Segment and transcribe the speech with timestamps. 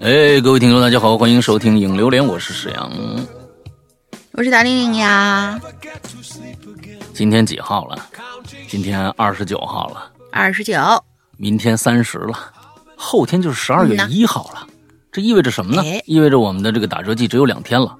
[0.00, 2.92] 哎，各位听众，大家好，欢迎收听《影榴莲》，我是史阳，
[4.32, 5.58] 我是达令令呀。
[7.14, 7.98] 今天几号了？
[8.68, 10.12] 今天二十九号了。
[10.30, 10.78] 二十九。
[11.38, 12.52] 明天三十了，
[12.94, 14.66] 后天就是十二月一号了。
[15.10, 15.82] 这意味着什么呢？
[16.04, 17.96] 意味着我们的这个打折季只有两天了。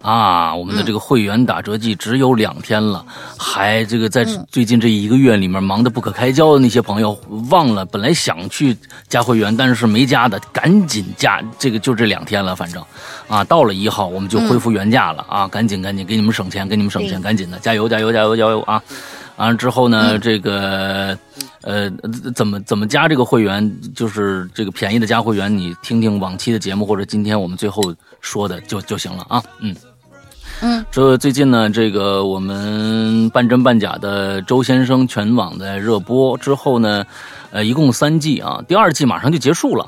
[0.00, 3.04] 啊，我们的这个会员打折季只有两天了，
[3.36, 7.18] 还这个在最近这一个月里面忙得不可开交的那些朋友，
[7.50, 8.76] 忘了本来想去
[9.08, 12.82] 加会员，但是没加的，赶紧加，这个就这两天了，反正，
[13.26, 18.80] 啊，到了一号我们就恢复原价了啊，赶紧赶紧给你们省钱，给你们省钱，赶紧的，加油加油加油加油啊！
[19.36, 21.16] 完了之后呢，这个，
[21.62, 21.90] 呃，
[22.34, 27.82] 怎么怎么加这个会员，就是这个便宜的加会员，你听听往期的节目或者今天我们最后
[28.20, 29.74] 说的就就行了啊，嗯。
[30.60, 37.04] 嗯，这最近呢，这个我们半真半假的周先生全网在热播之后呢，
[37.52, 39.86] 呃，一共三季啊，第二季马上就结束了，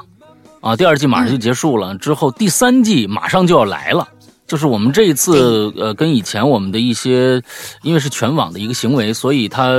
[0.61, 4.07] 啊，第二季马上就结束了，之后第三季马上就要来了，
[4.47, 7.43] 就是我们这一次呃，跟以前我们的一些，
[7.83, 9.73] 因为是全网的一个行为，所以它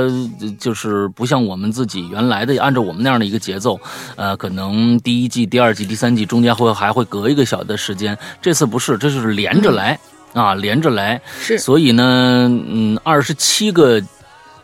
[0.58, 3.80] 就是不像我们自己原来的按照我们那样的一个节奏，
[4.16, 9.98] 呃，可能第一季、第二季、第三季中间会还会隔一个小的时间，这次不是，这就是连着来。
[10.32, 14.02] 啊，连着来是，所以呢，嗯，二十七个，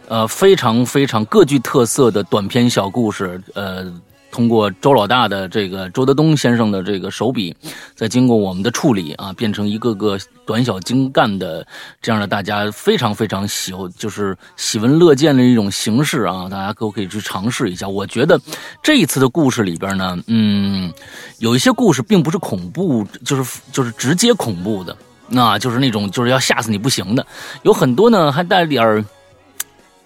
[0.08, 3.84] 呃，非常非常各具特色的短篇小故事，呃，
[4.30, 7.54] 通过周老大的这个周德东先生的这个手笔，
[7.94, 11.66] 再经过我们的处理啊，变成一个个短小精干的
[12.00, 17.86] 这样的大家非常非常喜就是喜闻乐见的一种形式啊，大家都可以去尝试一下。
[17.86, 18.40] 我觉得
[18.82, 20.90] 这一次的故事里边呢，嗯，
[21.38, 24.96] 有一些故事并不是恐怖，就是就是直接恐怖的。
[25.28, 27.26] 那就是那种就是要吓死你不行的，
[27.62, 29.04] 有很多呢还带点儿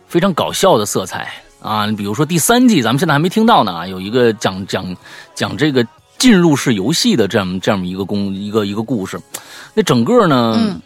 [0.06, 4.96] 非常搞笑的色彩啊，比如说第三季咱们现在还没听到呢，有一个讲讲
[5.34, 5.86] 讲这个
[6.18, 9.20] 进入式游戏的这样这样一个公一个一个故事，
[9.74, 10.80] 那整个呢，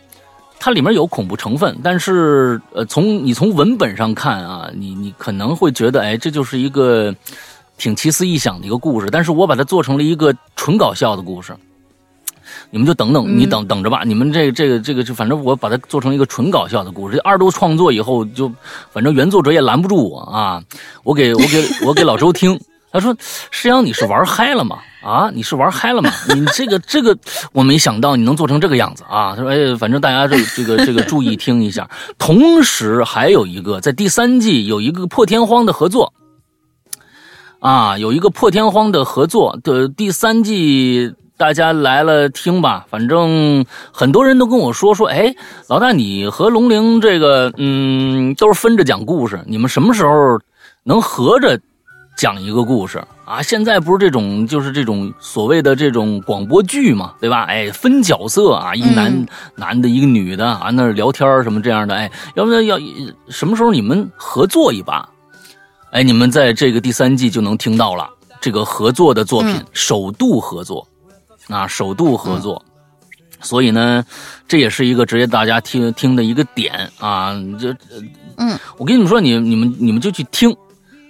[0.58, 7.14] 它里面有恐怖成分，但是呃从你从文本上看啊，你你可能会觉得哎这就是一个
[7.78, 11.56] 挺奇思异想的一个故事，但是我把它做成了一个纯搞笑的故事。
[12.70, 14.02] 你们就等等，你等等着吧。
[14.04, 17.18] 你们这这个这个，就反正我把它做成一个纯搞笑的故事。
[17.20, 18.52] 二度创作以后，就
[18.92, 20.62] 反正原作者也拦不住我啊。
[21.04, 22.58] 我给我给我给老周听，
[22.90, 23.16] 他说
[23.50, 24.78] ：“师阳，你是玩嗨了吗？
[25.02, 26.10] 啊，你是玩嗨了吗？
[26.34, 27.16] 你这个这个，
[27.52, 31.88] 我没想到你能做成这个样子啊。”他说：“哎，反正大家这这个这个注意听一下。
[32.18, 36.12] 同时还有一个，在第三季有一个破天荒的合作
[37.60, 45.34] 啊，有一个破天荒的合作的第三季。”大家来了听吧，反正很多人都跟我说说，哎，
[45.68, 50.40] 老大你和龙玲这个，嗯，都是分着讲故事，你们什么时候
[50.84, 51.60] 能合着
[52.16, 53.42] 讲一个故事啊？
[53.42, 57.42] 现在不是这种，就是这种所谓的这种广播剧嘛，对吧？
[57.44, 59.26] 哎，分角色啊，一男
[59.56, 62.78] 男的，一个女的啊，那聊天什么这样的，哎，要不然要
[63.28, 65.06] 什么时候你们合作一把？
[65.90, 68.08] 哎，你们在这个第三季就能听到了
[68.40, 70.86] 这个合作的作品，首度合作。
[71.48, 72.60] 啊，首度合作，
[73.40, 74.04] 所以呢，
[74.48, 77.34] 这也是一个值得大家听听的一个点啊。
[77.60, 77.72] 就，
[78.36, 80.54] 嗯，我跟你们说，你你们你们就去听，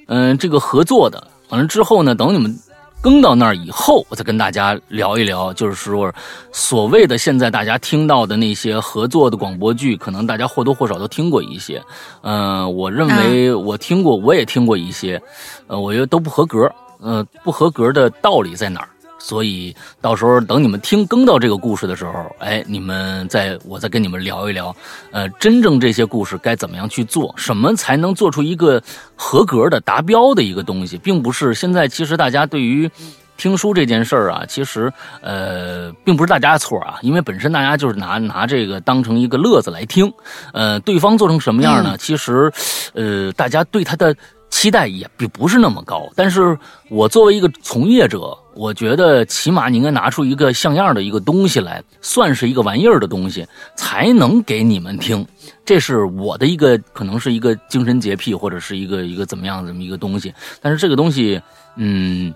[0.08, 2.54] 嗯，这个合作的，完了之后呢，等你们
[3.00, 6.12] 更到那儿以后，我再跟大家聊一聊，就是说，
[6.52, 11.82] 所谓的现在大家听到的那些合作的广播剧，可能大家或多或少都听过一些。
[12.22, 15.20] 嗯，我认为我听过，我也听过一些，
[15.66, 16.70] 呃，我觉得都不合格。
[16.98, 18.88] 呃，不合格的道理在哪儿？
[19.26, 24.74] 所以到时候等你们听更到这个故事的时候，哎，你们再我再跟你们聊一聊，
[25.10, 28.80] 呃，真正这些故事该怎么样去做，什么才能做出一个
[29.16, 32.88] 合格的达标的一个东西，并不是现在其实大家对于
[33.36, 34.92] 听书这件事儿啊，其实
[35.22, 40.12] 呃，并不是大家的错啊，因为本身大家就是拿拿这个当成一个乐子来听，
[40.52, 41.96] 呃，对方做成什么样呢？
[41.98, 42.52] 其实，
[42.94, 44.14] 呃，大家对他的。
[44.48, 46.56] 期待也并不是那么高，但是
[46.88, 53.46] 我作为一个从业者，我觉得起码你应该拿出一个像样的一个东西来，算是一个玩意儿的东西，
[53.76, 55.26] 才能给你们听。
[55.64, 60.32] 这是我的一个可能是一个精神洁癖，或者是一个一个怎么样这么一个东西。
[60.62, 61.40] 但是这个东西，
[61.76, 62.32] 嗯，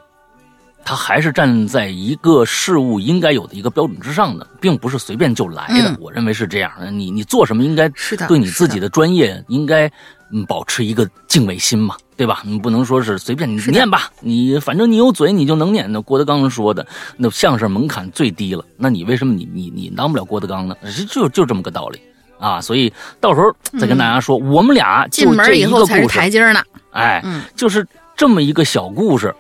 [0.85, 5.97] 它还是站在一个事物应该有的一个标准之上的，并不是随便就来的。
[6.01, 6.91] 我认为是这样的。
[6.91, 9.91] 你你做什么应该是的，对你自己的专业应该。
[10.33, 12.43] 嗯，保持一个敬畏心嘛，对吧？
[12.45, 15.91] 你不能说是随便你念吧，你反正你有嘴，你就能念。
[15.91, 16.87] 那郭德纲说的，
[17.17, 20.77] 那相声门槛最低了，那你为什么你你你当不了郭德纲呢？
[21.09, 22.01] 就就这么个道理
[22.39, 22.61] 啊！
[22.61, 26.63] 所以到时候再跟大家说，我们俩进门以后才是台阶呢。
[26.93, 27.23] 哎，
[27.57, 27.87] 就是
[28.17, 29.35] 这么一个小故事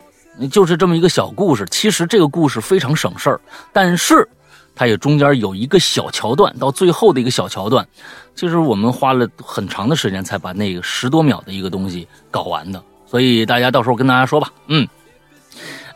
[0.51, 1.67] 就是这么一个小故事。
[1.71, 3.41] 其实这个故事非常省事儿，
[3.73, 4.29] 但是
[4.81, 7.87] 它也中间有一个小桥段，到最后的一个小桥段，
[8.35, 12.82] 就是我们花了很长的时间才把那个十多秒的一个东西搞完的。
[13.06, 14.88] 所以大家到时候跟大家说吧，嗯。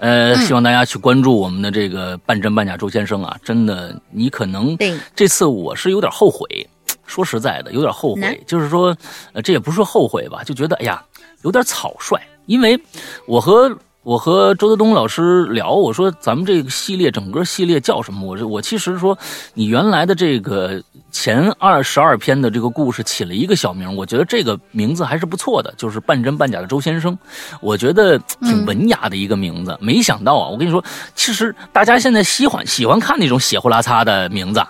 [0.00, 3.34] 呃，希望大家去关注我们的这个半真半假周先生啊！
[3.42, 4.76] 真的，你可能
[5.16, 6.68] 这次我是有点后悔，
[7.06, 8.38] 说实在的，有点后悔。
[8.46, 8.94] 就是说，
[9.32, 11.02] 呃，这也不是说后悔吧，就觉得哎呀，
[11.40, 12.78] 有点草率，因为
[13.26, 13.74] 我和。
[14.04, 18.26] 我和周德东老师聊，我说咱们这个系列整个系列叫什么？
[18.26, 19.18] 我我其实说，
[19.54, 27.16] 你原来的这个前二十二篇的这个故事起了一个小名，我觉得这个名字还是不错的，就是半真半假的周先生，
[27.62, 29.74] 我觉得挺文雅的一个名字。
[29.80, 30.84] 没想到啊，我跟你说，
[31.14, 34.62] 其实大家现在喜欢喜欢看那种血呼啦擦的名字。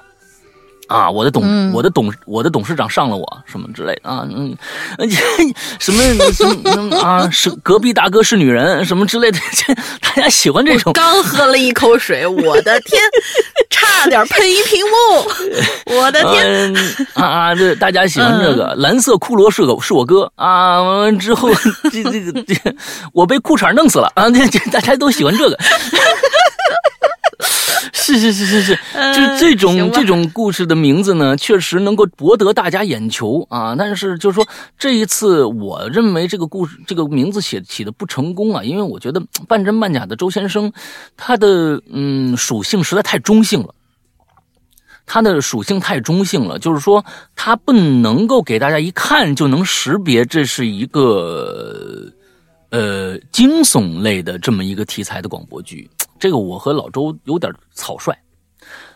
[0.88, 4.56] 啊，我的董，我的董，我的董事长上了我什么之类的啊，嗯，
[5.78, 6.02] 什么
[6.32, 10.92] 什么啊，是隔壁大哥是女人什么之类的，这大家喜欢这种。
[10.92, 13.00] 刚喝了一口水，我的天，
[13.70, 16.74] 差点喷一屏幕，我的天
[17.14, 17.54] 啊啊！
[17.54, 21.48] 这大家喜欢这个蓝色骷髅是个是我哥啊，完完之后
[21.90, 22.54] 这这个这
[23.12, 24.28] 我被裤衩弄死了啊！
[24.30, 25.58] 这这大家都喜欢这个。
[28.04, 28.74] 是是是是是，
[29.16, 33.74] 就这种这种故事的名字呢，确实能够博得大家眼球啊。
[33.74, 34.46] 但是就是说，
[34.78, 40.70] 这一次我认为这个故事这个名字写起的不成功啊，因为我觉得半真半假的周先生，
[41.16, 43.74] 他的嗯属性实在太中性了，
[45.06, 47.02] 他的属性太中性了，就是说
[47.34, 52.12] 他不能够给大家一看就能识别这是一个
[52.70, 55.88] 呃惊悚类的这么一个题材的广播剧。
[56.24, 58.16] 这个我和老周有点草率，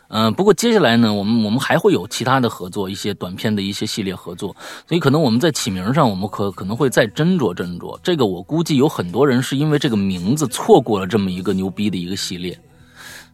[0.08, 8.00] 嗯，不过接下来呢，我们我们还会有其他的合作，一些短片的一些系列合作，所以可能我们在起名上，我们可可能会再斟酌斟酌。
[8.02, 12.58] 这个我估计有很多人是因为这个名字错过了这么一个牛逼的一个系列，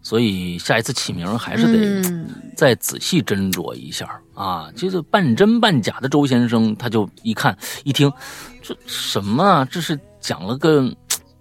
[0.02, 2.26] 所以下一次起名还是得
[2.56, 4.69] 再仔细斟酌一下啊。
[4.75, 8.12] 其实半真半假的周先生，他就一看一听，
[8.61, 9.64] 这什么啊？
[9.64, 10.93] 这是讲了个。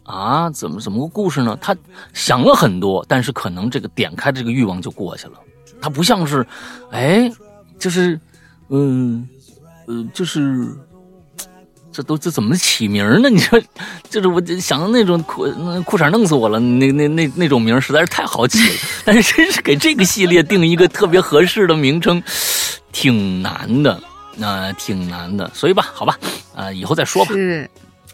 [0.03, 1.57] 啊，怎么怎么个故事呢？
[1.61, 1.75] 他
[2.13, 5.33] 想了很多，但是可能这个点开这个欲望就过去了。
[5.81, 6.45] 他不像是，
[6.91, 7.31] 哎，
[7.79, 8.19] 就是，
[8.69, 9.27] 嗯，
[9.87, 10.67] 呃，就是，
[11.91, 13.29] 这都这怎么起名呢？
[13.29, 13.61] 你说，
[14.09, 18.75] 就是我想的那种裤那裤衩弄死我了，那那那那种名实在是太好起了。
[19.05, 22.21] 但是真是给这个系列定一个特别合适的名称，
[22.91, 24.01] 挺难的，
[24.35, 25.49] 那挺难的。
[25.53, 26.17] 所以吧，好吧，
[26.55, 27.33] 啊，以后再说吧。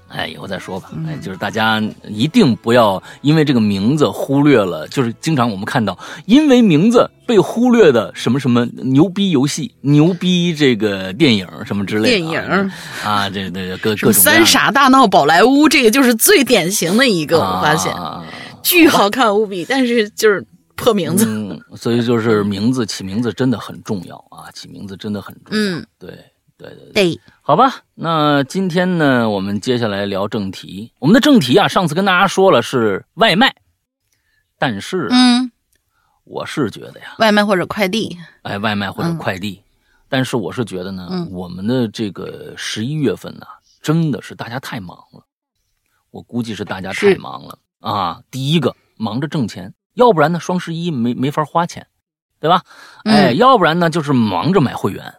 [0.09, 0.91] 哎，以后再说吧。
[1.07, 12.07] 哎，就是大家一定不要因为这个名字忽略了，就是经常我们看到因为名字被忽略的什么什么牛逼游戏、牛逼这个电影什么之类的。
[12.07, 12.71] 电影
[13.03, 14.13] 啊，这这各各种。
[14.13, 17.93] 三傻大闹宝莱坞，这个就是最典型的一个，我发现，
[18.63, 20.43] 巨好看无比，但是就是
[20.75, 21.25] 破名字。
[21.27, 25.77] 嗯，所以就是名字起名字真的很重要啊，起名字真的很重要。
[25.77, 26.09] 嗯，对。
[26.59, 30.91] 对对对，好吧，那今天呢，我们接下来聊正题。
[30.99, 33.55] 我们的正题啊，上次跟大家说了是外卖，
[34.57, 35.49] 但是，嗯，
[36.25, 39.63] 我是觉得呀，外卖或者快递，哎，外卖或者快递，
[40.09, 43.47] 但是我是觉得呢，我们的这个十一月份呢，
[43.81, 45.23] 真的是大家太忙了，
[46.11, 47.57] 我估计是大家太忙了。
[47.79, 48.21] 啊。
[48.29, 51.87] 第一个忙着挣钱，要不然呢，双十一没没法花钱，
[52.37, 52.63] 对吧？
[53.05, 55.15] 哎，要不然呢，就是忙着买会员。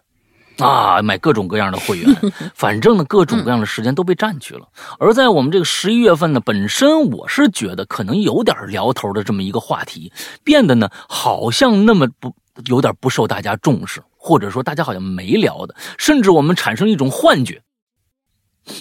[0.62, 4.68] 啊，买各种各样的会员， 反正呢，各种各样的时间都被占去了。
[4.98, 10.12] 而在我们这个十一月份呢，本身我是觉得可能有点聊头的这么一个话题，
[10.44, 12.34] 变得呢好像那么不
[12.66, 17.62] 有点不受大家重视，或者说大家好像没聊的，甚至我们产生一种幻觉。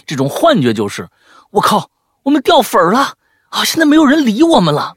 [0.05, 1.07] 这种幻觉就是，
[1.51, 1.89] 我靠，
[2.23, 3.13] 我们掉粉了
[3.49, 3.63] 啊！
[3.63, 4.93] 现在没有人理我们了。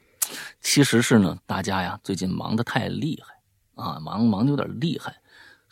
[0.61, 5.15] 其实是呢，大家呀最近忙得太厉害啊，忙忙的有点厉害。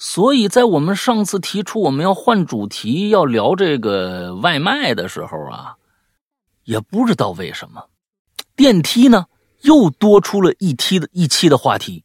[0.04, 5.76] 所以在我们上次提出我们要换主题要聊这个外卖的时候啊，
[6.64, 7.86] 也不知道为什么，
[8.56, 9.28] 电梯呢
[9.62, 12.04] 又多出了一梯的一期的话题，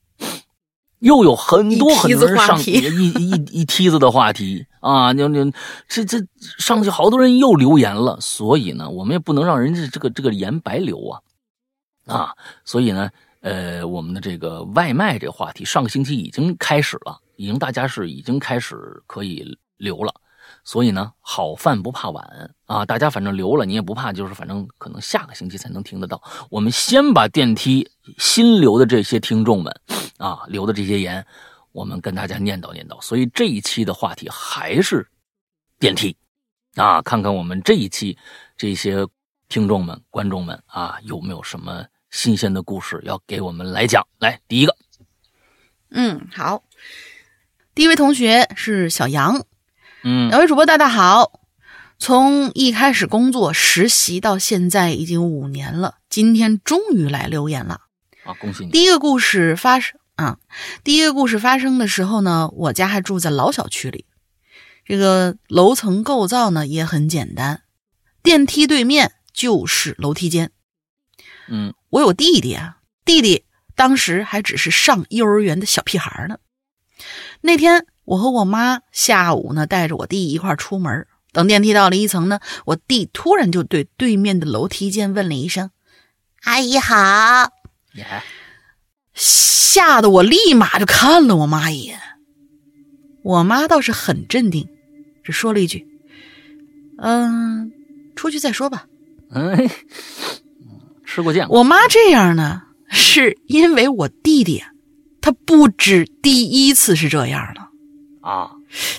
[0.99, 2.73] 又有很多很多人上一
[3.17, 5.51] 一一梯子的话题啊，就就
[5.89, 6.19] 这这
[6.59, 11.21] 上去好多人又留言了，所以呢，我们也不能让人家这个这个言白留啊
[12.05, 13.11] 啊，所以呢，
[13.41, 17.23] 呃，我们的这个外卖这话题上个星期已经开始了。
[17.37, 20.13] 已经大家是已经开始可以留了，
[20.65, 22.85] 所以呢，好饭不怕晚啊！
[22.85, 26.23] 大家反正留了，你也不怕，就是反正可能下个星期才能听得到。
[26.51, 27.89] 我们先把电梯
[28.19, 29.81] 新留的这些听众们
[30.19, 31.25] 啊留的这些言，
[31.73, 33.01] 我们跟大家念叨念叨。
[33.01, 35.07] 所以这一期的话题还是
[35.79, 36.17] 电梯
[36.75, 38.17] 啊，看看我们这一期
[38.57, 39.07] 这些
[39.49, 44.07] 听众们、观众们啊，有没有什么新鲜的故事要给我们来讲？
[44.19, 44.77] 来，第一个，
[45.91, 46.63] 嗯，好，
[47.77, 49.45] 第一位同学是小杨，
[50.03, 51.43] 嗯，两位主播大家好，
[51.99, 57.83] 从一开始工作实习到现在已经五年了，今天终于来留言了。
[58.25, 58.71] 啊，恭喜你！
[58.71, 60.39] 第一个故事发生啊，
[60.85, 64.07] 第一个故事发生的时候呢，我家还住在老小区里，
[64.87, 67.61] 这个楼层构造呢也很简单，
[68.23, 69.13] 电梯对面。
[69.35, 70.51] 就是楼梯间，
[71.49, 76.39] 嗯，我有弟弟啊，弟弟当时还只是上幼儿园的小屁孩呢。
[77.41, 85.71] 那天我和我妈下午呢带着我弟一块出门，等电梯到了一层呢，我弟突然就对对面的楼梯间问了一声
[86.45, 86.95] ：“阿姨好。”
[89.15, 91.99] 吓得我立马就看了我妈一眼。
[93.23, 94.69] 我妈倒是很镇定，
[95.25, 95.87] 只说了一句
[96.99, 97.73] ：“嗯，
[98.15, 98.87] 出去再说吧。”
[99.31, 99.69] 嗯，
[101.05, 101.59] 吃过见过。
[101.59, 104.63] 我妈这样呢，是因为我弟弟，
[105.27, 107.61] 他不止第一次是这样的
[108.21, 108.53] 啊。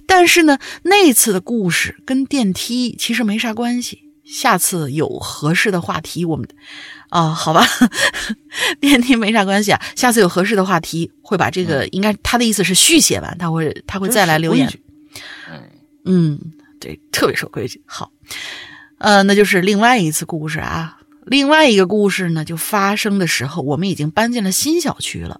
[0.06, 4.00] 但是呢，那次的故事跟电梯其实没啥关系。
[4.26, 6.46] 下次有合适的话题，我们
[7.08, 7.66] 啊，好吧，
[8.82, 9.82] 电梯没啥关系啊。
[9.96, 14.70] 下次有合适的话题，会把这个应该他的意思是续写完，他会他会再来留言。
[16.04, 16.38] 嗯，
[16.82, 17.82] 对，特别守规矩。
[17.86, 18.12] 好。
[18.98, 20.98] 呃，那就是另外一次故事啊。
[21.26, 25.40] 另外一个故事呢，就发生的时候，我们已经搬进了新小区了。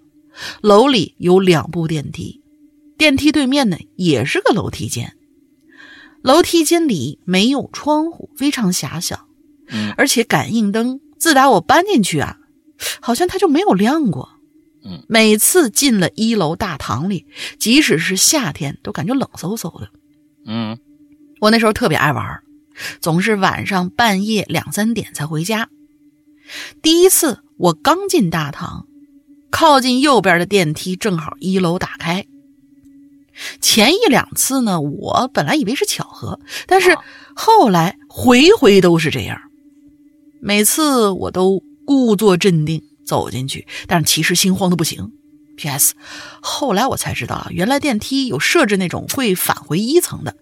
[0.62, 2.42] 楼里有两部电梯，
[2.98, 5.16] 电梯对面呢也是个楼梯间。
[6.22, 9.28] 楼梯间里没有窗户，非常狭小。
[9.70, 12.38] 嗯，而且感应灯自打我搬进去啊，
[13.02, 14.30] 好像它就没有亮过。
[14.84, 17.26] 嗯，每次进了一楼大堂里，
[17.60, 19.90] 即使是夏天，都感觉冷飕飕的。
[20.46, 20.78] 嗯，
[21.42, 22.42] 我那时候特别爱玩。
[23.02, 25.70] 总是晚上半夜两三点才回家。
[26.82, 28.88] 第一次我刚进大堂，
[29.50, 32.26] 靠近右边的电梯正好一楼打开。
[33.62, 36.98] 前一两次呢，我本来以为是巧合，但是
[37.36, 39.40] 后来回回都是这样。
[40.42, 45.12] 每次我都故作镇定走进去，但是其实心慌的不行。
[45.56, 45.96] P.S.
[46.42, 50.36] 后来我才知道啊，原来电梯有设置那种会返回一层的。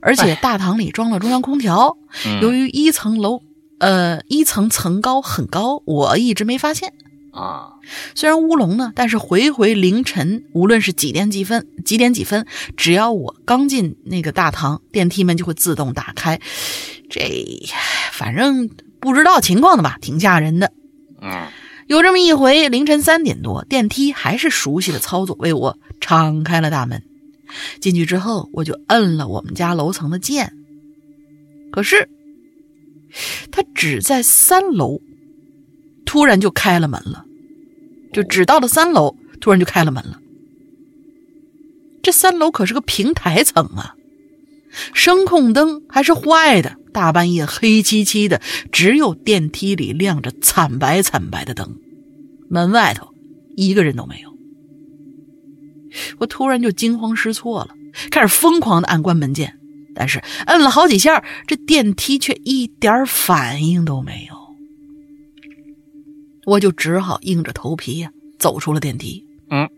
[0.00, 1.96] 而且大堂里装了中央空调，
[2.40, 3.40] 由于一层楼，
[3.78, 6.92] 呃，一层层高很高，我一直没发现
[7.36, 7.74] 啊。
[8.14, 16.40] 虽然乌龙呢，但是回回凌晨，无论是几点几分，几点几分，只要我刚进那个大堂，电梯门就会自动打开。
[17.08, 17.20] 这
[18.12, 20.72] 反正不知道情况的吧，挺吓人的。
[21.20, 21.46] 嗯，
[21.86, 27.02] 有这么一回，凌晨三点多，电梯还是熟悉的操作，为我敞开了大门。
[27.80, 30.52] 进去之后，我就摁了我们家楼层的键，
[31.70, 32.08] 可是
[33.52, 35.00] 他只在三楼，
[36.04, 37.24] 突然就开了门了，
[38.16, 40.18] 就只到了三楼，突然就开了门了。
[42.02, 43.94] 这三楼可是个平台层啊，
[44.94, 48.40] 声控灯还是坏的，大半夜黑漆漆的，
[48.72, 51.76] 只有电梯里亮着惨白惨白的灯，
[52.48, 53.08] 门外头
[53.54, 54.34] 一个人都没有。
[56.18, 57.74] 我突然就惊慌失措了，
[58.10, 59.58] 开始疯狂的按关门键，
[59.94, 64.45] 但是摁了好几下，这电梯却一点反应都没有。
[66.46, 69.26] 我就只好硬着头皮呀走出了电梯。
[69.50, 69.68] 嗯，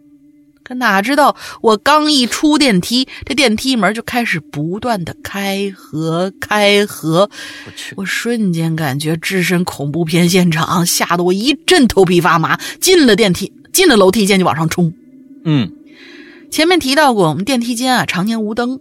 [0.63, 7.31] 可哪知道我刚一出电梯，这电梯门就开始不断的开合开合。
[7.67, 7.95] 我去！
[7.97, 12.61] 我瞬间感觉置身恐怖片现场，吓得我一阵头皮发麻。
[12.81, 14.93] 进了电梯，进了楼梯间就往上冲。
[15.45, 15.73] 嗯。
[16.51, 18.81] 前面提到过，我们电梯间啊常年无灯，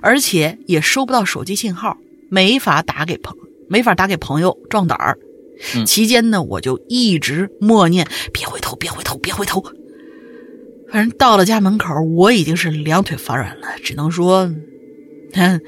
[0.00, 1.96] 而且也收不到手机信号，
[2.30, 3.36] 没法打给朋，
[3.68, 5.18] 没法打给朋友壮胆儿。
[5.86, 9.62] 期间呢，我就一直默念：“别回头，别回头，别回头。”
[10.90, 14.52] 反正到了家门口，我已经是两腿发软了，只能说，
[15.32, 15.60] 哼，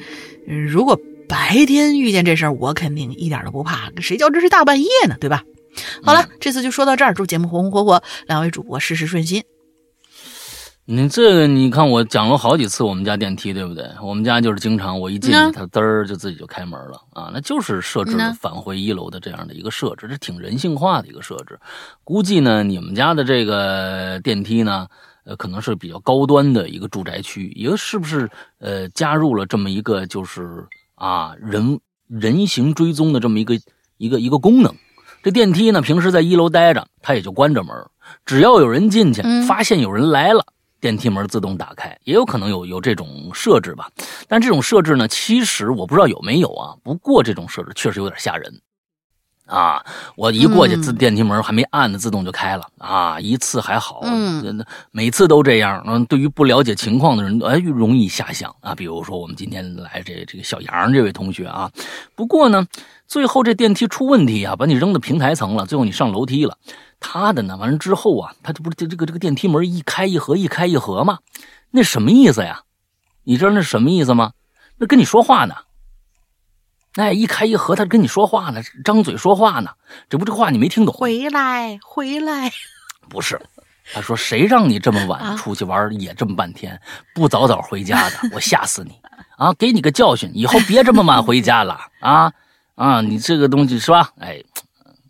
[0.46, 5.42] 如果白天遇见这事儿，我肯定一点都不怕，谁叫这是大半夜呢，对吧？
[6.02, 9.42] 好了，这次就说到这儿，祝节目红红火火，两位主播事事顺心。
[10.86, 13.90] 你这个，你看我讲了好几次我们家电梯，对不对？
[14.02, 21.58] 我们家就是经常我一进去，它嘚儿就自己就开门了啊，那就是设置了返回一楼的这样的一个设置，这挺人性化的一个设置。
[22.04, 24.86] 估计呢，你们家的这个电梯呢，
[25.24, 33.54] 呃，可能是比较高端的一个住宅区，一个是不是呃加入了这么一个就是啊人人形追踪的这么一个
[33.96, 34.74] 一个一个功能？
[35.22, 37.74] 这电梯呢，平时在一楼待着，它也就关着门，
[38.26, 40.44] 只要有人进去，发现有人来了。
[40.84, 43.88] 电梯门自动打开，也有可能有有这种设置吧，
[44.28, 46.76] 但这种设置呢，其实我不知道有没有啊。
[46.82, 48.60] 不过这种设置确实有点吓人，
[49.46, 49.82] 啊，
[50.14, 55.82] 我一过去，嗯自电梯门还没按呢，自动就开了啊，一次还好，嗯每次都这样。
[55.86, 58.74] 嗯，对于不了解情况的人，哎，容易瞎想啊。
[58.74, 61.70] 比如说我们今天来这这个小杨这位同学啊，
[62.14, 62.66] 不过呢，
[63.08, 66.58] 最后这电梯出问题啊，把你扔到平台层了，最后你上楼梯了。
[67.06, 71.18] 他的呢，完了之后啊，他这不是这这个这个电梯门一开一合，一开一合吗？
[71.70, 72.62] 那什么意思呀？
[73.24, 74.32] 你知道那是什么意思吗？
[74.78, 75.54] 那跟你说话呢。
[76.94, 79.70] 哎，一开一合，他跟你说话呢，张嘴说话呢。
[80.08, 80.94] 这不这话你没听懂？
[80.94, 82.50] 回来，回来，
[83.10, 83.38] 不是，
[83.92, 86.80] 他说谁让你这么晚啊出去玩也这么半天，
[87.14, 88.92] 不早早回家的，我吓死你
[89.36, 89.52] 啊！
[89.54, 92.32] 给你个教训，以后别这么晚回家了啊
[92.76, 93.00] 啊！
[93.02, 94.10] 你这个东西是吧？
[94.18, 94.42] 哎，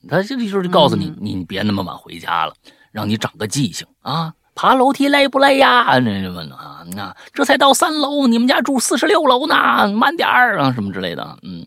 [0.09, 2.55] 他这里就是告诉你，嗯你你别那么晚回家了，
[2.93, 4.33] 让你长个记性啊！
[4.57, 5.99] 爬楼梯累不累呀？
[5.99, 11.67] 那就问啊，那这才到三楼，你们家住四十六楼呢，慢点儿啊，什么之类的，嗯，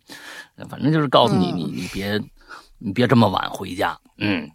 [0.70, 2.22] 反正就是告诉你，嗯你你别
[2.77, 4.50] 你别这么晚回家，嗯，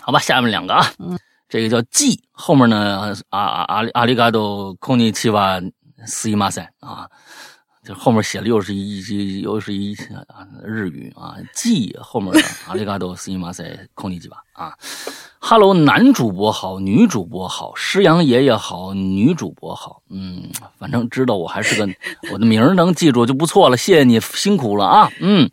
[0.00, 0.84] 好吧，下面两个啊，
[1.48, 5.60] 这个叫 G，后面呢啊啊阿里阿里嘎多空尼奇瓦
[6.04, 7.08] 斯伊马塞啊，
[7.88, 9.94] 这后面写的又是一一又是一
[10.26, 13.64] 啊日语啊记后面的阿里嘎多斯伊马塞
[13.94, 14.74] 空尼基吧啊。
[15.38, 20.02] 哈喽，男主播好，女主播好，师阳爷爷好，女主播好。
[20.10, 21.88] 嗯，反正知道我还是个
[22.30, 25.10] 我的名儿能记住就不错了，谢谢你辛苦了啊。
[25.20, 25.48] 嗯，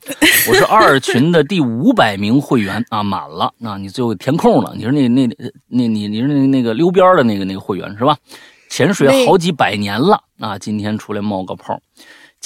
[0.49, 3.53] 我是二群的第五百名会员啊，满了。
[3.59, 5.29] 那、你最后填空了，你是那那
[5.69, 8.17] 那你你是那那个溜边的那个那个会员是吧？
[8.67, 11.79] 潜水好几百年了啊，今天出来冒个泡。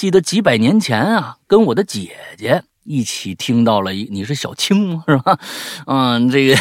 [0.00, 5.04] 记得几百年前啊，跟我的姐姐一起听到了一，你是小青吗？
[5.06, 5.38] 是吧？
[5.84, 6.56] 嗯，这个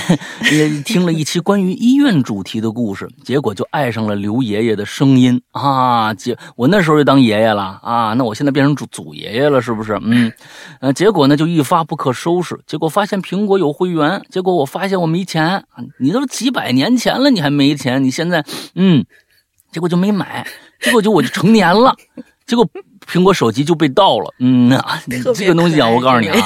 [0.51, 6.13] 也听了一期关于医院主题的故事，结果就爱上了刘爷爷的声音啊！
[6.13, 9.97] 姐，我那时候就当爷爷了啊，那我现在变成祖祖爷爷了，是不是？
[10.03, 10.29] 嗯，
[10.81, 15.63] 呃，结果呢就一发不可收拾，结果发现苹果有会员，结果我发现我没钱，
[15.97, 18.43] 你都几百年前了，你还没钱，你现在
[18.75, 19.05] 嗯，
[19.71, 20.45] 结果就没买，
[20.81, 21.95] 结果就我就成年了。
[22.45, 22.67] 结果
[23.09, 24.33] 苹果手机就被盗了。
[24.39, 24.69] 嗯，
[25.35, 26.37] 这个东西啊，我告诉你啊，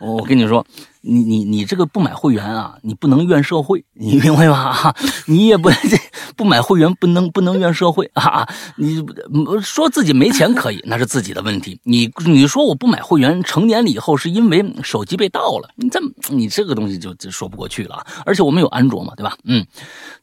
[0.00, 0.64] 我我跟你说，
[1.00, 4.92] 你你你这个不买会员啊，你不能怨社会，你明白吗？
[5.26, 5.96] 你也不这
[6.36, 8.48] 不买会员不能不能怨社会啊！
[8.76, 11.78] 你嗯说自己没钱可以，那是自己的问题。
[11.84, 18.06] 你你说我不买会员，成年了以后是因为手机被盗了，你这你这个东西就就说不过去了啊！
[18.26, 19.36] 而且我们有安卓嘛，对吧？
[19.44, 19.64] 嗯，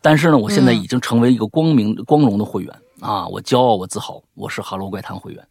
[0.02, 2.74] 但是呢，我现在已经成为一个光明光荣的会员。
[3.00, 5.42] 啊，我骄傲，我自豪，我是《哈喽怪谈》会员。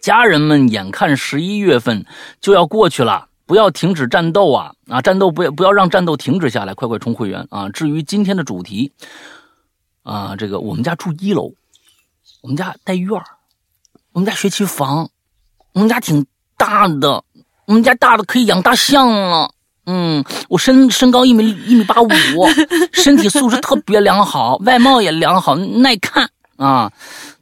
[0.00, 2.04] 家人们，眼看十一月份
[2.40, 4.72] 就要过去了，不要停止战斗啊！
[4.88, 7.68] 啊，战斗不要不要让战斗停止下来，快快充会员啊！
[7.68, 8.92] 至于今天的主题
[10.02, 11.52] 啊，这个我们家住一楼，
[12.42, 13.24] 我们家带院儿，
[14.12, 15.10] 我们家学区房，
[15.72, 16.24] 我们家挺
[16.56, 17.22] 大的，
[17.66, 19.52] 我们家大的可以养大象了。
[19.86, 22.08] 嗯，我身身高一米一米八五，
[22.92, 26.92] 身体素质特别良好，外貌也良好，耐看啊。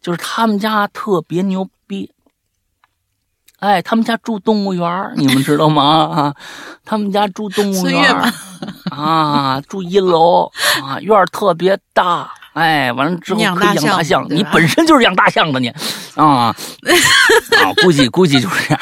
[0.01, 1.69] 就是他们家特别牛，
[3.59, 5.83] 哎，他们家住动物园你们知道吗？
[6.15, 6.35] 啊，
[6.85, 8.15] 他们家住动物园
[8.91, 10.51] 啊，住一楼
[10.83, 12.31] 啊，院儿特别大。
[12.55, 15.69] 哎，完了之后可以养大象你本身就是养大象的你，
[16.17, 16.55] 啊 啊，
[17.83, 18.81] 估计估计就是这样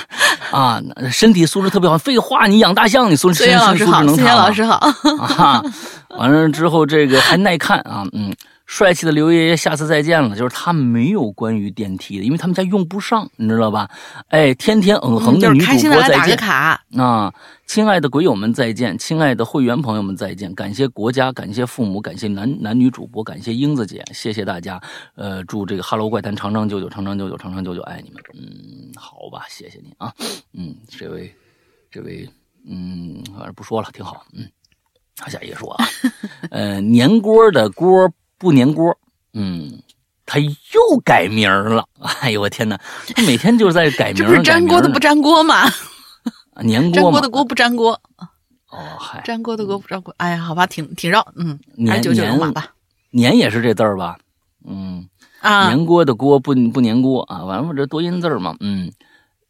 [0.51, 1.99] 啊，身体素质特别好。
[1.99, 4.43] 废话，你养大象，你素孙悦身身老师好，孙悦素质能差吗？
[4.47, 5.45] 老师好。
[5.45, 5.63] 啊，
[6.19, 8.35] 完了之后这个还耐看啊，嗯，
[8.67, 10.37] 帅气的刘爷爷，下次再见了。
[10.37, 13.89] 就是他没有关于电梯的，因为他们家用不上，你知道吧？
[14.29, 17.33] 哎，天天嗯哼嗯就是的女主开心的来打个播再见卡，啊！
[17.67, 24.81] 亲爱的鬼友们再见，亲爱的会员朋友们再见，感谢国家，感谢父母，感谢男男女主播，感谢英子姐，谢谢大家。
[25.15, 28.23] 呃，祝这个《哈喽怪谈》长长久久，长长久久，长长久久，爱你们。
[28.35, 30.13] 嗯，好吧，谢谢你啊。
[30.53, 31.33] 嗯，这位，
[31.91, 32.29] 这位，
[32.69, 34.25] 嗯，反正不说了，挺好。
[34.33, 34.49] 嗯，
[35.19, 35.87] 好，下一个说啊，
[36.51, 38.97] 呃，年锅的锅不粘锅，
[39.35, 39.83] 嗯。
[40.29, 41.87] 他又改名儿了，
[42.21, 42.77] 哎呦我天哪！
[43.15, 45.55] 他每天就是在改名儿，这不是粘锅的不粘锅吗？
[46.55, 47.93] 啊 粘粘锅的锅不粘锅，
[48.71, 50.13] 哦，嗨，粘锅的锅不粘锅。
[50.17, 52.75] 哎呀，好吧，挺挺绕，嗯，还粘是九九粘龙马吧。
[53.13, 54.19] 粘也是这字儿吧？
[54.67, 55.09] 嗯，
[55.43, 58.57] 啊，粘锅的锅不不粘锅啊，完了这多音字儿嘛。
[58.59, 58.91] 嗯，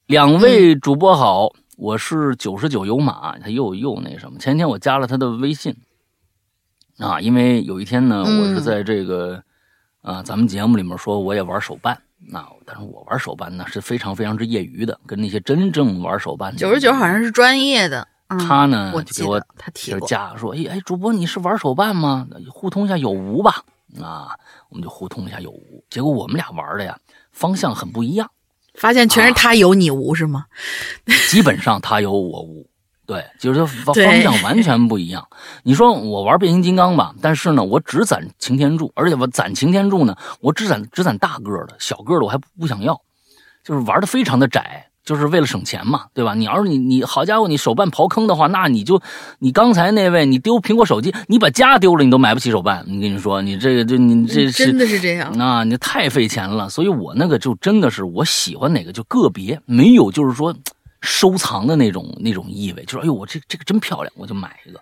[0.08, 4.38] 两位主播好，我是九十九有马，他又又那什么。
[4.38, 5.74] 前天我加了他的微信
[6.98, 9.42] 啊，因为有一天呢，嗯我是在这个
[10.02, 11.98] 啊咱们节目里面说我也玩手办。
[12.28, 18.06] 那但是我玩手办呢是非常非常之业余的，跟那些真正玩手办的九十九好像是专业的。
[18.28, 20.08] 嗯他呢我就给我他提就过。
[20.08, 22.26] 加说，哎哎，主播你是玩手办吗？
[22.50, 23.62] 互通一下有无吧。
[24.02, 24.34] 啊，
[24.68, 25.84] 我们就互通一下有无。
[25.88, 26.98] 结果我们俩玩的呀，
[27.30, 28.28] 方向很不一样。
[28.74, 30.46] 发现全是他有你无是吗？
[31.30, 32.68] 基本上他有我无，
[33.06, 35.24] 对，就是方方向完全不一样。
[35.62, 43.00] 你说我玩变形金刚吧，但是呢，我只攒擎天柱，而且我攒擎天柱呢，我只攒只攒大个的，小个的我还不想要，
[43.62, 46.34] 就是玩的非常的窄，就是为了省钱嘛，对吧？
[46.34, 49.00] 你要是你你好家伙，你手办刨坑的话，那你就
[49.38, 52.84] 你刚才那位你丢苹果手机，你把家丢了，你都买不起手办。
[52.88, 56.68] 你跟你说，你这个就你这是真的是这样，那你太费钱了。
[56.68, 60.52] 所以我那个就真的是我喜欢哪个就个别，没有就是说。
[61.06, 64.80] 收藏的那种那种意味，就是哎呦，我这这个真漂亮，我就买一个，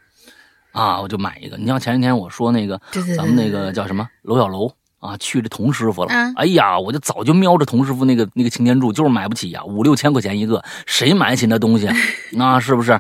[0.73, 1.57] 啊，我就买一个。
[1.59, 2.81] 你像前几天我说那个，
[3.17, 6.11] 咱们那个叫什么楼小楼啊，去这童师傅了。
[6.37, 11.89] 哎呀，我就早就瞄着童师傅那个那个擎天柱，就是买不起呀，五六千块钱一个，谁买得起那东西？
[12.33, 12.93] 那是不是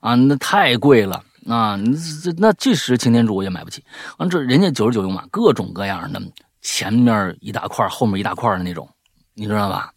[0.00, 0.14] 啊？
[0.16, 1.78] 那太贵了啊！
[2.22, 3.84] 这那即使擎天柱我也买不起。
[4.18, 6.20] 完这人家九十九用嘛，各种各样的，
[6.60, 8.88] 前面一大块，后面一大块的那种，
[9.34, 9.92] 你知道吧？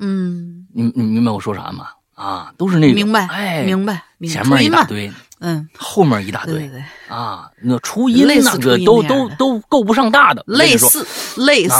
[0.00, 1.88] 嗯，你你明白我说啥吗？
[2.14, 11.04] 啊，都是那个明白，哎，明白，前面一大堆，嗯，后面一大堆，对对啊，那初音那个都都都够不上大的，类似
[11.36, 11.74] 类似，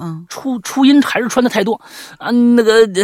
[0.00, 1.80] 嗯，初初音还是穿的太多
[2.18, 2.86] 啊，那个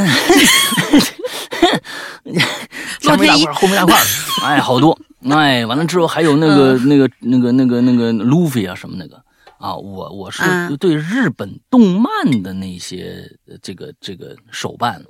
[3.00, 3.96] 前面一大块，后面一大块，
[4.44, 4.96] 哎，好多，
[5.30, 9.20] 哎，完了之后还有那个那个那个那个那个路飞啊什么那个。
[9.58, 15.02] 啊，我我是对日本动漫的那些这个这个手办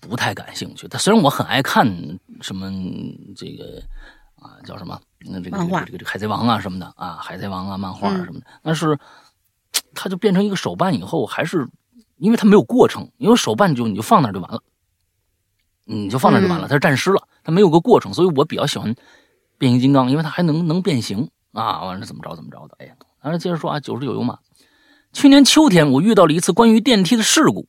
[0.00, 0.88] 不太感兴趣。
[0.88, 1.86] 他虽然我很爱看
[2.40, 2.70] 什么
[3.36, 3.80] 这个
[4.34, 8.98] 啊叫什么那这个这个这个这个海贼王啊什么的啊海贼王啊漫画啊什么的，但是
[9.94, 11.68] 它就变成一个手办以后，还是
[12.16, 14.60] 因为它没有过程，因为手办就你就放那就完了，
[15.84, 18.92] 你就放那就完了，它是战尸了，它没有个过程，所以我比较喜欢
[19.56, 22.94] 变形金刚，因为它还能能变形啊，完了怎么着怎么着的，哎呀。
[23.24, 24.38] 然后接着说啊，九十九有马？
[25.14, 27.66] 去年秋天，我遇到了一次关于电梯的事故。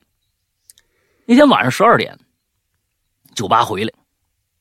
[1.26, 2.20] 那天晚上十二点，
[3.34, 3.94] 酒吧回来，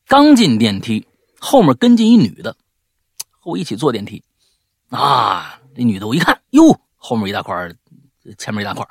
[0.06, 1.04] 刚进电梯，
[1.40, 2.56] 后面跟进一女的，
[3.40, 4.22] 和我一起坐电梯。
[4.90, 7.68] 啊，那女的我一看，哟，后面一大块，
[8.38, 8.86] 前面一大块。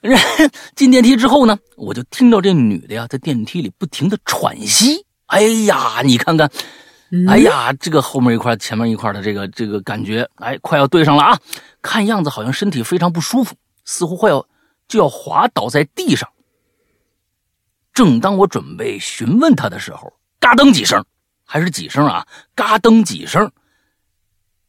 [0.74, 5.04] 进电梯之后呢，我就听到这女的呀，在电梯里不停的喘息。
[5.26, 6.50] 哎呀，你看看。
[7.28, 11.38] 哎呀，这个后面一块，前面一块的这个这个感觉，哎，快要对上了啊！
[11.80, 14.48] 看样子好像身体非常不舒服，似乎快要
[14.88, 16.28] 就要滑倒在地上。
[17.92, 21.04] 正当我准备询问他的时候，嘎噔几声，
[21.44, 22.26] 还是几声啊？
[22.54, 23.52] 嘎噔几声，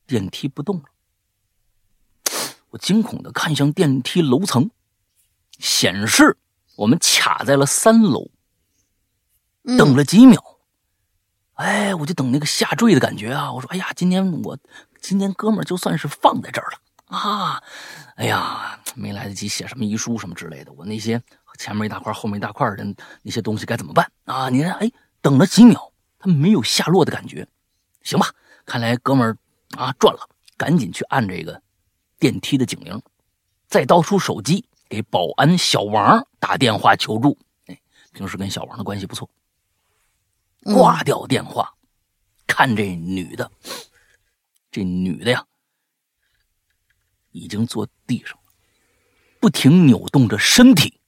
[0.05, 0.83] 电梯不动了。
[2.69, 4.69] 我惊恐的看向电梯楼层，
[5.57, 6.37] 显示
[6.75, 8.29] 我们卡在了三楼。
[9.79, 10.39] 等了几秒。
[11.55, 13.51] 哎，我就等那个下坠的感觉啊！
[13.51, 14.57] 我说，哎呀，今天我
[14.99, 17.63] 今天哥们就算是放在这儿了啊！
[18.17, 21.21] 哎呀，没来得及写什么遗书什么之类的，我那些
[21.57, 22.85] 前面一大块后面一大块的
[23.21, 24.49] 那些东西该怎么办啊？
[24.49, 24.91] 你看，哎，
[25.21, 27.47] 等了几秒，他没有下落的感觉，
[28.03, 28.27] 行吧？
[28.65, 29.37] 看来哥们儿
[29.77, 31.61] 啊赚了，赶紧去按这个
[32.19, 33.01] 电梯的警铃，
[33.69, 37.37] 再掏出手机给保安小王打电话求助。
[37.67, 37.79] 哎，
[38.11, 39.29] 平时跟小王的关系不错。
[40.65, 41.75] 挂掉电话，
[42.47, 43.51] 看这女的，
[44.71, 45.45] 这女的呀，
[47.30, 48.36] 已经坐地上，
[49.39, 50.99] 不停扭动着身体。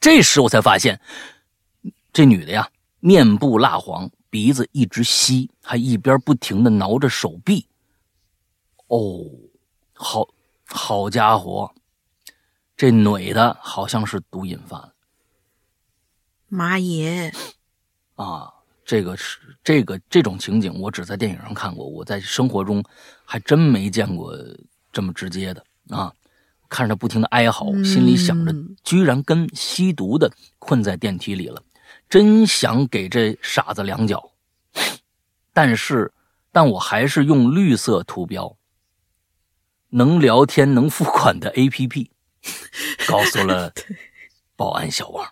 [0.00, 0.98] 这时我才发现，
[2.10, 7.68] 这女的呀，面部蜡黄，鼻子一直吸，还一边不停的挠着手臂。
[8.86, 9.20] 哦，
[9.92, 10.26] 好，
[10.64, 11.74] 好家伙，
[12.74, 14.94] 这女的好像是毒瘾犯了。
[16.46, 17.34] 妈耶！
[18.18, 18.52] 啊，
[18.84, 22.82] 这个是这个这种情景，我只在电影上看过，我在生活中
[23.24, 24.36] 还真没见过
[24.92, 26.12] 这么直接的啊！
[26.68, 28.52] 看着他不停的哀嚎，心里想着，
[28.82, 31.62] 居然跟吸毒的困在电梯里了，
[32.08, 34.32] 真想给这傻子两脚。
[35.54, 36.12] 但是，
[36.50, 38.56] 但我还是用绿色图标、
[39.90, 42.10] 能聊天、能付款的 APP，
[43.06, 43.72] 告诉了
[44.56, 45.26] 保安小王。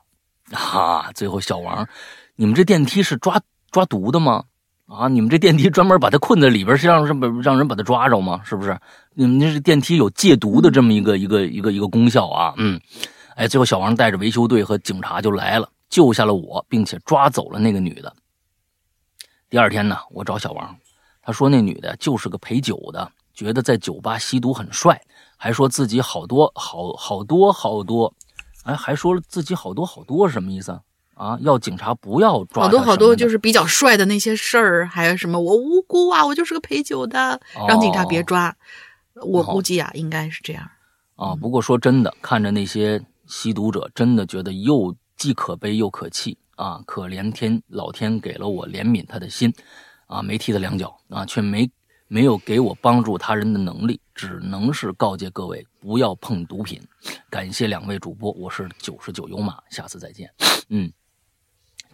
[0.53, 1.87] 啊，最后小王。
[2.37, 4.45] 你们这电梯是抓抓毒的吗？
[4.87, 8.41] 啊，你们这电梯专门把他困在里边，是让让让人把他抓着吗？
[8.45, 8.79] 是不是？
[9.15, 12.55] 你们这电梯有戒毒的这么一个一个一个一个功效啊？
[12.59, 12.79] 嗯，
[13.37, 18.15] 哎，最后小王带着维修队和警察就来了，救下了我，并且抓走了那个女的。
[19.49, 20.77] 第二天呢，我找小王，
[21.23, 25.01] 他说那女的就是个陪酒的，觉得在酒吧吸毒很帅，
[25.39, 28.13] 还说自己好多好好多好多，
[28.65, 30.79] 哎，还说了自己好多好多什么意思？
[31.17, 31.39] 啊！
[31.41, 38.55] 要警察不要抓好多好多，就是比较帅的那些事儿，还有什么我无辜啊，我就是个陪酒的，让警察别抓。
[39.15, 40.71] 我估计啊，应该是这样。
[41.17, 49.51] 啊，不过说真的，看着那些吸毒者，真的觉得又既可悲又可气啊，可怜天老天给了我怜悯他的心，
[50.07, 51.67] 啊，没踢他两脚啊，却没
[52.09, 56.79] 没有给我帮助他人的能力，只能是告诫各位不要碰毒品。
[57.31, 60.31] 感谢两位主播，我是九十九油马，下次再见。
[60.69, 60.93] 嗯，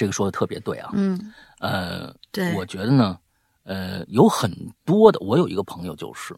[0.03, 0.91] 这个说的特别对啊。
[0.95, 3.17] 嗯，呃，对，我觉得呢，
[3.63, 4.51] 呃，有很
[4.85, 6.37] 多的，我有一个朋友就是，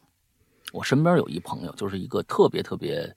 [0.70, 3.16] 我身边有一朋友就是一个特别特别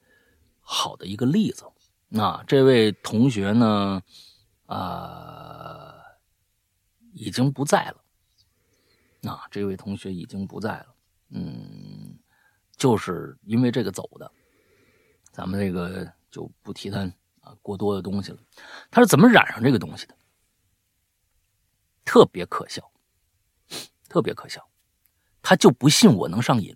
[0.62, 1.66] 好的一个例子。
[2.08, 4.02] 那这位同学呢，
[4.68, 5.96] 啊、
[7.12, 7.98] 已经不在了。
[9.20, 10.96] 那这位同学已经不在了，
[11.32, 12.18] 嗯，
[12.78, 14.32] 就是因为这个走的。
[15.34, 17.02] 咱们这个就不提他
[17.42, 18.38] 啊过多的东西了。
[18.90, 20.16] 他是怎么染上这个东西的？
[22.08, 22.90] 特别可笑，
[24.08, 24.66] 特别可笑。
[25.42, 26.74] 他就不信我能上瘾，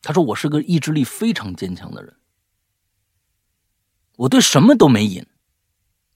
[0.00, 2.16] 他说我是个意志力非常坚强的人，
[4.16, 5.26] 我对什么都没瘾，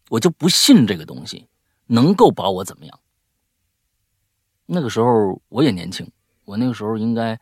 [0.08, 1.46] 我就不信这个东西。
[1.88, 3.00] 能够把我怎么样。
[4.64, 6.10] 那个时候我也年轻，
[6.44, 7.38] 我那个时候应该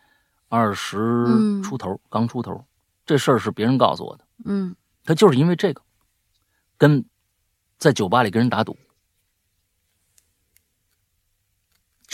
[0.48, 1.62] 二十嗯。
[1.62, 2.66] 出头，刚出头。
[3.06, 4.74] 这事儿是别人告诉我的，嗯。
[5.04, 5.80] 他就是因为这个，
[6.76, 7.02] 跟
[7.78, 8.76] 在酒吧里跟人打赌，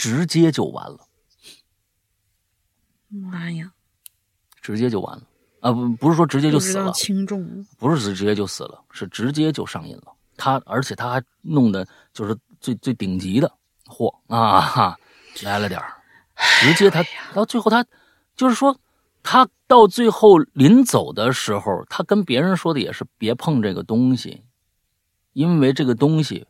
[0.01, 0.97] 直接就完了，
[3.07, 3.71] 妈呀，
[4.59, 5.23] 直接就完了。
[5.59, 5.71] 啊！
[5.71, 10.11] 不不是说直接就死了，轻重，不是直接就死了，是直接就上瘾了。
[10.35, 13.53] 他而且他还弄的就是最最顶级的
[13.85, 14.11] 货。
[14.25, 14.99] 啊，哈，
[15.43, 15.93] 来了点儿，
[16.61, 17.85] 直接他到最后他
[18.35, 18.75] 就是说，
[19.21, 24.41] 他到最后临走的时候，他跟别人说的也是别碰这个东西，
[25.33, 26.47] 因为这个东西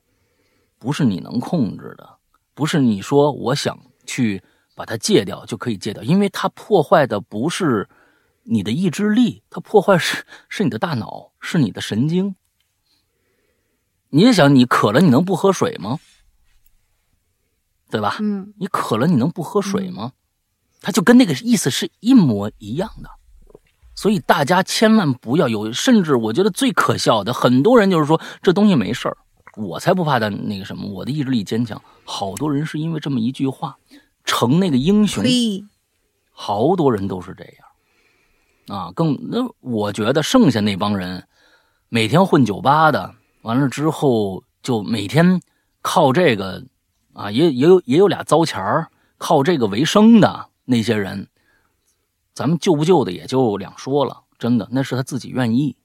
[0.80, 2.18] 不是你能控制的，
[2.54, 4.44] 不是你说我想去
[4.76, 7.90] 把它戒掉就可以戒掉，因为它破坏的不是
[8.44, 12.36] 你的意志力，它破坏是是你的大脑，是你的神经。
[14.10, 16.00] 你也想，你渴了，你能不喝水吗？
[17.90, 18.18] 对吧？
[18.20, 20.14] 嗯你渴了，你能不喝水吗？
[20.82, 23.10] 它就跟那个意思是一模一样的。
[23.96, 29.18] 所以大家千万不要有，甚至我觉得最可笑的，很多人就是说这东西没事儿，
[29.56, 31.82] 我才不怕他那个什么，我的意志力坚强。
[32.06, 33.78] 好多人是因为这么一句话
[34.24, 35.24] 成那个英雄，
[36.32, 38.92] 好多人都是这样啊。
[38.94, 41.28] 更那我觉得剩下那帮人，
[41.90, 45.42] 每天混酒吧的，完了之后就每天
[45.82, 46.64] 靠这个
[47.14, 51.28] 啊，也也有也有俩糟钱儿，靠这个为生的那些人，
[52.34, 54.24] 咱们救不救的也就两说了。
[54.40, 55.76] 真的，那是他自己愿意，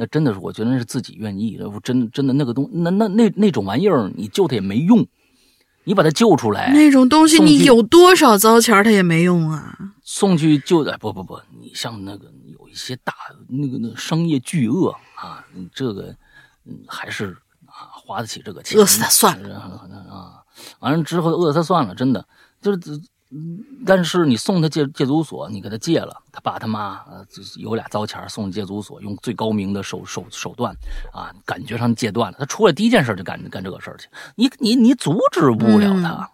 [0.00, 1.68] 那真的是我觉得那是自己愿意的。
[1.68, 5.04] 我真真的那个东那那那那种玩意儿，你救他也没用，
[5.82, 9.76] 你把他救出来，那种东西你有多少糟钱儿它也没用啊。
[10.04, 13.12] 送去救的不不不，你像那个有一些大
[13.48, 16.14] 那个那个商业巨鳄啊，你这个
[16.64, 20.44] 嗯还是啊花得起这个钱，饿死他算了啊，
[20.78, 22.24] 完了之后饿死他算了，真的
[22.62, 22.78] 就是。
[23.30, 30.74] 嗯但是你送他戒戒毒所，你给他戒了，他爸他妈呃有俩糟钱送戒毒所，用最高明的手手手段
[31.12, 32.38] 啊，感觉上戒断了。
[32.38, 36.30] 他出来第一件事就干干这个事儿去，你你你阻止不了他，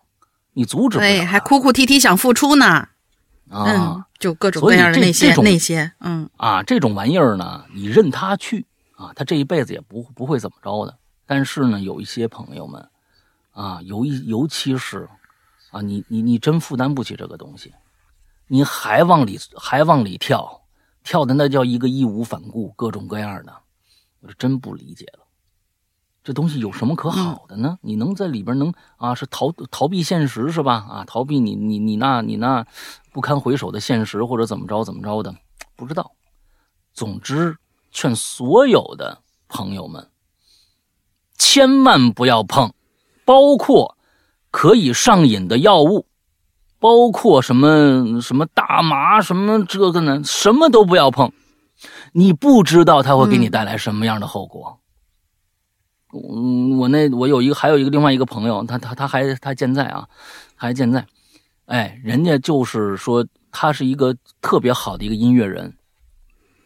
[0.52, 2.66] 你阻止不了还哭哭啼啼想付出呢。
[3.50, 3.64] 啊。
[3.66, 8.64] 嗯，就各种各样的那种那些，嗯啊，这种玩意儿呢，你任他去
[8.96, 10.96] 啊，他这一辈子也不不会怎么着的。
[11.26, 12.88] 但是呢，有一些朋友们
[13.52, 15.08] 啊，尤一尤其是
[15.74, 17.74] 啊，你你你真负担不起这个东西，
[18.46, 20.62] 你还往里还往里跳，
[21.02, 23.52] 跳的那叫一个义无反顾，各种各样的，
[24.20, 25.26] 我是真不理解了。
[26.22, 27.76] 这东西有什么可好的呢？
[27.82, 30.74] 你能在里边能啊，是逃逃避现实是吧？
[30.88, 32.64] 啊，逃避你你你那你那
[33.12, 35.34] 不堪回首的现实，或者怎么着怎么着的，
[35.74, 36.12] 不知道。
[36.92, 37.58] 总之，
[37.90, 40.08] 劝所有的朋友们，
[41.36, 42.72] 千万不要碰，
[43.24, 43.98] 包括
[44.54, 46.06] 可以上瘾的药物，
[46.78, 51.32] 包括什么什么大麻，什么这个呢，什么都不要碰。
[52.12, 54.78] 你不知道它会给你带来什么样的后果。
[56.12, 60.08] 嗯，我那我有一个，还有一个另外一个朋友，他他他还他健在啊，
[60.54, 61.04] 还健在。
[61.66, 65.76] 哎，人家就是说他是一个特别好的一个音乐人，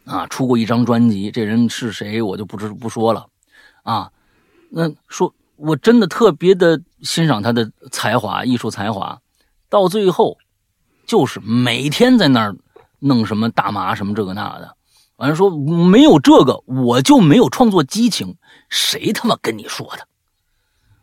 [0.05, 1.31] 啊，出过一张专辑。
[1.31, 3.25] 这人是谁我就不知不说了，
[3.81, 4.11] 啊，
[4.69, 9.19] 那说我真的特别的欣赏他的才华，艺术才华。
[9.69, 10.37] 到最后，
[11.05, 12.55] 就是每天在那儿
[12.99, 14.75] 弄什么大麻什么这个那的，
[15.17, 18.37] 完了说没有这个我就没有创作激情。
[18.69, 20.07] 谁他妈跟你说的？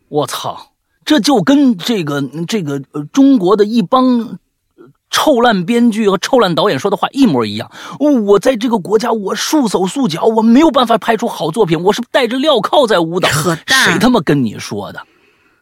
[0.09, 0.73] 我操！
[1.05, 2.81] 这就跟这个这个
[3.13, 4.39] 中国的一帮
[5.09, 7.71] 臭烂编剧和臭烂导演说的话一模一样。
[8.25, 13.29] 我在这个国家，我束手束脚，我没有办法拍出好作品，我是戴着镣铐在舞蹈。
[13.65, 15.01] 谁他妈跟你说的？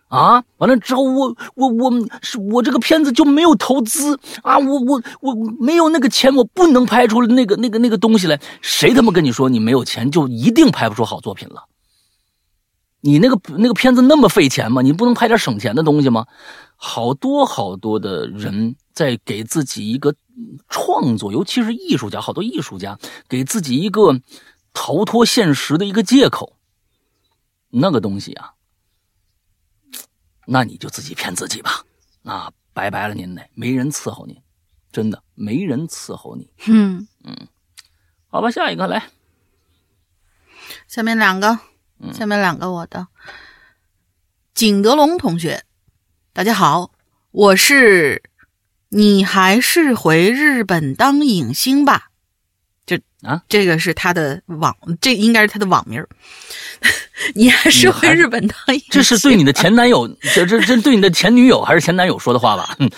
[0.08, 0.44] 啊！
[0.58, 4.58] 完了之后，我我我是我这个片子就没有投资啊！
[4.60, 8.40] 我我我没有那个钱，我不能拍出那个那个那个东西来。
[8.62, 11.64] 谁他妈跟你说你没有钱就一定拍不出好作品了？
[13.02, 14.82] 你那个那个片子那么费钱吗？
[14.82, 16.26] 你不能拍点省钱的东西吗？
[16.78, 20.16] 好多好多的人在给自己一个
[20.70, 24.20] 创作，尤其是艺术家，好多艺术家给自己一个
[24.74, 26.58] 逃脱现实的一个借口。
[27.70, 28.54] 那个东西啊，
[30.48, 31.84] 那你就自己骗自己吧。
[32.22, 34.42] 那，拜拜了您嘞，没人伺候你，
[34.94, 36.50] 真的没人伺候你。
[36.68, 37.06] 嗯，
[38.30, 39.12] 好吧，下一个来。
[40.88, 41.60] 下面两个，
[42.14, 43.08] 下面两个我的，
[44.54, 45.66] 景德龙同学，
[46.32, 46.92] 大家好，
[47.32, 48.24] 我是
[48.96, 52.12] 你还是回日本当影星吧？
[52.86, 56.08] 这啊，这个是他的网，这应该是他的网名儿。
[57.36, 58.88] 你还是回日本当影星？
[58.92, 62.74] 这是对你的前男友，这这这对你的前女友还是前男友说的话吧？
[62.80, 62.90] 嗯，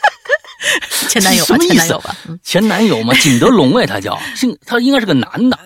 [1.08, 2.16] 前男友吧，什么意思前男友吧？
[2.28, 5.58] 嗯前男友嘛，景德龙哎，他叫 姓，他应该是个男的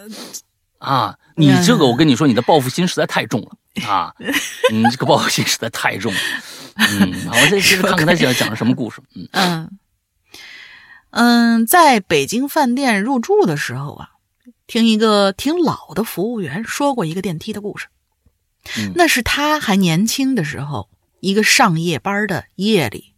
[0.79, 1.17] 啊。
[1.35, 3.51] 你这个，我跟你说，你的报复心实在太重了
[3.87, 4.13] 啊！
[4.73, 6.21] 你这个报复心实在太重了。
[6.77, 9.01] 嗯，好，我再接着看看他讲讲的什么故事。
[9.15, 9.79] 嗯 嗯
[11.11, 14.11] 嗯，在北京饭店入住的时候啊，
[14.67, 17.89] 听一个挺老的服务员说过一个电梯的故事。
[18.77, 23.15] 嗯那是他还年轻的时候，一个上夜班的夜里，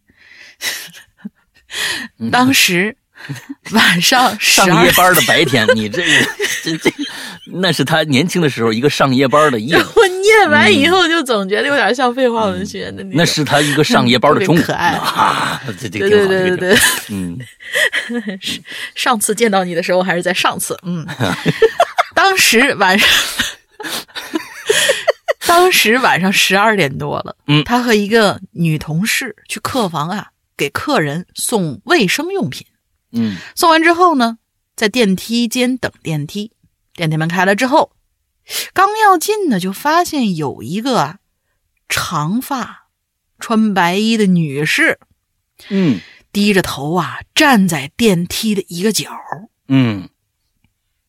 [2.31, 2.97] 当时
[3.71, 6.09] 晚上上夜班的白天，你这个
[6.63, 6.91] 这这，
[7.45, 14.61] 那是他年轻的时候一个上夜班的夜， 我念完以后就总觉得有点像废话文学的那是他一个上夜班的 中午。
[14.61, 17.39] 可爱啊，这这挺好，这个对对对对，嗯
[18.95, 21.05] 上次见到你的时候还是在上次，嗯，
[22.13, 23.09] 当时晚上，
[25.47, 32.65] 当时晚上十二点多了，嗯他和一个女同事去客房啊，给客人送卫生用品。
[33.13, 34.37] 嗯送完之后呢，
[34.75, 36.51] 在电梯间等电梯，
[36.93, 37.91] 电梯门开了之后，
[38.73, 41.19] 刚要进呢，就发现有一个啊，
[41.87, 42.87] 长发、
[43.39, 44.99] 穿白衣的女士，
[45.69, 49.11] 嗯低着头啊，站在电梯的一个角。
[49.67, 50.09] 嗯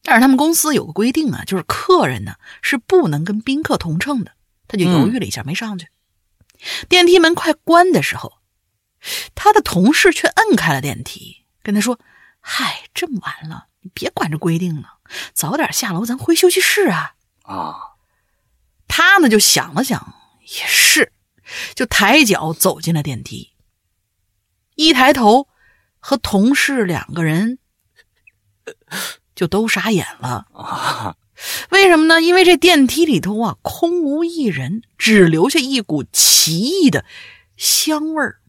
[0.02, 4.32] 但是他们公司有个规定啊，就是客人呢是不能跟宾客同乘的。
[4.68, 5.88] 他就犹豫了一下，没上去。
[6.88, 8.34] 电梯门快关的时候，
[9.34, 11.98] 他的同事却摁开了电梯，跟他说
[12.38, 14.98] ：“嗨，这么晚了，你别管这规定了，
[15.32, 17.96] 早点下楼，咱回休息室啊。”啊，
[18.86, 21.12] 他呢就想了想，也是，
[21.74, 23.54] 就抬脚走进了电梯。
[24.76, 25.48] 一抬头，
[25.98, 27.58] 和同事两个人
[29.34, 30.46] 就都傻眼了。
[30.52, 31.16] 啊
[31.70, 32.22] 为什么呢？
[32.22, 37.04] 因为这电梯里头啊，空无一人，只留下一股奇异的
[37.56, 38.40] 香味儿，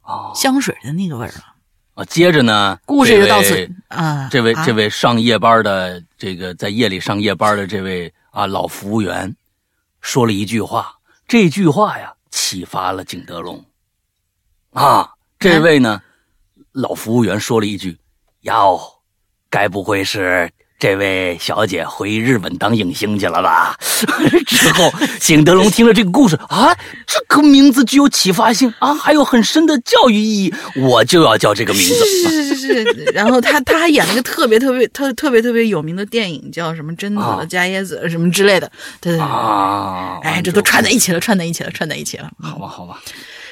[0.00, 1.56] 啊香水的那个味儿了。
[1.98, 2.04] 啊！
[2.04, 4.28] 接着呢，故事就到此啊。
[4.30, 9.34] 这位啊这位上夜班的这个在夜里上夜班的这位啊老服务员
[10.00, 10.94] 说了一句话，
[11.26, 13.64] 这句话呀启发了景德龙
[14.72, 15.10] 啊。
[15.40, 16.00] 这位呢，
[16.70, 17.98] 老服务员说了一句
[18.42, 18.80] ：“哟，
[19.50, 20.48] 该不会是
[20.78, 23.76] 这位小姐回日本当影星去了吧？”
[24.46, 26.72] 之后，景德龙听了这个故事啊，
[27.06, 31.94] 这个名字具有启发性啊，还有很深的教育意义，我就要叫这个名字。
[32.04, 38.70] 是是是是，然后他他还演了一个特别特别特特别特别有名的电影，叫什么贞子伽椰子什么之类的。
[39.00, 42.30] 对对对，啊，哎，这都串在一起了，串在一起了，串在一起了。
[42.40, 43.00] 好吧，好吧，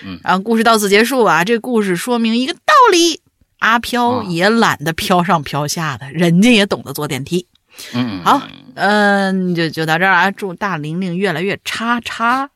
[0.05, 1.43] 嗯然后故事到此结束啊。
[1.45, 3.21] 这故事说明一个道理：
[3.67, 7.49] 阿飘啊也懒得飘上飘下的，人家也懂得坐电梯。
[7.93, 8.41] 嗯，好，
[8.75, 10.31] 嗯、就就到这儿啊。
[10.31, 12.49] 祝大玲玲越来越叉叉。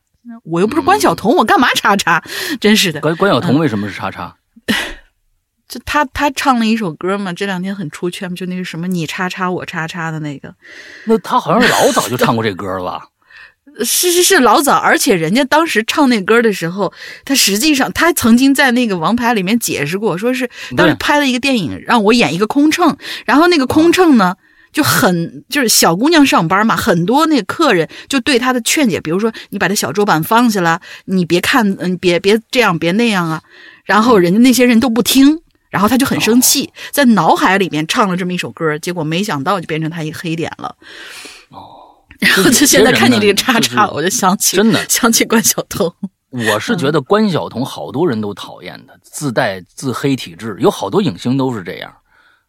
[0.45, 2.23] 我又不是关晓彤，我干嘛叉叉？
[2.61, 4.37] 真是的，关关晓彤为什么是叉叉？
[5.69, 10.55] 就他他唱了一首歌嘛，这两天很出圈，就那个什么你叉叉我叉叉的那个，
[11.07, 13.07] 那他好像老早就唱过这歌了吧？
[13.85, 16.93] 是是是老早，而且人家当时唱那歌的时候，
[17.25, 24.37] 他实际上他曾经在那个《王牌》里面解释过，说是当时拍了一个电影，让我演一个空乘，然后那个空乘呢。
[24.73, 33.43] 就很就是小姑娘上班嘛，很多那个客人就对她的劝解，比如说你把这小桌板放下了，你别看，嗯，别别这样，别那样啊。
[33.85, 35.41] 然后人家那些人都不听，
[35.71, 40.77] 然后他就很生气，在脑海里面唱了这么一首歌，结果没想到就变成他一个黑点了。
[42.21, 45.93] 哦，然后就现在看你这个叉就是叉，我就想起真的 想起关晓彤。
[46.31, 51.93] 我是觉得关晓彤好多人都讨厌她，自带自黑体质，有好多影星都是这样。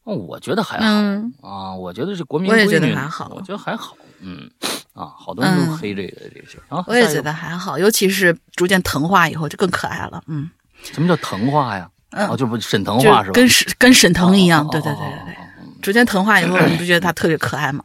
[0.04, 3.96] 我觉得还好、嗯啊，我觉得是国民我也觉闺女，得还好我觉得还好。
[4.20, 4.50] 嗯，
[4.94, 6.84] 啊，好多人都嗯黑这个、这些啊。
[6.88, 10.22] 我也觉得还好，尤其是逐渐藤化以后就更可爱了。
[10.28, 10.50] 嗯，
[10.84, 11.90] 什么叫藤化呀？
[12.12, 13.34] 嗯哦，就不沈腾化是吧？
[13.34, 14.66] 跟沈跟沈腾一样。
[14.66, 15.36] 哦对对对对对，
[15.82, 17.84] 逐渐藤化以后，你不觉得他特别可爱吗？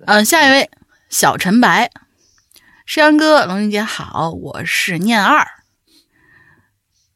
[0.00, 0.68] 哦嗯，下一位
[1.10, 1.90] 小陈白，
[2.86, 5.44] 山阳哥，龙云姐好，我是念二。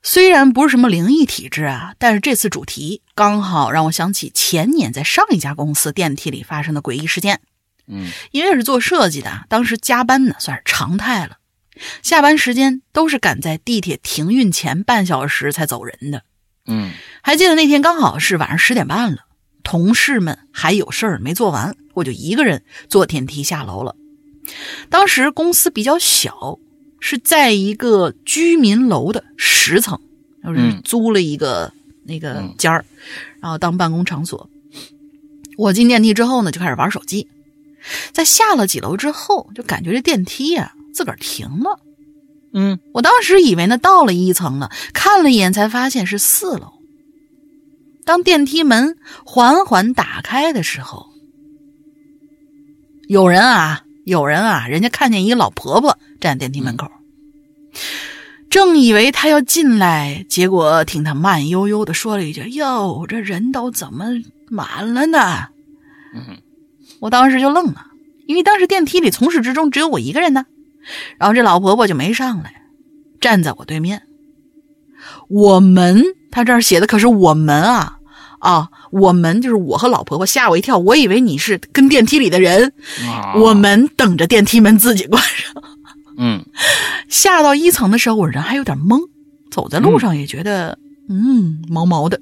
[0.02, 7.40] 虽然不是什么灵异体质啊，但是这次主题刚好让我想起前年在上一家公司电梯里发生的诡异事件。
[7.86, 11.36] 嗯因为是做设计的，当时加班呢算是常态了，
[12.02, 16.24] 下班时间都是赶在地铁停运前半小时才走人的。
[16.66, 16.90] 嗯
[17.22, 19.18] 还记得那天刚好是晚上十点半了，
[19.64, 23.96] 同事们还有事儿没做完，我就一个人坐电梯下楼了。
[24.90, 26.60] 当时公司比较小，
[27.00, 29.98] 是在一个居民楼的十层，
[30.44, 31.72] 就是嗯租了一个
[32.04, 32.84] 那个嗯间儿，
[33.40, 34.48] 然后当办公场所。
[35.56, 37.26] 我进电梯之后呢，就开始玩手机。
[38.12, 41.80] 在下了几楼之后，就感觉这电梯呀、自个儿停了。
[42.52, 46.73] 嗯我当时以为呢到了一层了，看了一眼才发现是四楼。
[48.04, 51.06] 当电梯门缓缓打开的时候，
[53.08, 56.90] 有人啊，有人啊，人家看见一个老婆婆站电梯门口，
[58.50, 64.06] 正以为她要进来，结果听她慢悠悠的说了一句：“哟，这人都怎么
[64.48, 65.48] 满了呢？”
[66.14, 66.38] 嗯
[67.00, 67.86] 我当时就愣了，
[68.26, 70.46] 因为当时电梯里从始至终只有我一个人呢。
[71.18, 72.62] 然后这老婆婆就没上来，
[73.20, 74.02] 站在我对面。
[75.28, 77.98] 我们，他这儿写的可是我们啊
[78.40, 82.72] 啊，我们就是我和老婆婆，吓我一跳，我以为你是跟电梯里的人。
[83.08, 85.62] 啊我们等着电梯门自己关上。
[86.16, 86.44] 嗯
[87.08, 89.00] 下到一层的时候，我人还有点懵，
[89.50, 90.78] 走在路上也觉得
[91.08, 92.20] 嗯毛毛的。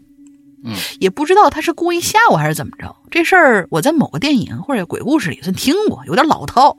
[0.64, 2.94] 嗯也不知道他是故意吓我还是怎么着。
[3.10, 6.78] 这事儿我在某个电影或者鬼故事里算听过，有点老套，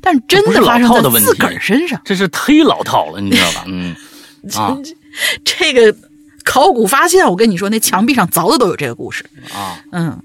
[0.00, 3.64] 但真的发生在自个儿身上，这是忒老套了，你知道吧？
[3.66, 3.96] 嗯
[4.54, 4.78] 啊
[5.44, 5.96] 这个
[6.44, 9.24] 考古发现，我跟你说，那墙壁上凿的都有这个故事。
[9.54, 9.82] 啊。
[9.92, 10.22] 嗯，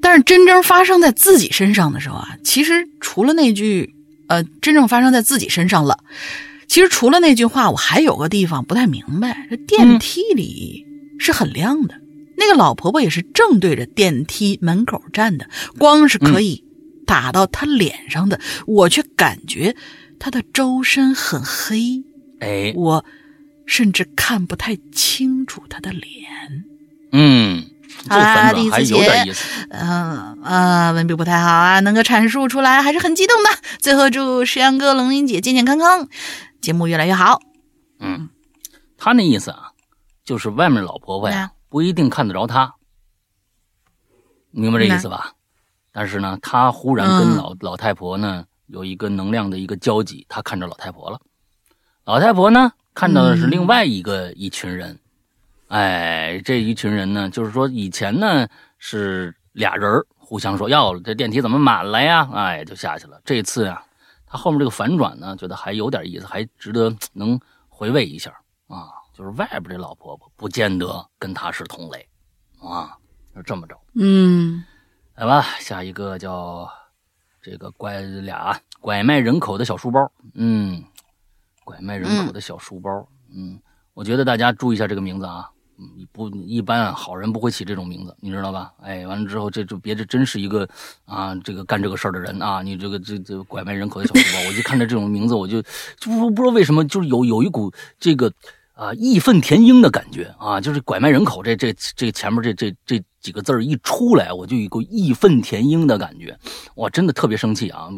[0.00, 3.94] 但是真正发生在自己身上的时候啊，其实除了那句
[4.28, 5.98] 呃，真正发生在自己身上了，
[6.68, 10.86] 其实除了那句话，我还有个地方不太明白，这电梯里
[11.18, 11.94] 是很亮的，
[12.36, 16.64] 那个老婆婆也是正对着电梯门口站的，光是可以
[17.06, 19.74] 打到她脸上的，我却感觉
[20.20, 22.04] 她的周身很黑，
[22.40, 23.04] 哎我
[23.66, 26.04] 甚至看不太清楚他的脸。
[27.12, 27.64] 嗯，
[28.08, 29.66] 这好啦反转还第一次写有点意思。
[29.70, 33.50] 嗯啊，文笔不太好啊，能够阐述出来还是很激动的。
[33.78, 36.08] 最后祝石阳哥、龙云姐健健康康，
[36.60, 37.40] 节目越来越好。
[37.98, 38.28] 嗯，
[38.96, 39.72] 他那意思啊，
[40.24, 42.74] 就是外面老婆婆呀啊不一定看得着他，
[44.50, 45.32] 明白这意思吧？
[45.92, 51.20] 但是呢，他忽然跟嗯老、老太婆呢有一个能量的一个交集，他看着老太婆了，
[52.10, 54.98] 老太婆呢看到的是嗯另外一个、一群人，
[55.68, 58.48] 哎，这一群人呢，就是说以前呢
[58.78, 62.28] 是俩人儿互相说，哟，这电梯怎么满了呀？
[62.34, 63.20] 哎，就下去了。
[63.24, 63.80] 这次啊，
[64.26, 67.38] 他后面这个反转呢，觉得还有点意思，还值得能
[67.68, 68.32] 回味一下
[68.66, 68.88] 啊。
[69.16, 72.08] 就是外边这老婆婆不见得跟他是同类
[72.60, 72.90] 啊，
[73.36, 73.80] 就这么着。
[73.94, 74.64] 嗯
[75.14, 76.68] 来吧，下一个叫
[77.40, 80.82] 这个拐俩拐卖人口的小书包，嗯，
[81.70, 83.56] 拐卖人口的小书包，嗯
[83.94, 85.48] 我觉得大家注意一下这个名字啊，
[85.78, 88.72] 嗯，不一般啊，好人不会起这种名字，你知道吧？
[88.82, 90.68] 哎，完了之后这就别这真是一个
[91.04, 98.32] 啊，这个干这个事儿的人啊，你这个这这拐卖人口的小书包，我就看着这种名字，我就就不不知道为什么，就是有有一股这个
[98.74, 106.38] 啊义愤填膺的感觉啊，就是拐卖人口这这这前面这这这几个字儿一出来，我就有一股义愤填膺的感觉，
[106.76, 107.88] 哇，真的特别生气啊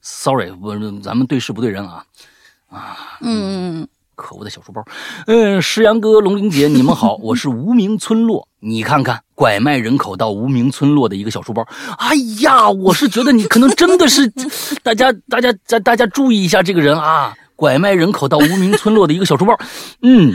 [0.00, 2.04] ！Sorry，我咱们对事不对人啊
[2.70, 3.18] 啊！
[3.20, 4.84] 嗯可恶的小书包，
[5.26, 8.46] 嗯，石阳哥、龙玲姐，你们好， 我是无名村落。
[8.58, 11.66] 你看看，拐卖人口到无名村落的一个小书包。
[11.96, 14.30] 哎呀，我是觉得你可能真的是，
[14.84, 19.58] 大家、大家、大大家注意一下这个人啊，拐卖人口到无名村落的一个小书包。
[20.02, 20.34] 嗯，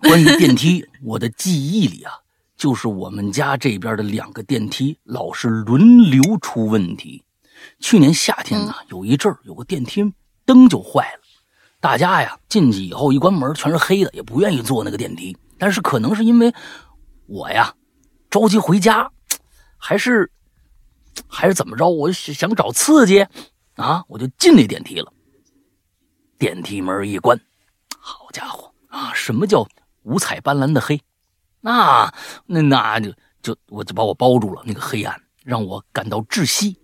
[0.00, 2.12] 关于电梯，我的记忆里啊，
[2.56, 7.22] 就是我们家这边的两个电梯老是轮流出问题。
[7.78, 10.02] 去年夏天呢，有一阵儿有个电梯
[10.46, 11.27] 灯就坏了。
[11.80, 15.36] 大家呀进去以后一关门全是黑的，也不愿意坐那个电梯。
[15.58, 16.52] 但是可能是因为
[17.26, 17.74] 我呀
[18.30, 19.10] 着急回家，
[19.76, 20.30] 还是
[21.26, 21.88] 还是怎么着？
[21.88, 23.26] 我想找刺激
[23.76, 25.12] 啊，我就进那电梯了。
[26.36, 27.40] 电梯门一关，
[27.98, 29.12] 好家伙啊！
[29.14, 29.66] 什么叫
[30.02, 31.00] 五彩斑斓的黑？
[31.60, 32.12] 那
[32.46, 33.12] 那那就
[33.42, 36.80] 就我就把我包住了，那个黑暗让我感到窒息。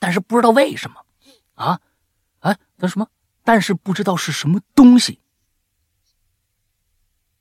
[0.00, 0.96] 但是不知道为什么
[1.54, 1.80] 啊？
[2.40, 3.06] 哎，那什么？
[3.48, 5.20] 但是不知道是什么东西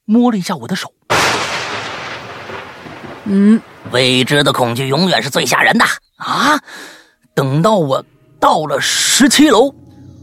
[0.05, 0.93] 摸了一下我的手。
[3.25, 5.83] 嗯，未知的恐惧永远是最吓人的
[6.15, 6.63] 啊！
[7.33, 8.05] 等到我
[8.39, 9.75] 到了十七楼，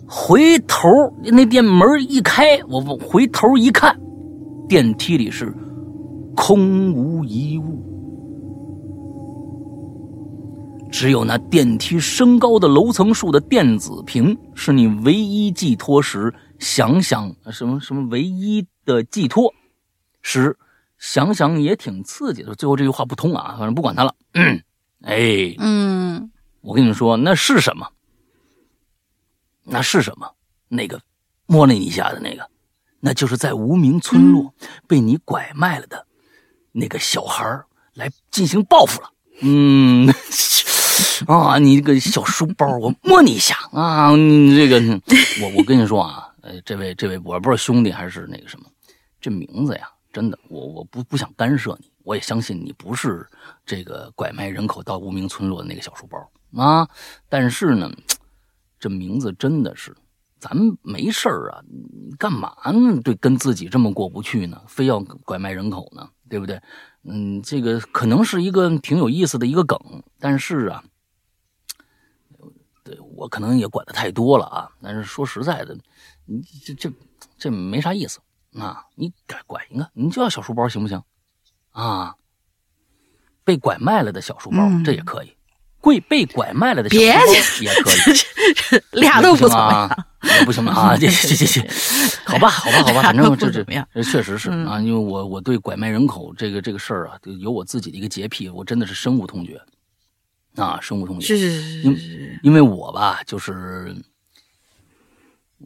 [0.08, 0.88] 回头
[1.22, 3.94] 那店门一开，我回头一看，
[4.66, 5.54] 电梯里是
[6.34, 7.93] 空无一物，
[10.96, 19.52] 只有那电梯升高的楼层数的电子屏是你唯一寄托时想想什么什么唯一的寄托
[20.22, 20.56] 时。
[20.96, 24.14] 想想也挺刺激的，最后这句话不通啊，反正不管他了。
[24.34, 24.62] 嗯，
[25.02, 26.30] 哎，嗯，
[26.60, 27.88] 我跟你们说，那是什么？
[29.64, 30.30] 那是什么？
[30.68, 31.00] 那个
[31.46, 32.48] 摸了你一下的那个，
[33.00, 34.54] 那就是在无名村落
[34.86, 36.06] 被你拐卖了的
[36.70, 37.44] 那个小孩
[37.94, 39.10] 来进行报复了。
[39.42, 40.08] 嗯，
[41.26, 45.00] 啊，你这个小书包，我摸你一下啊，你这个，
[45.42, 48.66] 我我跟你说啊，呃，这位这位，我不知道兄弟还是那个什么，
[49.20, 49.88] 这名字呀。
[50.12, 53.26] 真的，我我不不想干涉你，我也相信你不是
[53.66, 56.88] 这个拐卖人口到无名村落的那个小书包啊。
[57.28, 57.90] 但是呢，
[58.78, 59.92] 这名字真的是，
[60.38, 61.60] 咱没事儿啊，
[62.16, 63.00] 干嘛呢？
[63.02, 64.62] 对，跟自己这么过不去呢？
[64.68, 66.08] 非要拐卖人口呢？
[66.30, 66.60] 对不对？
[67.04, 69.78] 嗯，这个可能是一个挺有意思的一个梗，
[70.18, 70.84] 但是啊，
[72.82, 74.70] 对我可能也管的太多了啊。
[74.82, 75.76] 但是说实在的，
[76.24, 76.92] 你这这
[77.38, 78.20] 这没啥意思。
[78.58, 81.02] 啊，你改管一个，你就要小书包行不行？
[81.72, 82.14] 啊，
[83.42, 85.36] 被拐卖了的小书包，这也可以。
[85.84, 90.96] 贵被拐卖了的小书包也可以， 俩都不怎么样，不行啊！
[90.98, 91.60] 这这这这，
[92.24, 99.60] 好吧，好吧，好吧， 反正这这确实是啊，因为我我对拐卖人口这个这个事儿啊，有我自己的一个洁癖，我真的是深恶痛绝
[100.56, 101.26] 啊，深恶痛绝。
[101.26, 103.94] 是是是是是，因为我吧，就是。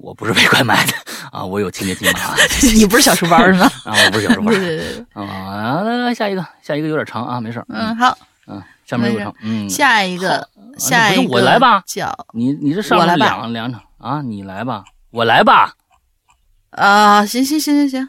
[0.00, 0.92] 我不是被拐卖的
[1.32, 2.36] 啊，我有亲爹亲妈。
[2.72, 3.64] 你不是小书包是吗？
[3.84, 4.52] 啊，我不是小书包。
[5.20, 8.16] 啊，来来下一个，下一个有点长啊，没事嗯，好。
[8.46, 9.34] 嗯，下面有场。
[9.42, 11.82] 嗯，下一个，下一个，我来吧。
[11.86, 15.74] 叫你，你这上面两两场啊，你来吧，我来吧。
[16.70, 18.08] 啊，行行行行行。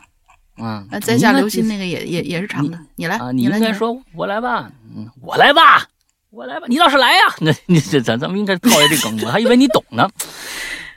[0.57, 3.19] 嗯，那在下刘鑫那个也也也是长的，你来。
[3.33, 4.71] 你应该说，我来吧。
[4.95, 5.85] 嗯，我来吧，
[6.29, 6.65] 我来吧。
[6.69, 7.21] 你倒是来呀！
[7.39, 10.09] 那 你这咱咱们应该套下这梗，我还以为你懂呢。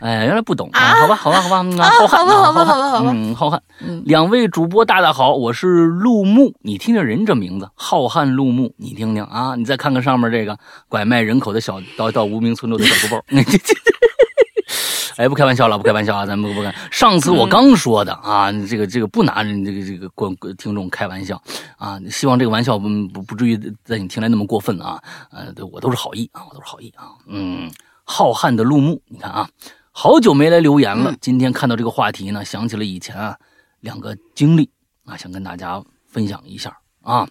[0.03, 0.97] 哎，原来不懂啊！
[1.01, 1.63] 好吧，好吧，好吧，
[1.97, 3.61] 浩瀚，好吧，好吧，好吧，嗯，浩瀚，
[4.05, 13.23] 两位主播大大好，我是陆木，你听听人这名字，浩瀚陆木，你听听啊，你再看看上面这个拐卖人口的小 到到无名村落的小书包，
[15.19, 16.75] 哎，不开玩笑了，不开玩笑啊，咱们不不开。
[16.91, 21.41] 上次我刚说的啊，这个这个不拿这个这个观听众开玩笑
[21.79, 25.01] 啊，希望这个玩笑不不不至于在你听来那么过分啊，
[25.31, 27.71] 呃，对我都是好意啊，我都是好意啊，嗯，
[28.03, 29.49] 浩瀚的陆木，你看啊。
[29.95, 33.39] 好久没来留言了，今天看到这个话题呢，想起了以前啊
[33.81, 34.71] 两个经历
[35.05, 37.29] 啊，想跟大家分享一下啊。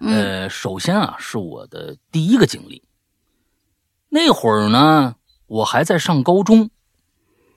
[0.00, 2.82] 呃，首先啊是我的第一个经历，
[4.08, 5.14] 那会儿呢
[5.46, 6.68] 我还在上高中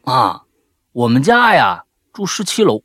[0.04, 0.44] 啊，
[0.92, 2.84] 我们家呀住十七楼，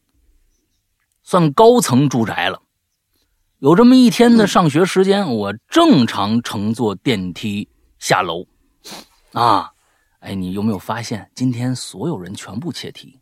[1.23, 2.63] 算高层住宅了。
[3.59, 8.47] 有这么一天的上学时间，我正常乘坐电梯下楼
[9.33, 9.73] 啊。
[10.23, 13.18] 哎，你有没有发现今天所有人全部切题？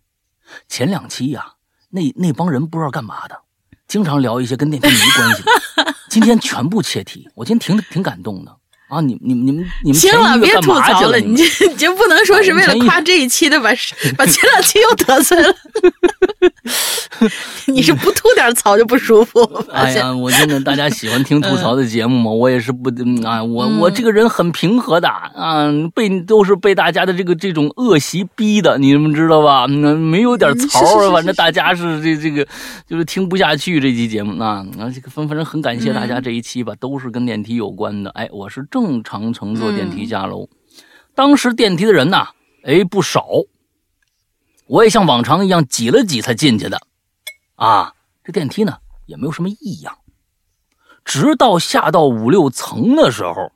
[0.68, 1.54] 前两期呀，
[1.88, 3.40] 那那帮人不知道干嘛的，
[3.88, 5.94] 经常聊一些跟电梯没关系的。
[6.10, 8.54] 今天全部切题，我今天挺挺感动的。
[8.90, 13.70] 啊，你、你、你们、你们行了，别吐槽了，你就你就不能说是为了夸这一期的，把
[14.18, 15.54] 把前两期又得罪了。
[17.66, 19.40] 你是不吐点槽就不舒服？
[19.72, 22.30] 哎呀，我真的大家喜欢听吐槽的节目吗？
[22.32, 22.90] 我也是不
[23.24, 29.66] 啊，我我这个人很平和的啊，被都是被大家的这个这种恶习逼的，你们知道吧？
[29.68, 32.44] 那没有点槽，反正大家是这这个
[32.88, 34.66] 就是听不下去这期节目啊。
[34.78, 38.10] 啊，这个反反正很感谢大家这一期吧，都是跟电梯有关的。
[38.10, 38.79] 哎，我是正。
[38.82, 40.48] 正常乘坐电梯下楼，
[41.14, 42.30] 当时电梯的人呐，
[42.64, 43.28] 哎不少，
[44.66, 46.80] 我也像往常一样挤了挤才进去的，
[47.56, 49.98] 啊，这电梯呢也没有什么异样，
[51.04, 53.52] 直到下到五六层的时候，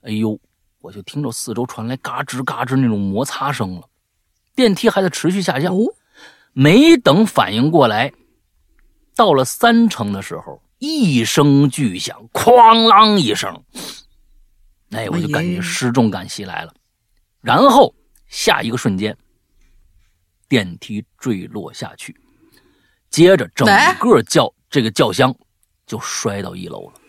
[0.00, 0.38] 哎呦，
[0.80, 3.82] 我就听着四周传来嘎吱嘎吱那种摩擦声了，
[4.56, 5.74] 电梯还在持续下降，
[6.54, 8.10] 没等反应过来，
[9.14, 13.62] 到了三层的时候，一声巨响，哐啷一声。
[14.92, 16.74] 哎，我就感觉失重感袭来了，
[17.40, 17.94] 然后
[18.28, 19.16] 下一个瞬间，
[20.48, 22.14] 电梯坠落下去，
[23.10, 23.66] 接着整
[23.98, 25.34] 个轿这个轿厢
[25.86, 27.00] 就摔到一楼了。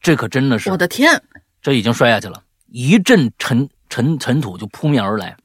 [0.00, 1.22] 这可真的是我的天！
[1.60, 5.36] 这已经摔下去了，一阵尘尘尘土就扑面而来，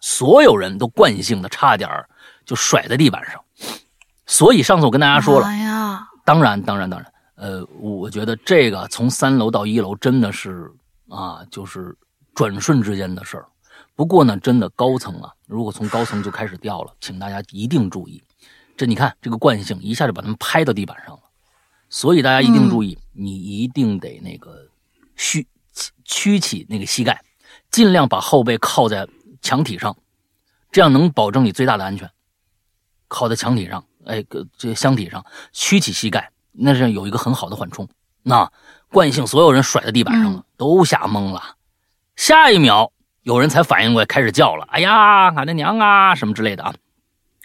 [0.00, 1.88] 所有人都惯性的差点
[2.44, 3.42] 就甩在地板上。
[4.26, 5.46] 所以上次我跟大家说了，
[6.24, 10.68] 当然，当然，当然，呃，我觉得这个从三楼到一楼真的是
[11.08, 11.96] 啊，就是
[12.34, 13.46] 转瞬之间的事儿。
[13.94, 18.22] 不过呢，真的高层啊，如果从高层就开始掉了，请大家一定注意。
[18.76, 21.20] 这你看，这个惯性一下就把他们拍到地板上了。
[21.88, 24.68] 所以大家一定注意，你一定得那个
[25.16, 25.46] 屈
[26.04, 27.24] 屈起那个膝盖，
[27.70, 29.08] 尽量把后背靠在
[29.40, 29.96] 墙体上，
[30.70, 32.10] 这样能保证你最大的安全。
[33.08, 34.24] 靠在墙体上，哎，
[34.56, 37.88] 这箱体上，屈起膝盖，那是有一个很好的缓冲。
[38.22, 38.50] 那
[38.90, 41.56] 惯性，所有人甩在地板上了，都吓懵了。
[42.16, 42.92] 下一秒。
[43.22, 46.74] 有人才反应过来，开始叫了：“哎呀，俺的娘啊，什么之类的啊！”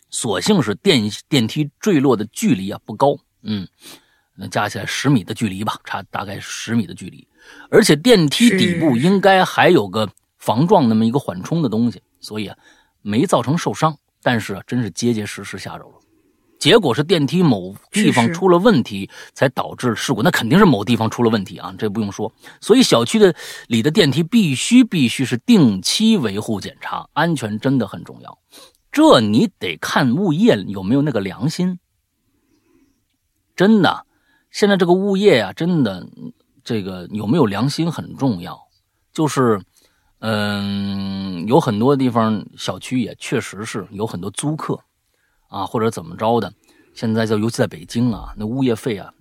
[0.09, 3.67] 所幸是电电梯坠落的距离啊不高，嗯，
[4.37, 7.27] 那加起来十米的距离吧，差大概十米的距离，
[7.69, 10.07] 而且电梯底部应该还有个
[10.37, 12.55] 防撞那么一个缓冲的东西，所以啊
[13.01, 15.95] 没造成受伤，但是啊真是结结实实吓着了。
[16.63, 20.23] 结果是电梯某地方出了问题，才导致事故。
[20.23, 22.31] 那肯定是某地方出了问题啊，这不用说。
[22.61, 23.35] 所以小区的
[23.67, 28.39] 里的电梯必须必须是定期维护检查，安全真的很重要。
[28.93, 31.79] 这你得看物业有没有那个良心。
[33.57, 34.05] 真的，
[34.49, 36.07] 现在这个物业啊，真的
[36.63, 38.57] 这个有没有良心很重要。
[39.11, 39.59] 就是，
[40.19, 44.79] 嗯，有很多地方小区也确实是有很多租客。
[45.53, 46.51] 啊，或者怎么着的？
[46.95, 49.13] 现在就尤其在北京啊，那物业费啊，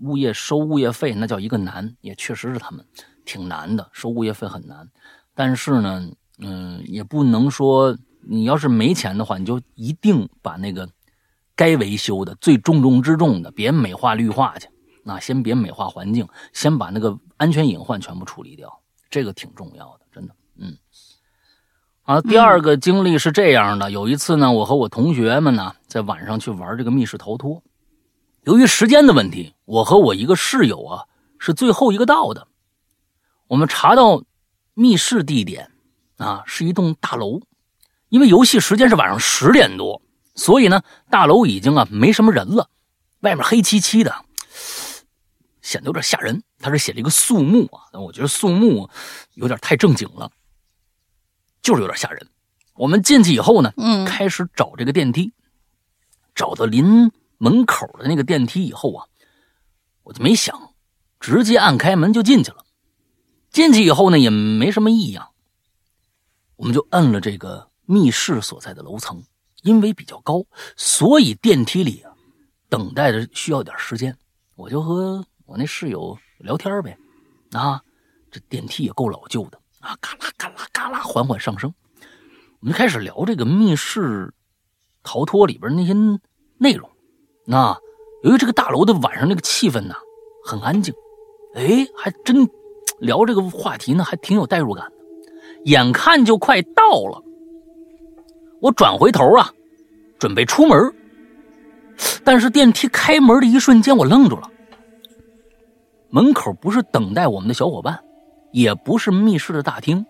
[0.00, 2.84] 物业收物业费那叫一个难，也确实是他们
[3.24, 4.88] 挺难的，收物业费很难。
[5.34, 10.88] 但是呢，嗯，也不能说你要是没钱的话，你就一定把那个
[11.54, 14.68] 该维修的最重中之重的，别美化绿化去。
[15.04, 20.76] 那先别美化环境，先把那个安全隐患全部处理掉，这个挺重要的，真的，嗯。
[22.08, 23.90] 啊，第二个经历是这样的。
[23.90, 27.62] 有一次呢，我和我同学们呢，在晚上去玩这个密室逃脱。
[28.44, 31.04] 由于时间的问题，我和我一个室友啊
[31.38, 32.48] 是最后一个到的。
[33.46, 34.22] 我们查到
[34.72, 35.70] 密室地点
[36.16, 37.42] 啊是一栋大楼，
[38.08, 40.00] 因为游戏时间是晚上十点多，
[40.34, 40.80] 所以呢
[41.10, 42.70] 大楼已经啊没什么人了，
[43.20, 44.14] 外面黑漆漆的，
[45.60, 46.42] 显得有点吓人。
[46.58, 48.88] 他是写了一个肃穆啊，但我觉得肃穆
[49.34, 50.30] 有点太正经了。
[51.62, 52.28] 就是有点吓人。
[52.74, 55.32] 我们进去以后呢，嗯，开始找这个电梯，
[56.34, 59.06] 找到临门口的那个电梯以后啊，
[60.04, 60.74] 我就没想，
[61.18, 62.64] 直接按开门就进去了。
[63.50, 65.30] 进去以后呢，也没什么异样，
[66.56, 69.24] 我们就摁了这个密室所在的楼层，
[69.62, 70.44] 因为比较高，
[70.76, 72.12] 所以电梯里啊，
[72.68, 74.16] 等待着需要点时间。
[74.54, 76.96] 我就和我那室友聊天呗，
[77.52, 77.82] 啊，
[78.30, 79.60] 这电梯也够老旧的。
[79.80, 81.72] 啊，嘎啦嘎啦嘎啦，缓缓上升。
[82.60, 84.32] 我们就开始聊这个密室
[85.02, 85.92] 逃脱里边那些
[86.58, 86.90] 内容。
[87.46, 87.78] 那
[88.24, 89.94] 由于这个大楼的晚上那个气氛呢
[90.44, 90.92] 很安静，
[91.54, 92.48] 哎，还真
[92.98, 94.92] 聊这个话题呢，还挺有代入感的。
[95.64, 97.22] 眼看就快到了，
[98.60, 99.52] 我转回头啊，
[100.18, 100.94] 准备出门。
[102.24, 104.50] 但是电梯开门的一瞬间，我愣住了。
[106.10, 108.02] 门口不是等待我们的小伙伴。
[108.58, 110.04] 也不是密室的大厅，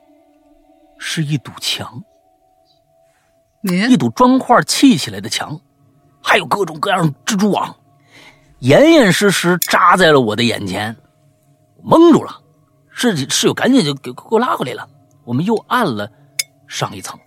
[0.97, 2.03] 是一堵墙，
[3.61, 5.61] 一堵砖块砌起来的墙，
[6.23, 7.77] 还有各种各样蜘蛛网，
[8.61, 10.97] 严严实实扎在了我的眼前，
[11.83, 12.41] 蒙住了。
[12.91, 14.89] 室室友赶紧就给给我拉回来了。
[15.25, 16.11] 我们又按了
[16.67, 17.21] 上一层，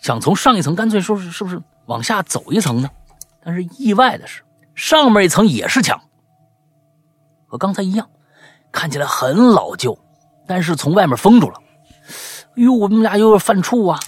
[0.00, 2.90] 想从上一层干脆说是是不是往下走一层呢？
[3.44, 4.42] 但是意外的是，
[4.74, 6.00] 上面一层也是墙，
[7.46, 8.10] 和刚才一样，
[8.72, 9.96] 看起来很老旧。
[10.46, 11.60] 但是从外面封住了，
[12.56, 13.98] 哎呦，我们俩又犯怵啊，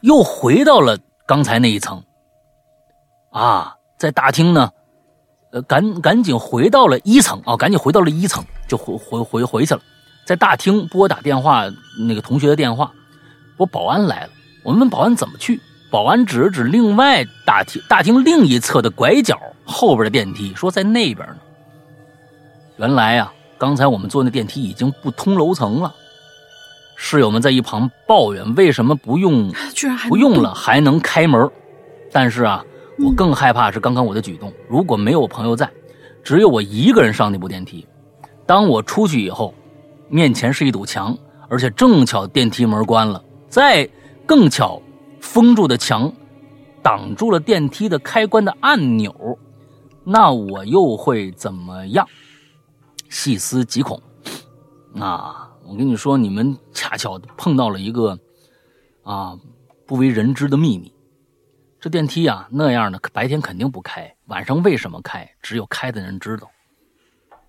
[0.00, 2.02] 又回到了刚才那一层。
[3.30, 4.70] 啊，在大厅呢，
[5.52, 9.80] 呃，赶赶紧回到了一层啊，赶紧回到了一层，就回回回回去了。
[10.24, 11.64] 在大厅拨打电话，
[12.06, 12.92] 那个同学的电话，
[13.58, 14.30] 我保安来了。
[14.64, 15.60] 我们问保安怎么去，
[15.90, 21.36] 保安指了指另外大厅大厅另一侧的拐角后边的电梯，说在那边呢。
[22.76, 23.32] 原来呀。
[23.62, 25.94] 刚才我们坐那电梯已经不通楼层了，
[26.96, 31.48] 室友们在一旁抱怨为什么不用，居然还不用了还能开门。
[32.10, 32.64] 但是啊，
[32.98, 35.70] 我更害怕是刚刚我的举动，如果没有朋友在，
[36.24, 37.86] 只有我一个人上那部电梯，
[38.46, 39.54] 当我出去以后，
[40.08, 41.16] 面前是一堵墙，
[41.48, 43.88] 而且正巧电梯门关了，再
[44.26, 44.82] 更巧
[45.20, 46.12] 封住的墙
[46.82, 49.14] 挡住了电梯的开关的按钮，
[50.02, 52.04] 那我又会怎么样？
[53.12, 54.02] 细思极恐。
[54.98, 58.18] 啊，我跟你说，你们恰巧碰到了一个
[59.02, 59.38] 啊
[59.86, 60.90] 不为人知的秘密。
[61.78, 65.30] 这电梯啊那样的，白天肯定不开，晚上为什么开？
[65.42, 66.50] 只有开的人知道。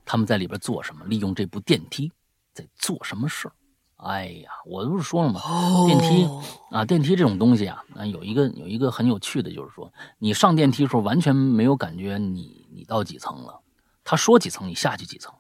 [0.04, 1.06] 他们在里边做什么？
[1.06, 2.12] 利用这部电梯
[2.54, 3.50] 在做什么事
[3.96, 5.40] 哎呀，我不是说了吗？
[5.88, 6.28] 电梯
[6.72, 9.90] 啊，电梯这种东西啊，啊，有一个有一个很有趣的，就是说，
[10.20, 13.62] 你上电梯的时候完全没有感觉你你到几层了，
[14.04, 15.34] 他说几层你下去几层，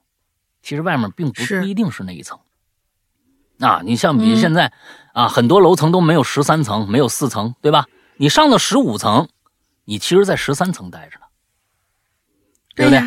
[0.63, 2.39] 其实外面并不不一定是那一层。
[3.59, 4.73] 啊，你像比如现在
[5.13, 7.85] 啊，很多楼层都没有十三层，没有四层，对吧？
[8.17, 9.27] 你上到十五层，
[9.85, 11.25] 你其实在十三层待着呢，
[12.75, 12.99] 对不对？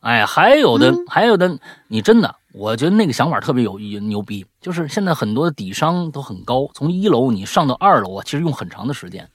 [0.00, 4.44] 哎，还有的，还有的，你真的，我觉得那个想法特别有牛逼。
[4.60, 9.30] 就是现在很多的底商都很高，从一楼你上到二楼啊，其实用很长的时间。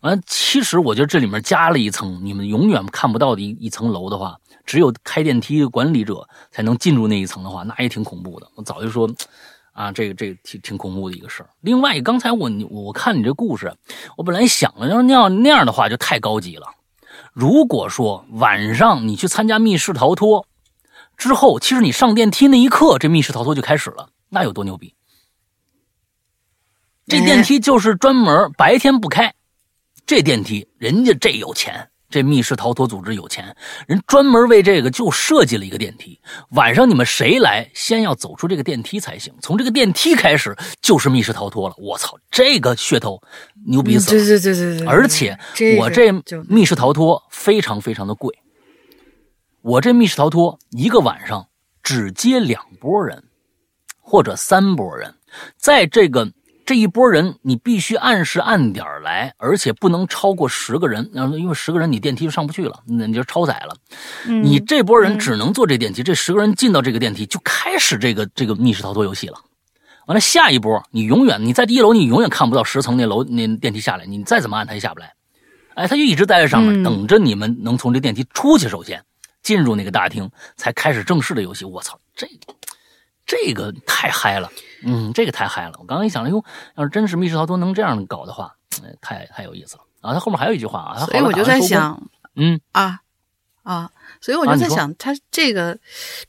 [0.00, 8.48] 完，其实我觉得这里面加了一层你们永远看不到的一一层楼的话，只有开电梯的管理者才能进入那一层的话，那也挺恐怖的。
[8.54, 9.08] 我早就说，
[9.72, 11.50] 啊，这个这个挺挺恐怖的一个事儿。
[11.60, 13.74] 另外，刚才我我看你这故事，
[14.16, 16.66] 我本来想了，要那样那样的话就太高级了。
[17.32, 20.46] 如果说晚上你去参加密室逃脱
[21.16, 24.94] 之后，其实你上电梯那一刻，这密室逃脱就开始了，那有多牛逼？
[27.06, 29.34] 这电梯就是专门白天不开，
[30.06, 31.90] 这电梯人家这有钱。
[32.14, 33.56] 这密室逃脱组织有钱
[33.88, 36.20] 人，专门为这个就设计了一个电梯。
[36.50, 39.34] 晚上你们谁来，先要走出这个电梯才行。
[39.42, 41.74] 从这个电梯开始就是密室逃脱了。
[41.76, 43.20] 我操，这个噱头
[43.66, 44.20] 牛逼死了！
[44.20, 44.86] 对对对对对。
[44.86, 45.36] 而且
[45.76, 46.12] 我这
[46.48, 48.32] 密室逃脱非常非常的贵。
[49.60, 51.48] 我这密室逃脱一个晚上
[51.82, 53.24] 只接两拨人，
[53.98, 55.12] 或者三拨人，
[55.56, 56.30] 在这个。
[56.66, 61.10] 这一波人，你必须按时按点来，而且不能超过十个人。
[61.12, 63.76] 然后，因为十个人你电梯就上不去了，那你就超载了。
[64.26, 69.38] 你这波人只能坐这电梯，这十个人进到这个电梯就开始这个这个密室逃脱游戏了。
[70.06, 75.12] 完了，下一波你永远你在一楼，你永远看不到十层那楼那电梯下来，你再怎么按它也下不来。
[75.74, 79.02] 哎，他就一直待在上面，等着你们能从这电梯出去，首先
[79.42, 81.64] 进入那个大厅，才开始正式的游戏。
[81.64, 82.28] 我操，这
[83.26, 84.50] 这个太嗨了。
[84.86, 85.76] 嗯，这个太嗨了！
[85.78, 86.44] 我刚刚一想，哟，
[86.76, 88.54] 要是真是密室逃脱能这样搞的话，
[89.00, 90.12] 太太有意思了啊！
[90.12, 92.06] 他后面还有一句话啊，所以我就在想，
[92.36, 93.00] 嗯啊
[93.62, 95.78] 啊，所以我就在想，他这个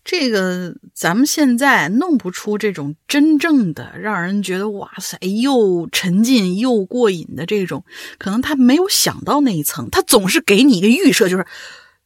[0.05, 7.83] 这个，咱们现在弄不出这种真正的让人觉得哇塞，又沉浸又过瘾的这种，
[8.17, 11.45] 可能他没有想到那一层，他总是给你一个预设，就是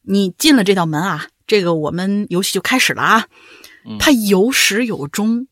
[0.02, 3.26] 你进了这道门啊，这个我们游戏就开始了啊，
[3.98, 5.46] 它有始有终。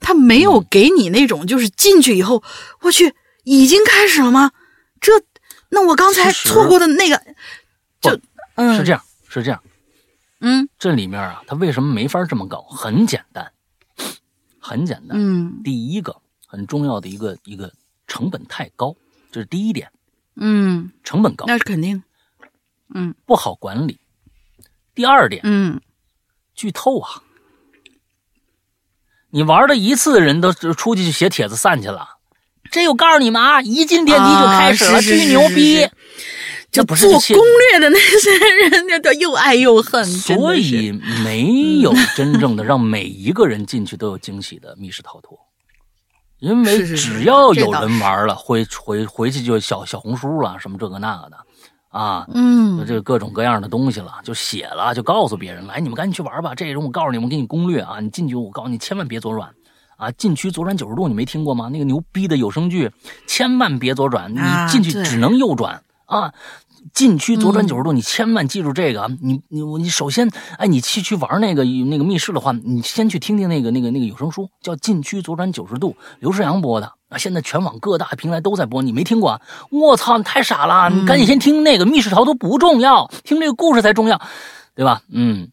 [0.00, 2.40] 它没有给你那种，就是进去以后，
[2.82, 4.52] 我去，已经开始了吗？
[5.00, 5.12] 这，
[5.70, 7.20] 那我刚才错过的那个，
[8.00, 8.20] 就，
[8.54, 9.60] 嗯，是这样，是这样，
[10.38, 12.62] 嗯，这里面啊，它为什么没法这么搞？
[12.62, 13.52] 很简单，
[14.60, 16.16] 很简单，嗯，第一个
[16.46, 17.72] 很重要的一个一个
[18.06, 18.94] 成本太高，
[19.32, 19.90] 这是第一点，
[20.36, 22.04] 嗯，成本高，那是肯定，
[22.94, 23.98] 嗯，不好管理。
[24.94, 25.80] 第二点，嗯，
[26.54, 27.24] 剧透啊。
[29.30, 32.08] 你玩了一次的人都出去写帖子散去了，
[32.70, 35.86] 这又告诉你们啊，一进电梯就开始了，巨牛逼！
[36.70, 38.30] 就做攻略的那些
[38.68, 40.04] 人，那都又爱又恨。
[40.04, 40.92] 所以
[41.24, 45.38] 没有真正的让每一个人进去都有惊喜的密室逃脱，
[46.40, 51.38] 因为只要有人玩了，回回回去就小小红书了，什么这个那个的。
[51.88, 56.54] 啊，嗯，这各种各样的东西了，就写了，就告诉别人，来，你们赶紧去玩吧。
[56.54, 57.98] 这种我告诉你们，给你攻略啊。
[58.00, 59.54] 你进去，我告诉你，千万别左转
[59.96, 60.10] 啊。
[60.12, 61.70] 禁区左转九十度，你没听过吗？
[61.72, 62.90] 那个牛逼的有声剧，
[63.26, 64.38] 千万别左转，你
[64.70, 66.34] 进去只能右转啊。
[66.92, 69.10] 禁区左转九十度，你千万记住这个。
[69.20, 76.92] 你你你首先，哎，你去去玩那个那个密室的话，你先去听听那个那个那个有声书，叫《禁区左转九十度》，刘世阳播的。
[77.08, 79.40] 啊，现在全网各大平台都在播，你没听过？
[79.70, 80.90] 我操，你太傻了！
[80.90, 84.20] 你赶紧先听那个密室逃脱不重要，听这个故事才重要，
[84.74, 85.02] 对吧？
[85.10, 85.48] 嗯，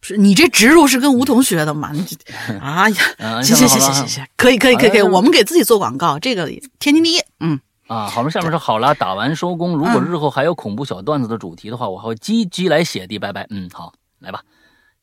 [0.00, 1.90] 是你这植入是跟吴桐学的吗？
[1.92, 2.06] 你
[2.62, 6.46] 哎呀，行行行行行行，可以可以可以可以，我们给自己做广告，这个
[6.78, 7.20] 天经地义。
[7.40, 7.58] 嗯
[7.88, 9.76] 啊，好了，下面说好了，打完收工。
[9.76, 13.18] 如果日后还有恐怖小段子的主题的话，我还会积极来写的。
[13.18, 13.44] 拜拜。
[13.50, 14.40] 嗯，好，来吧，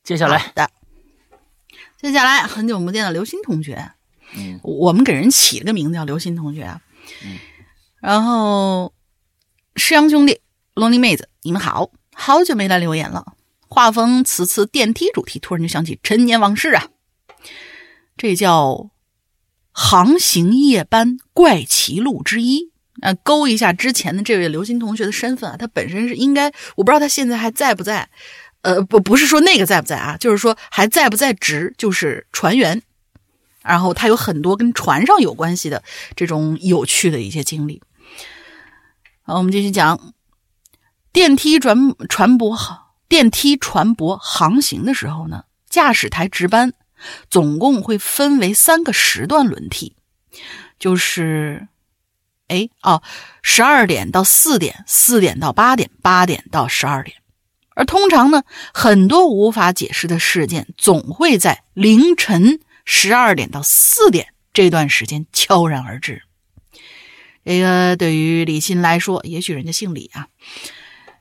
[0.02, 0.66] 接下来的，
[2.00, 3.90] 接下来很久不见的刘星同学。
[4.34, 6.80] 嗯，我们给人起了个名字叫刘鑫同学啊。
[7.24, 7.38] 嗯，
[8.00, 8.92] 然后
[9.76, 10.40] 诗阳兄弟、
[10.74, 13.34] 龙鳞妹子，你们好，好久没来留言了。
[13.68, 16.88] 画风此次电梯主题，突然就想起陈年往事啊。
[18.16, 18.90] 这叫
[19.72, 22.72] 航行夜班怪奇录之一。
[23.00, 28.10] 啊，勾一下之前的这位刘鑫同学的身份啊，他本身是应该，我不知道他现在还在不在。
[28.62, 32.82] 呃，不，不是说那个在不在啊，就是说还在不在职，就是船员。
[33.62, 35.82] 然后他有很多跟船上有关系的
[36.16, 37.82] 这种有趣的一些经历。
[39.22, 40.14] 好，我们继续讲
[41.12, 41.76] 电梯转
[42.08, 42.78] 船舶航
[43.08, 46.72] 电梯船舶航行的时候呢，驾驶台值班
[47.30, 49.94] 总共会分为三个时段轮替，
[50.78, 51.68] 就是。
[52.50, 53.02] 哎哦，
[53.42, 57.18] 十二点到四点，四点到八点，八点到十二点。
[57.74, 58.42] 而通常呢，
[58.72, 62.58] 很多无法解释的事件总会在凌晨
[62.90, 66.22] 十二点到四点这段时间悄然而至。
[67.44, 70.28] 这个对于李欣来说，也许人家姓李啊。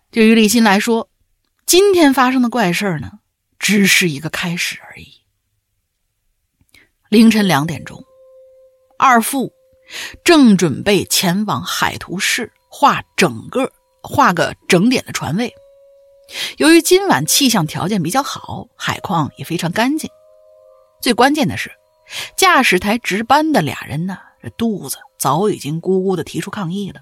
[0.09, 1.09] 对于李欣来说，
[1.65, 3.19] 今天发生的怪事呢，
[3.59, 5.11] 只是一个开始而已。
[7.09, 8.01] 凌晨两点钟，
[8.97, 9.53] 二副。
[10.23, 15.53] 正准备前往海图市画整个画个整点的船位，
[16.57, 20.09] 由于今晚气象条件比较好，海况也非常干净。
[21.01, 21.71] 最关键的是，
[22.35, 27.01] 驾驶台值班的俩人呢，这肚子早已经咕咕的提出抗议了。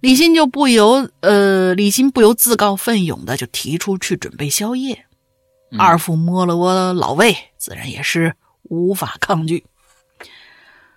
[0.00, 5.06] 李欣就不由呃，李欣不由自告奋勇的就提出去准备宵夜。
[5.76, 9.66] 二副摸了摸老魏，自然也是无法抗拒。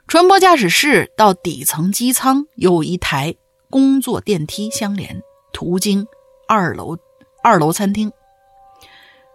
[0.07, 3.35] 船舶驾驶室到底层机舱有一台
[3.69, 6.05] 工作电梯相连，途经
[6.47, 6.97] 二楼
[7.43, 8.11] 二楼餐厅。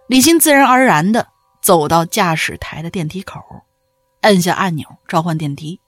[0.07, 1.27] 李欣自然而然地
[1.61, 3.41] 走到驾驶台的电梯口，
[4.21, 5.79] 按下按钮召唤电梯。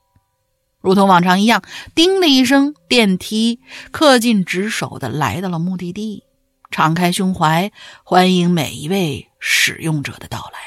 [0.81, 1.63] 如同往常一样，
[1.93, 3.59] 叮的一声，电梯
[3.91, 6.23] 恪尽职守的来到了目的地，
[6.71, 7.71] 敞开胸怀
[8.03, 10.59] 欢迎每一位使用者的到来。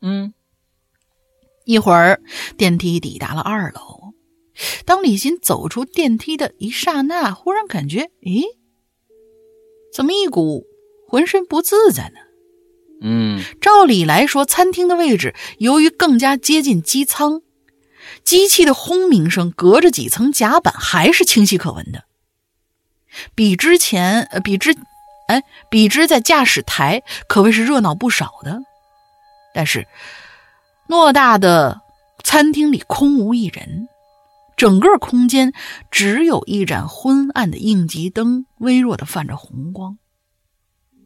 [0.00, 0.32] 嗯。
[1.66, 2.20] 一会儿，
[2.58, 4.14] 电梯抵达了二楼。
[4.84, 8.44] 当李欣走出电梯的一刹那，忽然感觉，咦，
[9.92, 10.64] 怎么一股
[11.08, 12.20] 浑身不自在呢？
[13.04, 17.42] 嗯，照理来说，餐厅的位置由于更加接近机舱，
[18.24, 22.04] 机器的轰鸣声隔着几层甲板还是清晰可闻的，
[23.34, 24.74] 比之前，呃，比之，
[25.28, 28.60] 哎，比之在驾驶台可谓是热闹不少的。
[29.54, 29.86] 但是。
[30.86, 31.80] 偌大的
[32.22, 33.88] 餐厅里空无一人，
[34.54, 35.54] 整个空间
[35.90, 39.96] 只有一盏昏暗的应急灯，微弱的泛着红光。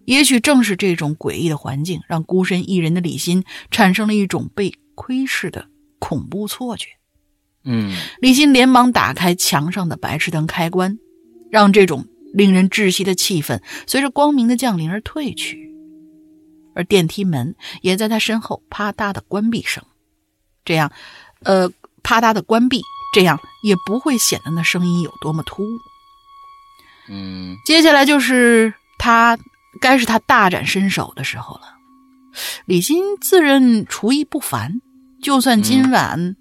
[0.09, 6.87] 也许正是这种诡异的环境，让孤身一人的李欣产生了一种被窥视的恐怖错觉。
[7.65, 10.99] 嗯，李欣连忙打开墙上的白炽灯开关，
[11.51, 15.71] 让这种令人窒息的气氛随着光明的降临而退去。
[16.75, 19.85] 而电梯门也在他身后啪嗒的关闭声，
[20.65, 20.91] 这样，
[21.43, 21.71] 呃，
[22.03, 22.81] 啪嗒的关闭，
[23.13, 25.69] 这样也不会显得那声音有多么突兀。
[27.11, 29.39] 嗯，接下来就是他
[29.81, 31.63] 该是他大展身手的时候了。
[32.67, 34.81] 李欣自认厨艺不凡，
[35.23, 36.37] 就算今晚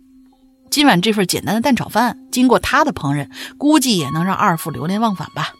[0.70, 5.54] 今晚这份简单的蛋炒饭经过他的烹饪，估计也能让二副流连忘返吧。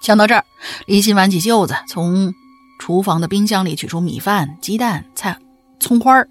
[0.00, 0.44] 想到这儿，
[0.86, 2.34] 李欣挽起袖子从。
[2.80, 5.36] 厨房的冰箱里取出米饭、鸡蛋、菜、
[5.80, 6.28] 葱花儿，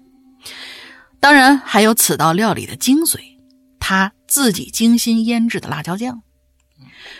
[1.20, 3.18] 当然还有此道料理的精髓——
[3.78, 6.22] 他自己精心腌制的辣椒酱。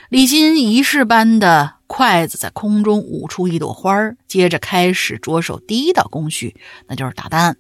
[0.09, 6.55] 李欣仪式般的筷子在空中舞出一朵花儿，接着开始着手第一道工序，
[6.87, 7.57] 那就是打蛋。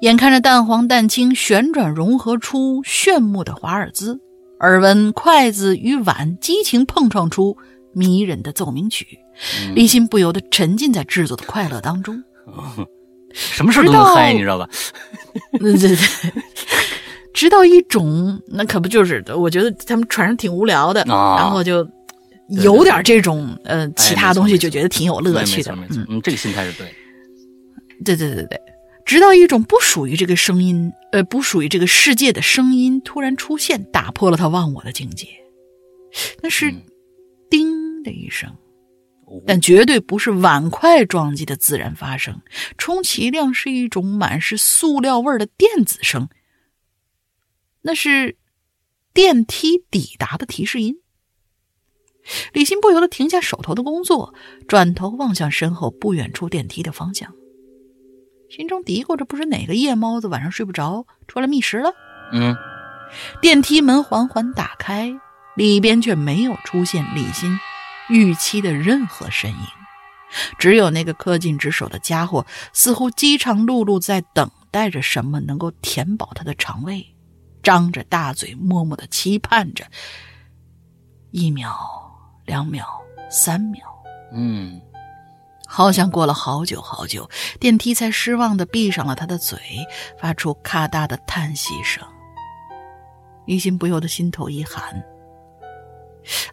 [0.00, 4.18] 眼看着蛋黄蛋清旋转融合出炫目的华尔兹，
[4.60, 7.56] 耳闻筷子与碗激情碰撞出
[7.92, 9.18] 迷人的奏鸣曲。
[9.74, 12.22] 立心不由得沉浸在制作的快乐当中，
[13.32, 14.68] 什么事都能嗨，你知道吧？
[15.58, 16.32] 对对对，
[17.32, 21.88] 直到一种那可不就是我觉得他们船上挺无聊的，然后就
[22.50, 25.76] 有点这种呃其他东西，就觉得挺有乐趣的。
[26.08, 26.86] 嗯，这个心态是对。
[28.04, 28.60] 对对对对，
[29.04, 35.26] 直到一种不属于这个声音呃不属于这个世界的声音突然出现，打破了他忘我的境界。
[36.42, 36.74] 那是
[37.50, 38.50] 叮的一声。
[39.46, 42.40] 但绝对不是碗筷撞击的自然发生，
[42.76, 46.28] 充其量是一种满是塑料味的电子声。
[47.82, 48.36] 那是
[49.14, 50.96] 电梯抵达的提示音。
[52.52, 54.34] 李欣不由得停下手头的工作，
[54.68, 57.32] 转头望向身后不远处电梯的方向，
[58.48, 61.92] 心中嘀咕着：不知哪个夜猫子晚上睡不着，出来觅食了。
[62.32, 62.56] 嗯，
[63.40, 65.12] 电梯门缓缓打开，
[65.56, 67.58] 里边却没有出现李欣。
[68.08, 69.66] 预期的任何身影，
[70.58, 77.14] 只有那个恪尽职守的家伙，似乎饥肠辘辘在等待着什么能够填饱他的肠胃，
[77.62, 79.84] 张着大嘴，默默的期盼着。
[81.30, 82.09] 一秒，
[82.50, 82.84] 两秒，
[83.30, 83.86] 三秒，
[84.32, 84.80] 嗯，
[85.68, 87.30] 好像过了好久好久，
[87.60, 89.56] 电梯才失望的闭上了他的嘴，
[90.18, 92.04] 发出咔嗒的叹息声。
[93.46, 95.00] 于心不由得心头一寒。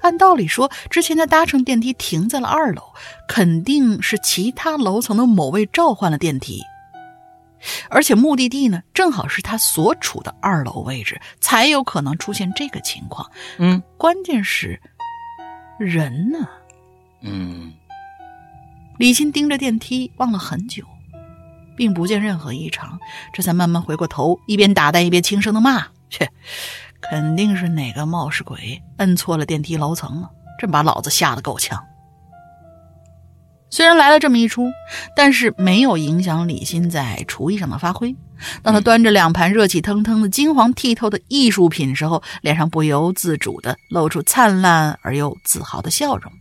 [0.02, 2.94] 按道理说，之前他搭乘电梯停在了二楼，
[3.28, 6.62] 肯定是其他楼层的某位召唤了电梯，
[7.90, 13.28] 而且目的地呢，正好是他所处的二楼位置，才有可能出现这个情况。
[13.58, 14.80] 嗯关键是，
[15.80, 16.48] 人呢？
[17.22, 17.74] 嗯
[18.98, 20.84] 李欣盯着电梯望了很久，
[21.76, 23.00] 并不见任何异常，
[23.32, 26.32] 这才慢慢回过头，一边打蛋一边轻声的骂：“切，
[27.02, 31.84] 肯定是哪个冒失鬼摁错了电梯楼层了，真把老子吓得够呛。”
[33.70, 34.72] 虽然来了这么一出，
[35.16, 38.16] 但是没有影响李欣在厨艺上的发挥。
[38.62, 46.32] 当他端着两盘热气腾腾的金黄剔透的艺术品时候，脸上不由自主地露出灿烂而又自豪的笑容。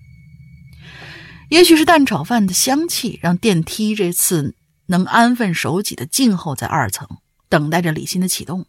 [1.48, 4.54] 也许是蛋炒饭的香气，让电梯这次
[4.86, 7.08] 能安分守己的静候在二层，
[7.48, 8.66] 等待着李欣的启动，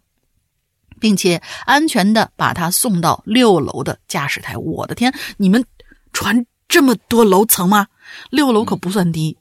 [0.99, 4.55] 并且安全的把他送到六楼的驾驶台。
[4.57, 5.65] 我的天，你们
[6.13, 7.87] 船这么多楼层吗？
[8.29, 9.37] 六楼可不算低。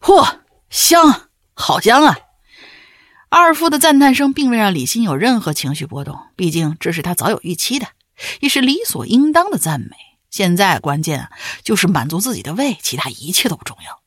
[0.00, 0.38] 嚯，
[0.70, 2.16] 香，好香啊！
[3.28, 7.86] 二夫的赞叹声并未让李欣有任何情绪波动，毕竟这是他早有预期的，
[8.40, 9.96] 也是理所应当的赞美。
[10.30, 11.30] 现在关键啊，
[11.62, 14.00] 就是满足自己的胃，其他一切都不重要。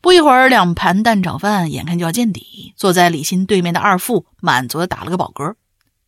[0.00, 5.54] 不一会儿，两盘蛋炒饭眼看就要见底，坐在李欣对面的二副满足的打了个饱嗝。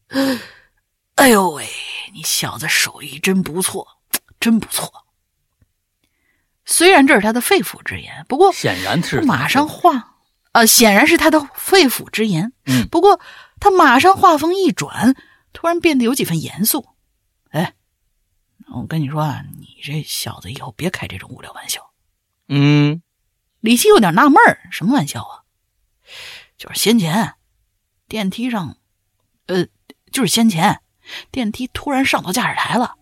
[1.17, 1.67] 哎呦喂，
[2.13, 3.87] 你小子手艺真不错，
[4.39, 5.06] 真不错。
[6.67, 10.17] 虽然这是他的肺腑之言，不过显然是马上话，
[10.53, 12.53] 呃，显然是他的肺腑之言。
[12.67, 13.21] 嗯不过
[13.61, 15.15] 他马上话锋一转，
[15.53, 16.89] 突然变得有几分严肃。
[17.51, 17.75] 哎，
[18.75, 21.91] 我跟你说啊，你这小子以后别开这种无聊玩笑。
[22.49, 23.01] 嗯
[23.61, 25.43] 李希有点纳闷儿，什么玩笑啊？
[26.59, 27.35] 就是先前
[28.09, 28.77] 电梯上，
[29.47, 29.67] 呃，
[30.11, 30.81] 就是先前
[31.31, 32.97] 电梯突然上到驾驶台了。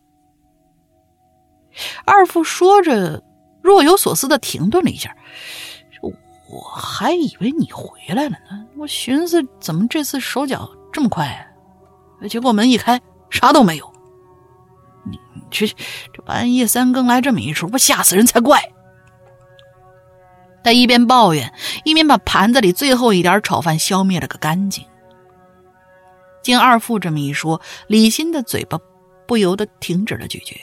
[2.05, 3.23] 二副说着，
[3.65, 5.17] 若有所思的停顿了一下。
[6.47, 12.29] 我还以为你回来了呢，我寻思怎么这次手脚这么快啊？
[12.29, 13.01] 结果门一开，
[13.31, 13.93] 啥都没有。
[15.11, 15.19] 你
[15.51, 18.61] 这这半夜三更来这么一出，不吓死人才怪！
[20.63, 21.53] 他一边抱怨，
[21.85, 24.85] 一边把盘子里最后一点炒饭消灭了个干净。
[26.43, 28.79] 经二副这么一说，李欣的嘴巴
[29.27, 30.55] 不由得停止了咀嚼，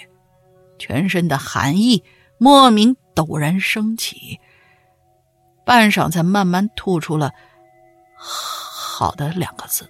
[0.79, 2.03] 全身的寒意
[2.43, 4.39] 莫名陡然升起，
[5.63, 7.29] 半晌才慢慢吐出了
[8.17, 9.87] “好的”两个字。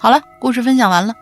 [0.00, 1.14] 好了，故事分享完了。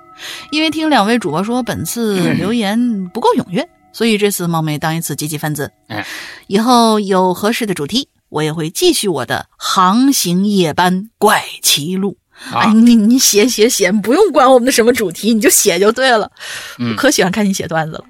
[0.51, 5.71] 因为听两位主播说本次留言不够踊跃，所以这次冒昧当一次积极分子。
[5.89, 6.07] 哎，
[6.47, 12.17] 以后有合适的主题，我也会继续我的航行夜班怪奇录。
[12.51, 16.33] 啊哎，你你写写写，不用管我们的什么主题，你就写就对了。
[16.79, 18.05] 嗯我可喜欢看你写段子了。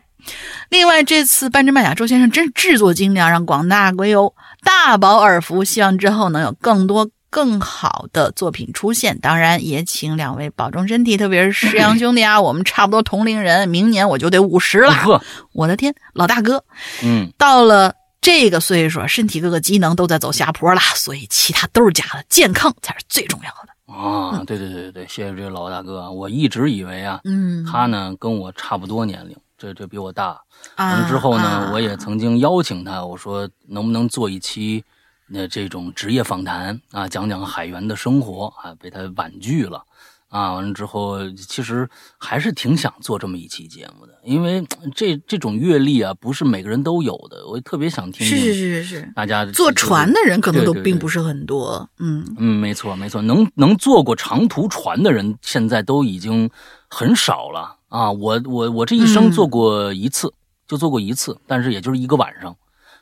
[0.69, 5.65] 另外，这次半真半假周先生真是制作精良，让广大鬼友大饱耳福。
[5.65, 9.19] 希望之后能有更多更好的作品出现。
[9.19, 14.93] 当然，也请两位保重身体，特别是石阳兄弟啊，我们差不多同龄人，明年我就得五十了。
[14.93, 16.65] 呵，我的天，老大哥，
[17.03, 23.73] 嗯到了这个岁数，身体各个机能都在走下坡了，所以其他都是假的，健康才是最重要的。
[23.91, 26.11] 啊，对对对对对，谢谢这个老大哥啊！
[26.11, 30.41] 我一直以为啊，嗯，他呢跟我差不多年龄，这这比我大。
[30.77, 34.83] 完啊了之后呢，啊我也曾经邀请他，我说能不能做一期
[35.27, 39.83] 那这种职业访谈啊，讲讲海员的生活啊，被他婉拒了。
[40.31, 41.89] 啊，完了之后，其实
[42.19, 44.63] 还是挺想做这么一期节目的，因为
[44.95, 48.39] 这这种阅历啊，不是每个人都有的，我特别想听听。
[48.39, 51.89] 是是是是是，大家坐船的人可能都并不是很多。
[51.99, 56.51] 嗯，嗯，没错没错，能能坐过长途船的人现在都已经
[56.89, 58.11] 很少了啊！
[58.13, 60.33] 我我我这一生做过一次，
[60.67, 62.55] 就做过一次，但是也就是一个晚上，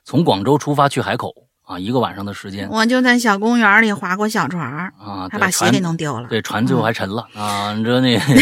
[0.05, 1.32] 从广州出发去海口
[1.62, 6.28] 啊，一个晚上的时间我就在小公园里划过小船儿，啊，还把鞋给弄丢了。
[6.28, 7.72] 对，船最后还沉了、啊！
[7.74, 8.34] 你 说那什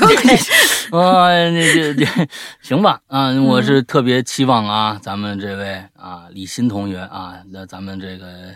[0.00, 0.34] 么鬼？
[1.00, 2.06] 啊，那这这
[2.60, 8.54] 行吧啊，我嗯是特别期望啊，咱们这位啊李欣同学啊，那咱们这个呃，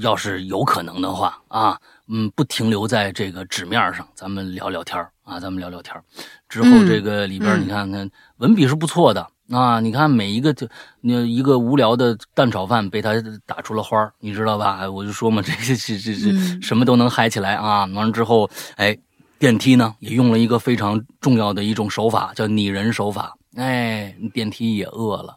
[0.00, 1.78] 要是有可能的话啊，
[2.08, 6.02] 嗯，不停留在这个纸面上，咱们聊聊天儿啊，咱们聊聊天儿。
[6.48, 10.66] 之后嗯这个里边你看看文笔是不错的啊，你看每一个就
[11.00, 13.12] 那一个无聊的蛋炒饭被他
[13.46, 14.88] 打出了花儿你知道吧？
[14.90, 17.84] 我就说嘛，这这这这什么都能嗨起来啊！
[17.94, 18.96] 完了之后，哎，
[19.38, 23.36] 电梯呢也用了一个非常重要的一种手法，叫拟人手法。
[23.56, 25.36] 哎，电梯也饿了。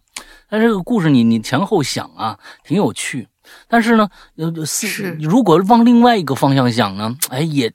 [0.49, 3.27] 但这个故事你你前后想啊，挺有趣。
[3.67, 7.71] 但是呢，呃，是是如果往另外一个方向想呢，哎，也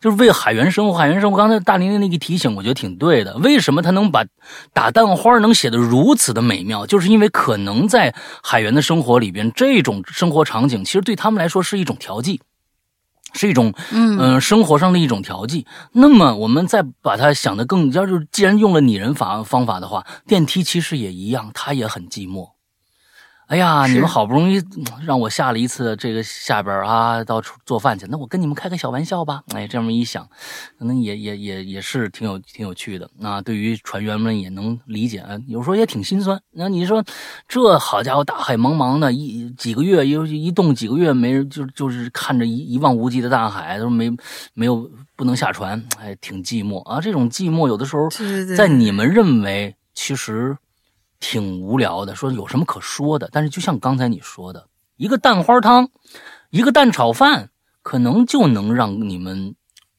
[0.00, 0.94] 就是为海员生活。
[0.94, 3.36] 海员生活，刚才大玲玲那个提醒，我觉得挺对的。
[3.38, 4.24] 为什么他能把
[4.72, 6.86] 打蛋花能写得如此的美妙？
[6.86, 12.40] 就是因为可能在海员的生活里边，这种生活场景其实对他们来说是一种调剂。
[13.34, 15.66] 是一种，嗯呃生活上的一种调剂。
[15.92, 22.52] 那么，我们再把它想得更，要是既然用了拟人法方法的话，电梯其实也一样，它也很寂寞。
[23.48, 29.42] 哎呀，你们好不容易嗯让我下了一次这个下边啊，到处做饭去，那我跟你们开个小玩笑吧。
[29.54, 30.28] 哎，这么一想，
[30.78, 33.10] 可能也也也也是挺有挺有趣的。
[33.18, 36.38] 那对于船员们也能理解，啊有时候也挺心酸。
[36.50, 37.02] 那你说，
[37.48, 40.12] 这好家伙，大海茫茫的，一几个月一
[40.44, 44.14] 一动几个月没人，就就是看着一一望无际的大海，都没
[44.52, 47.00] 没有不能下船，哎，挺寂寞啊。
[47.00, 48.10] 这种寂寞有的时候
[48.54, 50.54] 在你们认为其实
[51.20, 53.28] 挺无聊的，说有什么可说的？
[53.32, 55.90] 但是就像刚才你说的，一个蛋花汤，
[56.50, 57.50] 一个蛋炒饭，
[57.82, 59.54] 可能就能让你们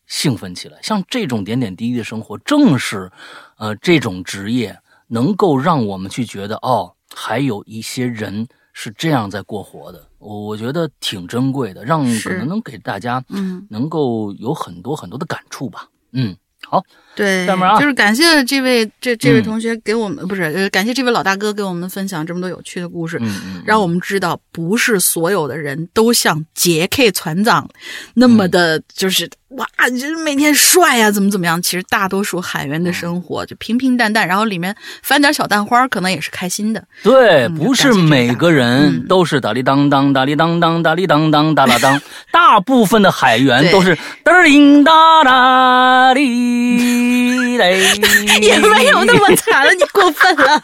[0.07, 0.79] 兴奋起来。
[0.81, 3.11] 像这种点点滴滴的生活，正是
[3.57, 10.07] 呃这种职业能够让我们去觉得哦，还有一些人是这样在过活的。
[10.19, 15.87] 我我觉得挺珍贵的，让可能能给大家嗯，能够有很多很多的感触吧。
[16.11, 16.35] 嗯，
[16.69, 16.83] 好，
[17.15, 19.43] 对，下面啊就是感谢这位这这位嗯。
[19.43, 23.19] 同学给我们、不是呃，感谢这位老大哥给我们分享这么多有趣的故事，
[23.65, 27.67] 让我们知道不是所有的人都像杰克船长
[28.13, 28.51] 那么嗯。
[28.51, 31.59] 的，就是、哇，就是每天帅呀、怎么怎么样。
[31.59, 36.83] 其实大多数海员的生活就平平淡淡，然后里面翻点小蛋花，可能也是开心的。
[37.01, 41.99] 对，嗯不是每个人嗯都是哒哩当当哒哩当当哒哩当当哒啦当，
[42.31, 47.81] 大部分的海员都是哒哩哒啦哩嘞，
[48.41, 50.61] 也没有那么惨了，你过分了。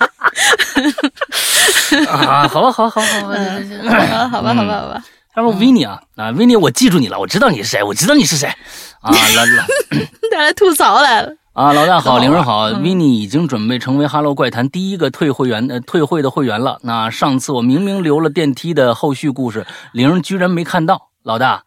[2.07, 3.33] 啊，好吧，好吧，好吧，好吧。
[3.35, 5.03] 嗯，好吧，好吧，好吧。
[5.35, 8.47] 他说维尼啊啊，维尼，我记住你了，我知道你是谁，我知道你是谁
[9.01, 9.99] 啊， 老老
[10.31, 11.33] 带来吐槽来了。
[11.51, 16.79] 啊，老大好，好灵儿好嗯维尼已经准备成为《哈喽怪谈》第一个退会员呃退会的会员了。
[16.83, 21.63] 那上次我明明留了电梯的后续故事，玲儿居然没看到，老大。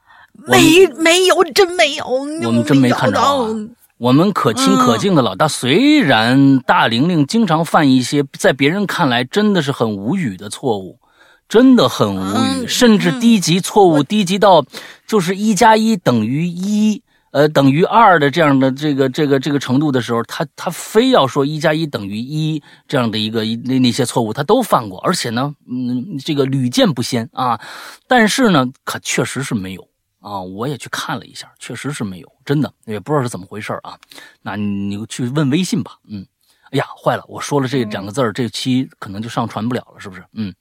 [0.46, 3.54] 没没有，真没有，我们真没看着啊找到
[3.96, 11.00] 我们可亲可敬的老大，虽然大玲玲经常犯一些在别人看来真的是很无语的错误，
[11.49, 14.64] 真的很无语，嗯甚至低级错误低级到
[15.07, 27.59] 就是一加一等于一，呃，等于二的这样的这个这个这个程度的时候，他他非要说一加一等于一这样的一个那那些错误，他都犯过，而且呢，嗯，这个屡见不鲜啊。
[28.07, 29.88] 但是呢，可确实是没有。
[30.20, 33.96] 啊，我也去看了一下，确实是没有，真的也不知道是怎么回事啊。
[34.42, 35.92] 那你去问微信吧。
[36.09, 36.26] 嗯，
[36.72, 40.24] 哎呀，坏了，我说了这两个字儿，这期可能就上传不了了，是不是？
[40.32, 40.53] 嗯，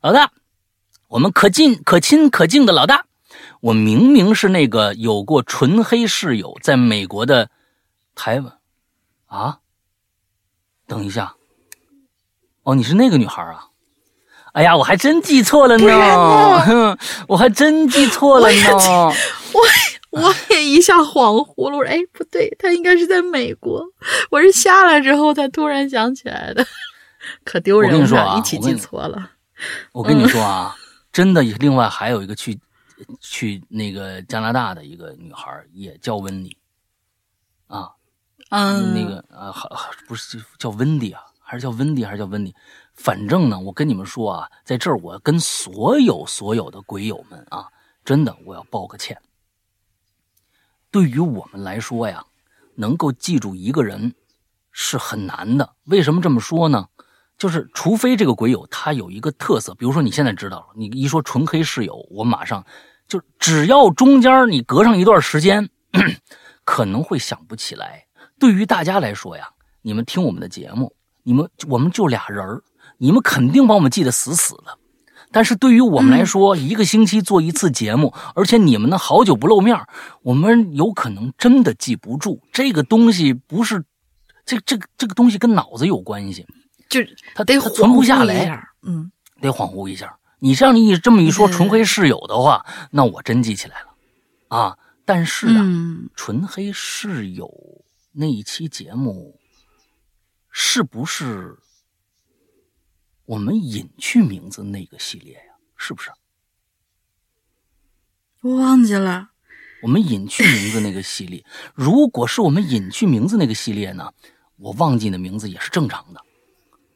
[0.00, 0.30] 老大，
[1.08, 3.06] 我们可敬可亲可敬的老大，
[3.60, 7.50] 我明明是那个有过纯黑室友，在美国的
[8.14, 8.58] 台湾
[9.26, 9.58] 啊。
[10.86, 11.34] 等一下，
[12.64, 13.66] 哦，你是那个女孩啊？
[14.52, 19.12] 哎呀，我还真记错了呢，哼 我还真记错了呢。
[19.52, 19.60] 我
[20.10, 23.84] 我也一下恍惚了，我说哎不对，他应该是在美国，
[24.30, 26.66] 我是下来之后才突然想起来的，
[27.44, 29.30] 可丢人了，我跟你说啊一起记错了。
[29.92, 30.74] 我跟你说啊，
[31.12, 32.58] 真的，另外还有一个去
[33.20, 36.56] 去那个加拿大的一个女孩，也叫温妮
[37.66, 37.90] 啊，
[38.50, 39.68] 嗯，那个啊，好
[40.06, 42.54] 不是叫温迪啊，还是叫温迪，还是叫温迪？
[42.94, 47.68] 反正呢，我跟你们说啊，在这儿我跟所有所有的鬼友们啊，
[48.04, 49.20] 真的我要抱个歉。
[50.90, 52.24] 对于我们来说呀，
[52.74, 54.14] 能够记住一个人
[54.70, 55.74] 是很难的。
[55.84, 56.88] 为什么这么说呢？
[57.40, 62.62] 就是除非这个鬼友他有一个特色，比如说你现在知道了，你一说纯黑室友，我马上
[63.08, 65.70] 就只要中间你隔上一段时间，
[66.64, 68.04] 可能会想不起来。
[68.38, 69.48] 对于大家来说呀，
[69.80, 72.62] 你们听我们的节目，你们我们就俩人儿，
[72.98, 74.76] 你们肯定把我们记得死死的。
[75.32, 79.74] 但是对于我们来说，一个星期做一次节目，而且你们呢好久不露面，
[80.20, 82.42] 我们有可能真的记不住。
[82.52, 83.82] 这个东西不是，
[84.44, 86.44] 这这个这个东西跟脑子有关系，
[86.90, 87.00] 就
[87.34, 90.18] 他得它存不下来，恍惚一下，嗯，得恍惚一下。
[90.40, 93.88] 你这样一这么一说，纯黑室友的话，那我真记起来了
[94.48, 94.78] 啊。
[95.04, 97.48] 但是啊，嗯，纯黑室友
[98.12, 99.38] 那一期节目，
[100.50, 101.56] 是不是
[103.24, 106.10] 我们隐去名字那个系列呀，是不是？
[108.42, 109.30] 我忘记了。
[109.82, 111.44] 我们隐去名字那个系列，
[111.74, 114.12] 如果是我们隐去名字那个系列呢，
[114.56, 116.22] 我忘记你的名字也是正常的。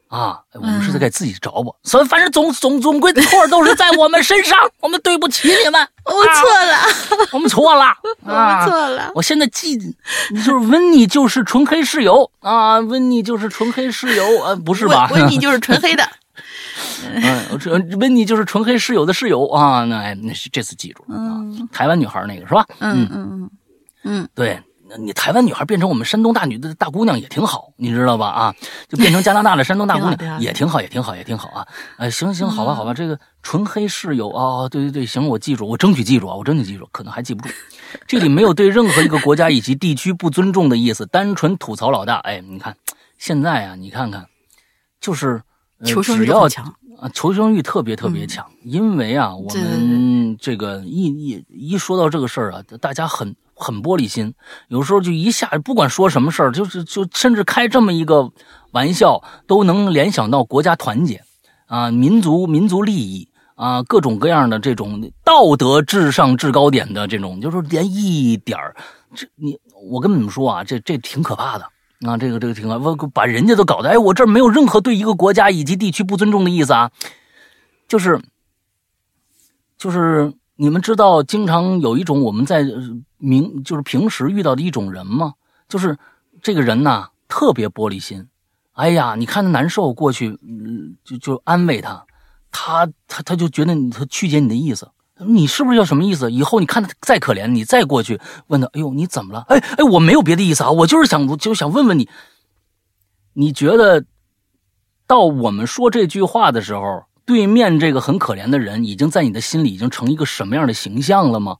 [0.08, 9.10] 啊，我们是在给自己找补，所以反正总总总归错都是在我们身上，我们对不起你们， 我错了，我们错了， 我们错了。
[9.14, 15.08] 我现在记，就是温妮就是纯黑室友啊，温妮就是纯黑室友啊，不是吧？
[15.12, 16.08] 温妮就是纯黑的，
[17.12, 21.40] 嗯，这温妮就是纯黑室友的室友啊，那那是这次记住了啊，
[21.72, 22.64] 台湾女孩那个是吧？
[22.78, 23.50] 嗯嗯嗯
[24.04, 24.62] 嗯，对。
[24.98, 28.28] 你台湾女孩变成我们山东大女的大姑娘也挺好，你知道吧？
[28.28, 28.54] 啊，
[28.88, 31.66] 就变成加拿大的山东大姑娘 也挺好，也挺好，也挺好啊！
[31.96, 37.54] 哎，行行，好吧，好吧，这个纯黑室友啊，对对对，行，我记住，我争取记住啊，我争取记住，可能还记不住。
[38.06, 42.16] 这里没有对任何一个国家以及地区不尊重的意思，单纯吐槽老大。
[42.18, 42.76] 哎，你看
[43.18, 44.26] 现在啊，你看看，
[45.00, 45.42] 就是
[45.84, 53.36] 求生欲强啊，求生欲特别特别强，因为啊，我们这个一一一说到这个事儿啊，大家很。
[53.56, 54.34] 很玻璃心，
[54.66, 58.32] 有时候就一下不管说什么事儿，就是就甚至开这么一个
[58.72, 61.22] 玩笑，都能联想到国家团结
[61.66, 68.74] 啊、民族民族利益啊、各种各样的这种道德至上制高点的这种，就是连一点儿，
[69.14, 69.56] 这你
[69.88, 71.64] 我跟你们说啊，这这挺可怕的
[72.06, 76.90] 啊，这个这个挺好我把人家都搞得，哎，我这儿没有任何对一个国家以及地区不尊重的意思啊，
[77.88, 78.20] 就是
[79.76, 80.32] 就是。
[80.56, 82.64] 你们知道，经常有一种我们在
[83.18, 85.34] 明就是平时遇到的一种人吗？
[85.68, 85.98] 就是
[86.40, 88.28] 这个人呐，特别玻璃心。
[88.74, 92.06] 哎呀，你看他难受，过去嗯，就就安慰他，
[92.52, 94.88] 他他他就觉得你他曲解你的意思，
[95.26, 96.30] 你是不是要什么意思？
[96.30, 99.44] 以后你看他再可怜，你再过去问他，哎呦，你怎么了？
[99.48, 102.08] 哎哎，我没有别的意思啊，我就是想就想问问你，
[103.32, 104.04] 你觉得
[105.06, 107.04] 到我们说这句话的时候？
[107.26, 111.56] 对面这个很可怜的人，已经在你的心里已经成一个什么样的形象了吗？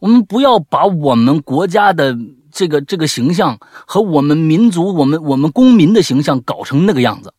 [0.00, 2.18] 我们不要把我们国家的
[2.50, 3.56] 这个这个形象
[3.86, 7.32] 和我们民族、我们我们公民的形象搞成那个样子，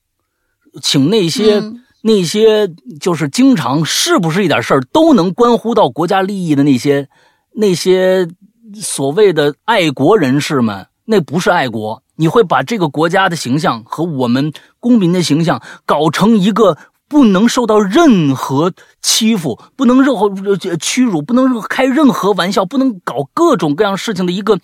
[0.81, 1.61] 请那些
[2.01, 2.67] 那些
[2.99, 7.09] 就是经常是不是一点事儿都能关乎到国家利益的那些
[7.53, 8.27] 那些
[8.75, 12.03] 所谓的爱国人士们，那不是爱国。
[12.15, 16.77] 你会把这个国家的形象和我们公民的形象搞成一个。
[17.11, 18.71] 不能受到任何
[19.01, 24.57] 欺负，不能任何屈辱，不能开任何玩笑，不能搞各种各样事情的一个，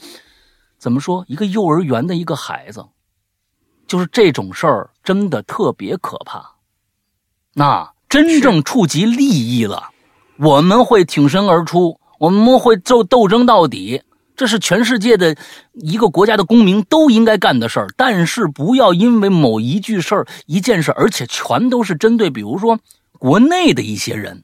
[0.80, 1.26] 怎么说？
[1.28, 2.86] 一个幼儿园的一个孩子，
[3.86, 6.57] 就是这种事儿，真的特别可怕。
[7.60, 9.90] 那真正触及利益了，
[10.38, 14.04] 我们会挺身而出，我们会斗斗争到底。
[14.36, 15.36] 这是全世界的
[15.74, 22.78] 一个国家的公民都应该干的事儿，但是不要因为某一句事儿、一件事，而且全都是针对，比如说
[23.18, 24.44] 国内的一些人，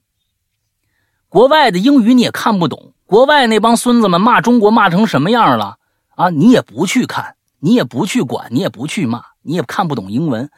[1.30, 5.78] 国外的英语你也看不懂，国外那帮孙子们骂中国骂成什么样了
[6.16, 6.32] 啊？
[6.32, 10.50] 你也不去看，你也不去管，你也不去骂，你也看不懂英文。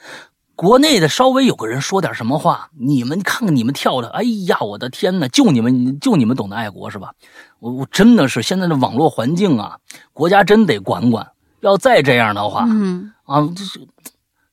[0.56, 5.28] 国内的稍微有个人说点什么话，你们看看你们跳的，哎呀，我的天哪！
[5.28, 7.12] 就你们就你们懂得爱国是吧？
[7.60, 9.78] 我我真的是现在的网络环境啊，
[10.14, 11.28] 国家真得管管。
[11.62, 13.80] 要再这样的话，嗯啊，就是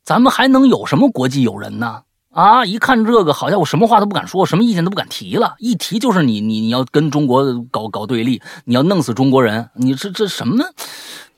[0.03, 2.03] 咱们还能有什么国际友人呢？
[2.31, 10.65] 啊，一看这个，好像我什么话都不敢说，什么意见都不敢提了，一提就是你你你要跟中国搞搞对立，你要弄死中国人，你这这什么？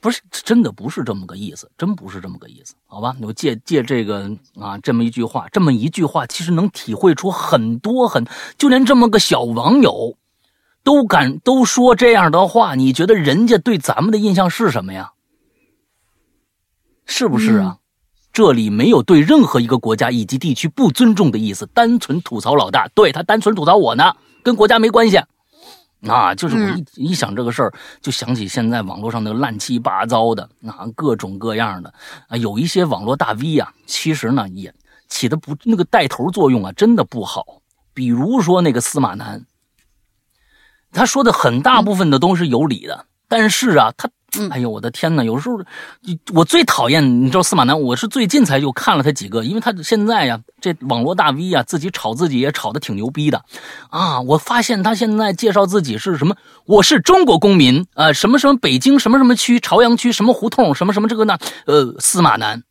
[0.05, 3.15] 不是真的不是这么个意思，真不是这么个意思，好吧？
[3.23, 8.23] 我借借这个啊，这么一句话，这么一句话，其实能体会出很多很，
[8.55, 10.15] 就连这么个小网友，
[10.83, 15.13] 都敢都说这样的话，你觉得人家对咱们的印象是什么呀？
[17.07, 17.79] 是不是啊？
[18.31, 25.19] 这里没有对任何一个国家以及地区不尊重的意思，单纯吐槽老大，对他单纯吐槽我呢，跟国家没关系。
[26.01, 31.93] 啊，就是我一一想这个事儿，就想起现在网络上那个乱七八糟的，啊，各种各样的
[32.27, 34.73] 啊，有一些网络大 V 啊，其实呢也
[35.07, 37.61] 起的不那个带头作用啊，真的不好。
[37.93, 39.45] 比如说那个司马南，
[40.91, 44.09] 他说的很大部分的都是有理的，但是啊，他。
[44.49, 45.23] 哎呦，我的天哪！
[45.23, 45.59] 有时候，
[46.33, 53.43] 我最讨厌你知道司马南，我是最近才又看了他几个，因为他现在呀，这网络大 V 呀，自己炒自己也炒的挺牛逼的，
[53.89, 54.21] 啊！
[54.21, 56.35] 我发现他现在介绍自己是什么，
[56.65, 62.63] 我是中国公民，呃，什么什么北京什么什么区朝阳区什么胡同什么什么这个那，呃，司马南，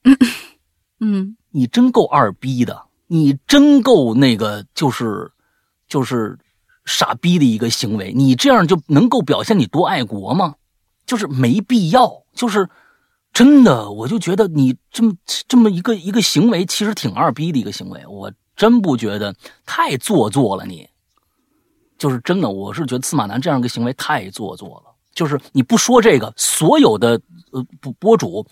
[1.01, 5.31] 嗯，你真够二逼的，你真够那个就是
[5.89, 6.39] 就是
[6.85, 10.55] 傻逼的一个行为，你这样就能够表现你多爱国吗？
[11.07, 12.69] 就是没必要，就是
[13.33, 15.13] 真的，我就觉得你这么
[15.49, 18.07] 这么一个一个行为，其实挺二逼的一个行为。
[18.07, 19.35] 我真不觉得
[19.67, 20.89] 太做作了，你
[21.99, 24.95] 就是真的，我是觉得司马南这样一个行为太做作了。
[25.15, 27.21] 就是你不说这个，所有的
[27.53, 28.45] 呃博博主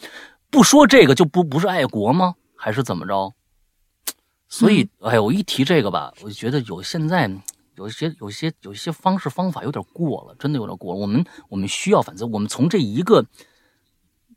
[0.50, 2.34] 不说这个就不不是爱国吗？
[2.56, 3.34] 还是怎么着？
[4.48, 7.26] 所以，哎，我一提这个吧，我就觉得有现在
[7.76, 11.00] 有些有些有些方式方法有点过了，真的有点过了。
[11.00, 13.24] 我们我们需要，反思我们从这一个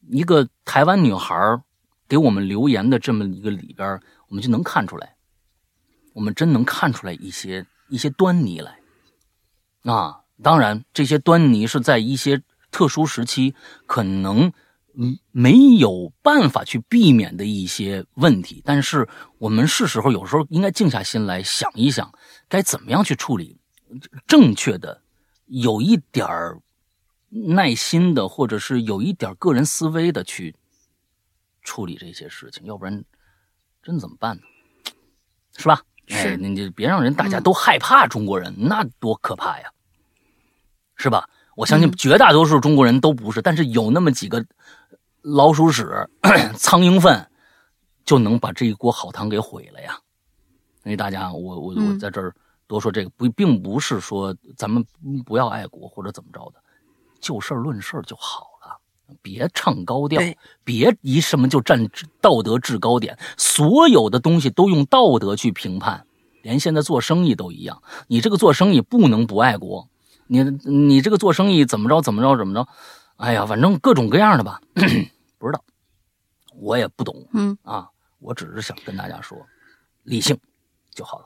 [0.10, 1.62] 一个台湾女孩
[2.08, 4.00] 给我们留言的这么一个里边，
[4.30, 5.16] 我们就能看出来，
[6.14, 8.80] 我们真能看出来一些一些端倪来
[9.84, 10.22] 啊。
[10.44, 13.56] 当然，这些端倪是在一些特殊时期
[13.86, 14.52] 可能
[15.32, 19.08] 没有办法去避免的一些问题，但是
[19.38, 22.12] 我们是时候有时候应该静下心来想一想，
[22.48, 23.58] 该怎么样去处理，
[24.26, 25.02] 正确的，
[25.48, 26.62] 有一点儿
[27.30, 30.56] 耐心的，或者是有一点个人思维的去
[31.62, 33.04] 处理这些事情，要不然
[33.84, 34.44] 真怎么办呢？
[35.58, 35.82] 是吧？
[36.08, 39.70] 是，你就别让人大家都害怕中国人，那多可怕呀！
[40.96, 41.30] 是吧？
[41.56, 44.46] 我相信绝大多数中国人都不是，但是有那么几个
[45.26, 46.08] 老鼠屎、
[46.56, 47.28] 苍蝇粪，
[48.06, 49.98] 就能把这一锅好汤给毁了呀！
[50.84, 52.32] 所以大家，我我我在这儿
[52.68, 54.86] 多说这个，不，并不是说咱们
[55.26, 56.62] 不要爱国或者怎么着的，
[57.20, 58.78] 就事论事就好了，
[59.24, 60.22] 别唱高调，
[60.64, 61.90] 别一什么就站
[62.22, 66.06] 道德制高点，所有的东西都用道德去评判，
[66.44, 69.90] 连现在做生意都一样，你这个做生意不能不爱国。
[70.28, 72.68] 你你这个做生意怎么着怎么着怎么着，
[73.18, 74.62] 哎呀，反正各种各样的吧，
[75.46, 75.64] 不知道，
[76.56, 79.38] 我也不懂，嗯啊，我只是想跟大家说，
[80.02, 80.36] 理性
[80.92, 81.26] 就好了。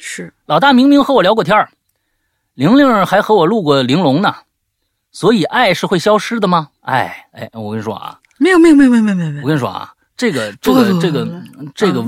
[0.00, 1.70] 是老大明明和我聊过天儿，
[2.54, 4.34] 玲玲还和我录过玲珑呢，
[5.12, 6.70] 所以爱是会消失的吗？
[6.80, 11.42] 哎哎，我跟你说啊，没有没有没有没有没有没有，我跟你说啊，这个这个这个
[11.72, 12.02] 这个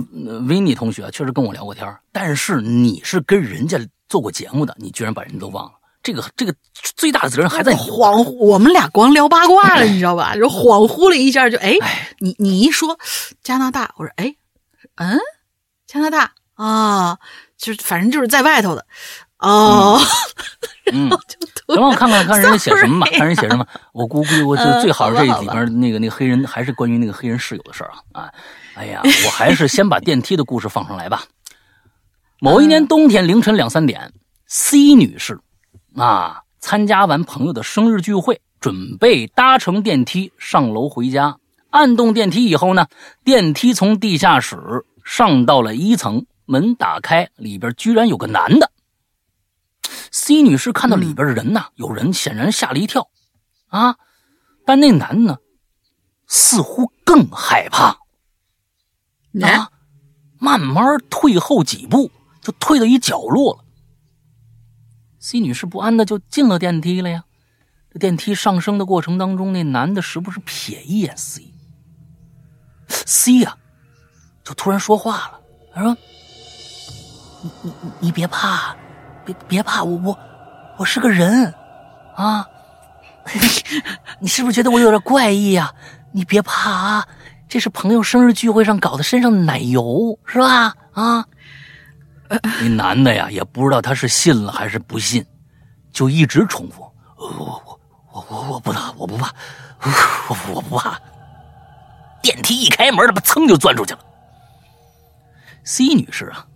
[0.48, 3.78] 维尼同学确实跟我聊过天但是你是跟人家。
[4.06, 5.72] 做过节目的你居然把人都忘了，
[6.04, 6.54] 这个这个
[6.94, 7.78] 最大的责任还在你。
[7.80, 10.36] 恍惚，我们俩光聊八卦了，你知道吧？
[10.36, 11.74] 就恍惚了一下，就哎，
[12.20, 12.96] 你你一说
[13.42, 14.36] 加拿大，我说哎，
[14.96, 15.18] 嗯，
[15.86, 17.18] 加拿大啊，
[17.56, 18.86] 就是反正就是在外头的
[19.38, 19.98] 哦。
[20.92, 23.66] 嗯，行了，我看看看人家写什么吧，看人写什么。
[23.94, 28.30] 我估计我就最好这里边那个那个黑人还是关于那个黑人室友的事儿啊啊！
[28.74, 31.24] 哎呀，我还是先把电梯的故事放上来吧。
[32.40, 34.12] 某一年冬天凌晨两三点
[34.46, 35.40] ，C 女士
[35.96, 41.38] 啊，参加完朋友的生日聚会，准备搭乘电梯上楼回家。
[41.70, 42.88] 按动电梯以后呢，
[43.22, 48.70] 电梯从地下室上到了一层，门打开，里边居然有个男的。
[50.10, 53.08] C 女士看到里边的人呢，有人显然吓了一跳
[53.68, 53.96] 啊，
[54.66, 55.38] 但那男的呢，
[56.26, 57.98] 似乎更害怕
[59.42, 59.70] 啊，
[60.38, 62.10] 慢慢退后几步。
[62.40, 63.63] 就退到一角落了。
[65.26, 67.24] C 女士不安的就进了电梯了呀。
[67.90, 73.56] 这电梯上升的过程当中，那男的时不时瞥一眼 C，C 呀，
[74.44, 75.40] 就突然说话了。
[75.74, 75.96] 他说
[77.42, 78.76] ：“你你你别怕，
[79.24, 80.18] 别别怕，我我
[80.76, 81.54] 我是个人
[82.16, 82.46] 啊。
[84.20, 85.72] 你是不是觉得我有点怪异呀？
[86.12, 87.08] 你别怕啊，
[87.48, 90.74] 这是朋友生日聚会上搞的身上的奶油，是吧？
[90.92, 91.26] 啊。”
[92.60, 95.24] 那男的呀，也不知道他是信了还是不信，
[95.92, 96.82] 就一直重复
[97.16, 97.80] ：“我我
[98.12, 99.32] 我我我不怕，我不怕，
[100.28, 100.98] 我我不怕。”
[102.22, 104.00] 电梯一开门，他妈噌就钻出去了。
[105.64, 106.46] C 女士啊，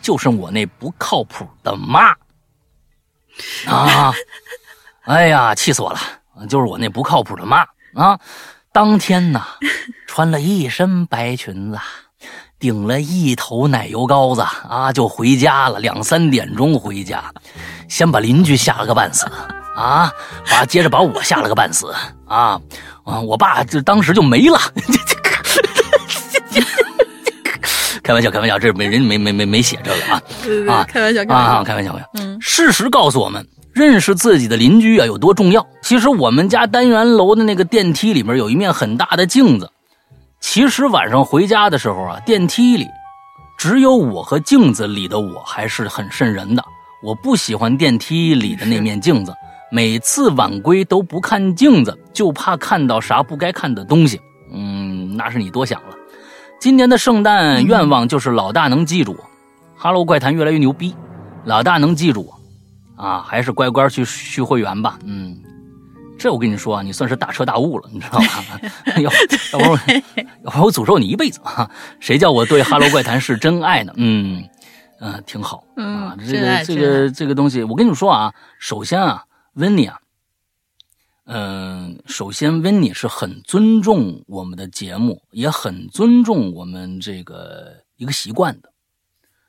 [0.00, 2.16] 就是我那不靠谱的妈
[3.66, 4.12] 啊！
[5.04, 6.00] 哎呀，气死我了！
[6.48, 8.18] 就是我那不靠谱的妈啊！
[8.72, 9.44] 当天呐，
[10.06, 11.78] 穿了一身白裙子。
[12.58, 15.80] 顶了一头奶油膏子啊，就回家了。
[15.80, 17.22] 两三点钟回家，
[17.88, 19.26] 先把邻居吓了个半死
[19.76, 20.10] 啊，
[20.50, 21.92] 把接着把我吓了个半死
[22.26, 22.60] 啊
[23.04, 23.20] 啊！
[23.20, 24.58] 我爸就当时就没了。
[28.02, 30.22] 开玩笑，开玩笑，这没人没没没没写这个啊
[30.68, 30.84] 啊！
[30.84, 31.64] 开玩笑啊！
[31.64, 32.10] 开玩笑，开玩笑。
[32.14, 35.66] 嗯，事实告诉我们，认识自己的邻居啊有多重要。
[35.82, 39.70] 其实我们家单元楼的那个电梯里面有一面很大的镜子。
[40.46, 42.86] 其实晚上回家的时候啊，电梯里
[43.56, 46.62] 只有我和镜子里的我还是很瘆人的。
[47.02, 49.34] 我不喜欢电梯里的那面镜子，
[49.72, 54.20] 每次晚归都不看镜子，就怕看到啥不该看的东西。
[54.52, 55.96] 嗯，那是你多想了。
[56.60, 59.24] 今年的圣诞愿望就是老大能记住我。
[59.74, 60.94] 哈喽，怪谈越来越牛逼，
[61.46, 64.98] 老大能记住我啊，还是乖乖去续会员吧。
[65.06, 65.38] 嗯，
[66.18, 68.60] 这我跟你说啊，你算是大彻大悟了，你知道吧？
[68.96, 70.02] 要要不然
[70.44, 71.70] 要不然我诅咒你一辈子啊！
[72.00, 73.92] 谁叫我对《哈喽怪谈》是真爱呢？
[73.96, 74.48] 嗯
[75.00, 76.16] 嗯，挺好啊。
[76.26, 79.24] 这个这个这个东西，我跟你们说啊，首先啊，
[79.54, 79.98] 温妮啊，
[81.26, 88.70] 嗯，首先温妮是很尊重我们的节目，也很尊重我们这个一个习惯的。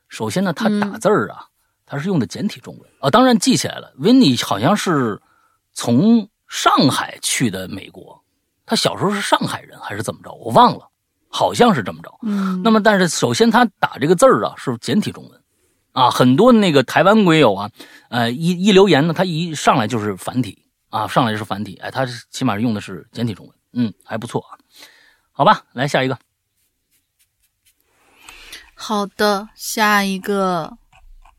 [0.10, 1.46] 首先呢，他打字儿啊，
[1.86, 3.94] 他是用的简体中文啊，当然记起来了。
[4.00, 5.22] 温妮好像是
[5.72, 6.28] 从。
[6.48, 8.24] 上海去的美国，
[8.66, 10.32] 他小时候是上海人还是怎么着？
[10.34, 10.90] 我忘了，
[11.28, 12.14] 好像是这么着。
[12.22, 15.42] 嗯，那么但是首先他打这个字儿啊是简体中文，
[15.92, 17.72] 啊，很多那个台湾鬼友啊，
[18.10, 24.58] 呃一一留言呢，他一上来就是繁体啊，上来就是繁体，哎，他起码用的是简体中文，嗯，还不错啊。
[25.32, 26.18] 好吧，来下一个。
[28.74, 30.78] 好的，下一个，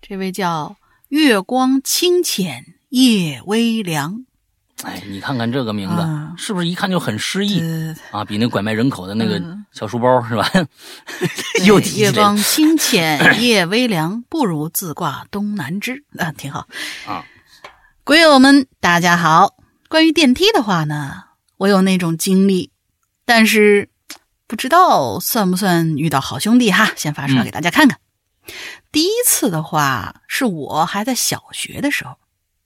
[0.03, 0.77] 这位叫
[1.09, 4.27] 月光清浅夜微凉。
[4.85, 6.03] 哎，你看看这个名字，
[6.36, 7.62] 是不是一看就很诗意
[8.11, 8.24] 啊？
[8.24, 9.43] 比那拐卖人口的那个
[9.73, 10.47] 小书包是吧？
[11.65, 16.66] 又提月光清浅， 夜微凉，不如自挂东南枝啊，挺好
[17.07, 17.24] 啊。
[18.05, 19.57] 鬼友们，大家好。
[19.89, 21.24] 关于电梯的话呢，
[21.57, 22.70] 我有那种经历，
[23.24, 23.89] 但是
[24.47, 26.93] 不知道算不算遇到好兄弟哈。
[26.97, 27.98] 先发出来给大家看看。
[28.93, 32.16] 第一次的话，是我还在小学的时候，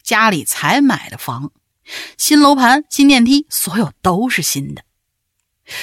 [0.02, 1.52] 家里才买的房。
[2.16, 4.82] 新楼盘、新电梯，所有都是新的。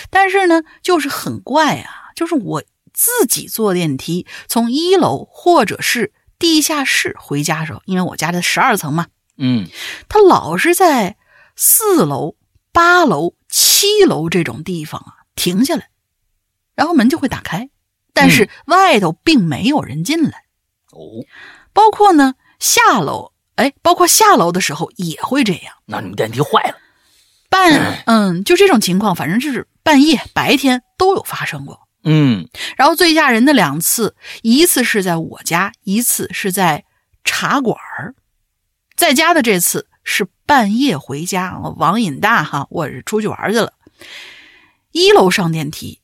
[0.10, 2.64] 但是呢，就是很怪啊，就是我
[2.94, 9.08] 自己坐电梯从一楼或者是地下室回家的时候，因为我家在十二层嘛，
[9.38, 9.68] 嗯，
[10.10, 11.16] 它老是在
[11.56, 12.36] 四楼、
[12.72, 15.90] 八楼、七楼这种地方啊停下来，
[16.76, 17.70] 然后门就会打开，
[18.14, 20.46] 但是外头并没有人进来。
[20.92, 21.24] 哦，
[21.72, 23.32] 包括呢下楼。
[23.58, 25.74] 哎，包括下楼的时候也会这样。
[25.86, 26.78] 那你们电梯坏了？
[27.50, 31.88] 半嗯，就这种情况，反正就是半夜、白天都有发生过。
[32.04, 32.48] 嗯，
[32.78, 36.86] 然后最吓人的两次，一次是在我家，一次是在
[37.24, 38.14] 茶馆儿。
[38.96, 43.74] 在家的这次是半夜回家，网瘾大哈，我是出去玩去了。
[44.92, 46.02] 一楼上电梯，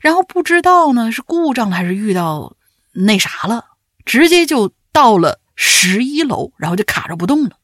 [0.00, 2.56] 然后不知道呢是故障了还是遇到
[2.92, 3.64] 那啥了，
[4.04, 5.40] 直接就到了。
[5.56, 7.58] 十一楼，然后就卡着不动了，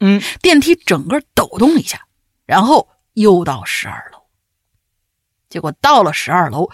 [0.00, 2.06] 嗯，电梯整个抖动了一下，
[2.46, 4.18] 然后又到十二楼，
[5.48, 6.70] 结果到了十二楼，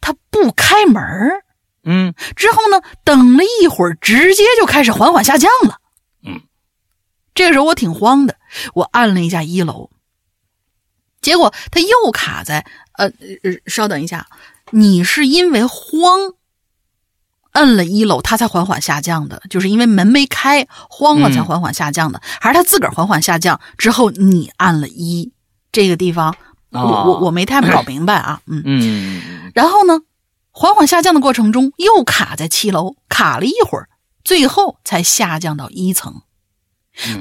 [0.00, 1.02] 他不开门
[1.84, 5.80] 嗯，之后呢，等了一会儿，直接就开始缓缓下降了，
[6.22, 6.42] 嗯，
[7.34, 8.36] 这个时候我挺慌的，
[8.74, 9.90] 我按了一下一楼，
[11.22, 13.10] 结果他又卡在，呃，
[13.66, 14.26] 稍等一下，
[14.70, 16.34] 你是因为慌？
[17.52, 25.32] 摁了一楼，它才缓缓下降的，就是因为门没开，慌了才缓缓下降的，还是它自个儿缓缓下降之后，你按了一
[25.72, 26.36] 这个地方，
[26.70, 28.62] 我我我没太搞明白啊， 嗯。
[28.64, 30.00] 嗯，然后呢，
[30.50, 33.88] 缓缓下降的过程中又卡在七楼，卡了一会儿，
[34.22, 36.22] 最后才下降到一层，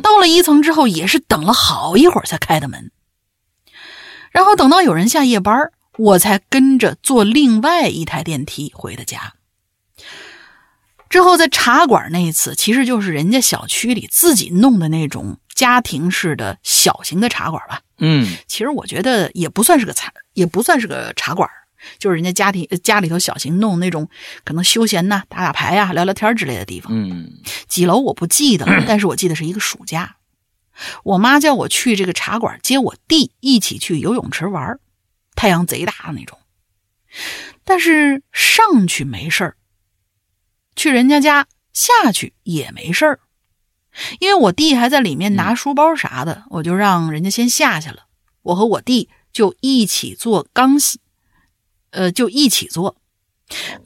[0.03, 2.91] 到了一层之后也是等了好一会儿才开的门，
[4.31, 9.33] 然后等到有人下夜班，我才跟着坐另外一台电梯回的家。
[11.09, 17.81] 之后在茶馆那一次，其实就是人家小区里自己弄的那种家庭式的小型的茶馆吧。
[17.99, 21.49] 嗯，其实我觉得也不算是个茶，也不算是个茶馆，
[21.97, 24.09] 就是人家家庭家里头小型弄那种
[24.43, 26.91] 可能休闲呐、打打牌呀、聊聊天之类的地方。
[26.93, 27.31] 嗯，
[27.67, 30.17] 几楼我不记得了，但是我记得是一个暑假，
[31.03, 34.79] 我妈叫我去这个茶馆接我弟一起去游泳池玩，
[35.35, 36.37] 太阳贼大的那种，
[37.63, 39.55] 但是上去没事儿。
[40.77, 43.19] 去人家家下去也没事儿，
[44.19, 48.05] 因为我弟还在里面拿书包啥的，我就让人家先下去了。
[48.43, 50.97] 我和我弟就一起坐，刚下，
[51.89, 52.95] 呃，就一起坐，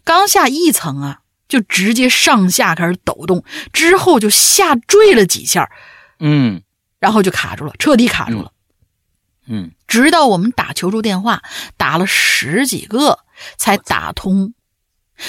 [0.04, 5.72] 刚下一层啊，就直接上下开始抖动，之后就下坠了几下，
[6.20, 6.62] 嗯，
[7.00, 8.52] 然后就卡住了，彻底卡住了，
[9.48, 11.42] 嗯，直到我们打求助电话，
[11.78, 13.20] 打了十几个
[13.58, 14.54] 才打通，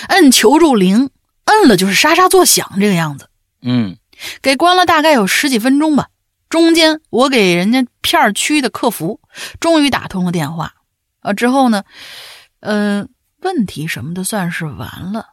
[0.09, 1.11] 摁求助铃。
[1.45, 3.29] 摁了就是沙沙作响这个样子，
[3.63, 3.97] 嗯，
[4.41, 6.09] 给关了大概有十几分钟吧。
[6.49, 9.21] 中间我给人家片区的客服
[9.59, 10.75] 终于打通了电话，
[11.21, 11.85] 啊，之后呢，
[12.61, 13.07] 呃，
[13.41, 15.29] 问题什么的算是完了。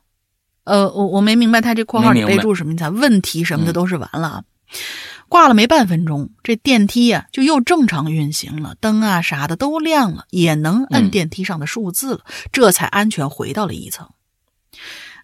[0.63, 2.89] 呃，我我没明白他这括号里备注什么意思？
[2.89, 4.43] 问题什么的都是完了啊。
[5.27, 12.21] 挂了没半分钟，这电梯呀就又正常运行了，灯啊啥的都亮了，也能摁电梯上的数字了，
[12.51, 14.09] 这才安全回到了一层。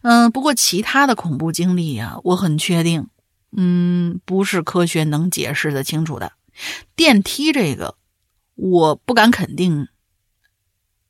[0.07, 3.07] 嗯，不过其他的恐怖经历呀，我很确定，
[3.57, 6.33] 嗯，不是科学能解释的清楚的。
[6.95, 7.95] 电梯这个
[8.53, 9.87] 我不敢肯定，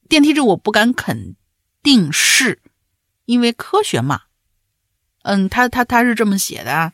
[0.08, 1.36] 电梯这我不敢肯
[1.84, 2.62] 定是
[3.26, 4.22] 因为科学嘛。
[5.24, 6.94] 嗯，他他他是这么写的啊，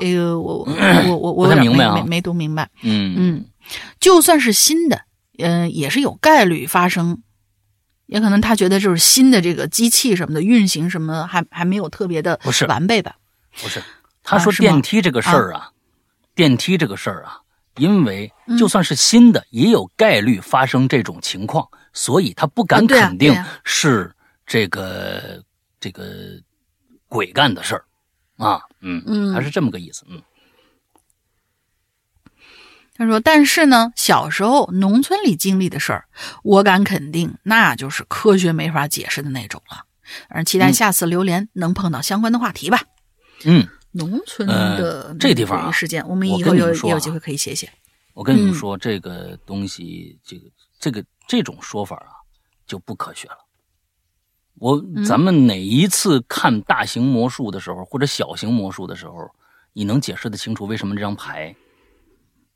[0.00, 0.66] 这个我我
[1.16, 2.68] 我我有点没没没读明白。
[2.82, 3.44] 嗯嗯，
[4.00, 5.02] 就算是新的，
[5.38, 7.22] 嗯，也是有概率发生。
[8.08, 13.16] 也可能他觉得就是新的这个机器什么的运行什么还还没有特别的不是完备吧？
[13.62, 13.82] 不是，
[14.22, 15.70] 他说电梯这个事儿啊，
[16.34, 17.38] 电梯这个事儿啊，
[17.76, 24.10] 因为就算是新的，也有概率发生这种情况，所以他不敢肯定是
[24.46, 25.42] 这个
[25.78, 26.40] 这个
[27.08, 27.84] 鬼干的事儿
[28.38, 28.62] 啊。
[28.80, 30.04] 嗯嗯，他是这么个意思。
[30.08, 30.22] 嗯。
[32.98, 36.06] 他说：“但是呢，小时候农村里经历的事儿，
[36.42, 39.84] 我敢肯定，那就是科学没法解释的那种了。
[40.28, 42.82] 而期待下次榴莲能碰到相关的话题吧。”
[43.46, 47.70] 嗯，农村的这地方事件，我们以后有也有机会可以写写。
[48.14, 50.42] 我跟你们说，这个东西，这个
[50.80, 52.18] 这个这种说法啊，
[52.66, 53.38] 就不科学了。
[54.56, 59.30] 我咱们哪一次看大型魔术的时候，或者小型魔术的时候，
[59.72, 61.54] 你能解释得清楚为什么这张牌？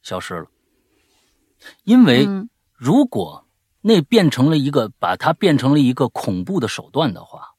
[0.02, 0.46] 消失了，
[1.84, 2.28] 因为
[2.74, 3.46] 如果
[3.80, 7.54] 那变成了一个把它变成了一个恐怖的手段的话，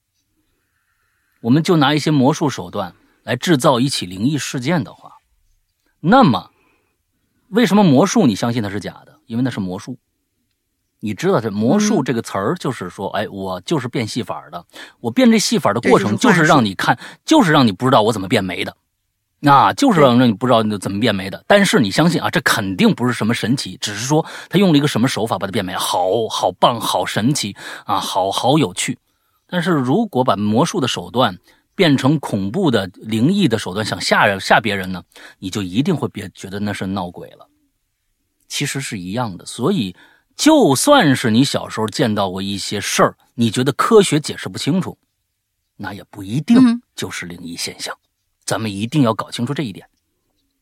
[1.41, 5.14] 我们就拿一些魔术手段来制造一起灵异事件的话，
[5.99, 6.52] 那么
[7.49, 9.20] 为什么魔术你相信它是假的？
[9.26, 9.98] 因为那是魔术，
[10.99, 14.65] 你知道这魔术这个词儿就是说，哎，我就是变戏法的，
[14.99, 18.76] 我变这戏法的过程就是让你看，就是让你不知道我怎么变没的。
[19.45, 27.53] 那就是让让你不知道你怎么变没的，但是你相信啊，这肯定不是什么神奇，只是说他用了一个什么手法把它变没，好好棒，好神奇
[27.86, 28.98] 啊，好好有趣。
[29.45, 31.38] 但是如果把魔术的手段
[31.76, 35.03] 变成恐怖的、灵异的手段，想吓人吓别人呢，
[35.40, 37.45] 你就一定会别觉得那是闹鬼了。
[38.48, 39.94] 其实是一样的，所以
[40.38, 44.98] 就算是你小时候见到过一些事儿，你觉得科学解释不清楚，
[45.76, 47.94] 那也不一定就是灵异现象。
[48.45, 49.88] 咱们一定要搞清楚这一点，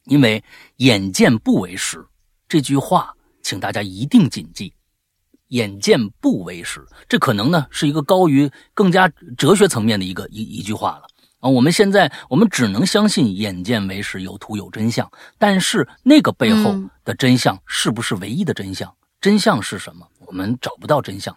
[0.06, 0.44] 因为
[0.78, 2.06] “眼见不为实”
[2.48, 4.74] 这句话，请大家一定谨记。
[5.50, 11.08] “眼见不为实”，这可能呢是一个高于更加哲学层面的一个一一句话了
[11.40, 11.50] 啊。
[11.50, 15.12] 我们现在我们只能相信“眼见为实”，有图有真相。
[15.38, 18.96] 但是那个背后的真相是不是唯一的真相？
[19.20, 20.08] 真相是什么？
[20.20, 21.36] 我们找不到真相。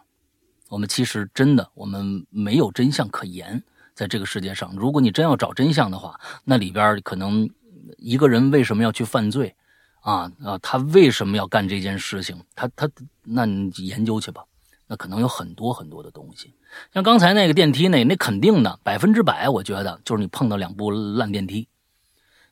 [0.68, 3.62] 我们其实真的，我们没有真相可言。
[3.94, 7.48] 在这个世界上，如果你真要找真相的话，那里边可能
[7.96, 9.54] 一个人为什么要去犯罪，
[10.00, 12.36] 啊啊，他为什么要干这件事情？
[12.56, 12.90] 他他，
[13.22, 14.44] 那你研究去吧。
[14.86, 16.52] 那可能有很多很多的东西。
[16.92, 21.68] 像刚才那个电梯那，那肯定的，百分之百，我觉得就是你碰到两部烂电梯。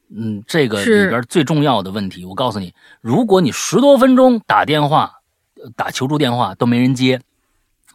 [0.08, 5.20] 嗯，这个里边最重要的问题，我告诉你，如果你十多分钟打电话
[5.74, 7.20] 打求助电话都没人接，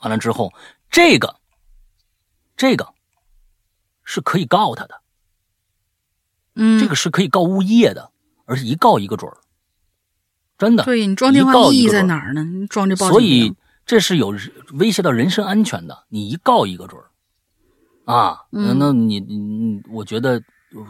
[0.02, 0.52] 完了之后，
[0.92, 1.38] 这个
[2.58, 2.97] 这个。
[4.10, 5.02] 是可以告他的，
[6.56, 8.10] 嗯，这个是可以告物业的，
[8.46, 9.36] 而且一告一个准儿，
[10.58, 10.86] 真的。
[10.86, 12.42] 对你装电话意义在哪儿呢？
[12.46, 13.54] 你装这报所以
[13.86, 14.34] 这是有
[14.76, 17.12] 威胁到人身安全的，你一告一个准儿，
[18.06, 20.42] 啊，那那你你，我觉得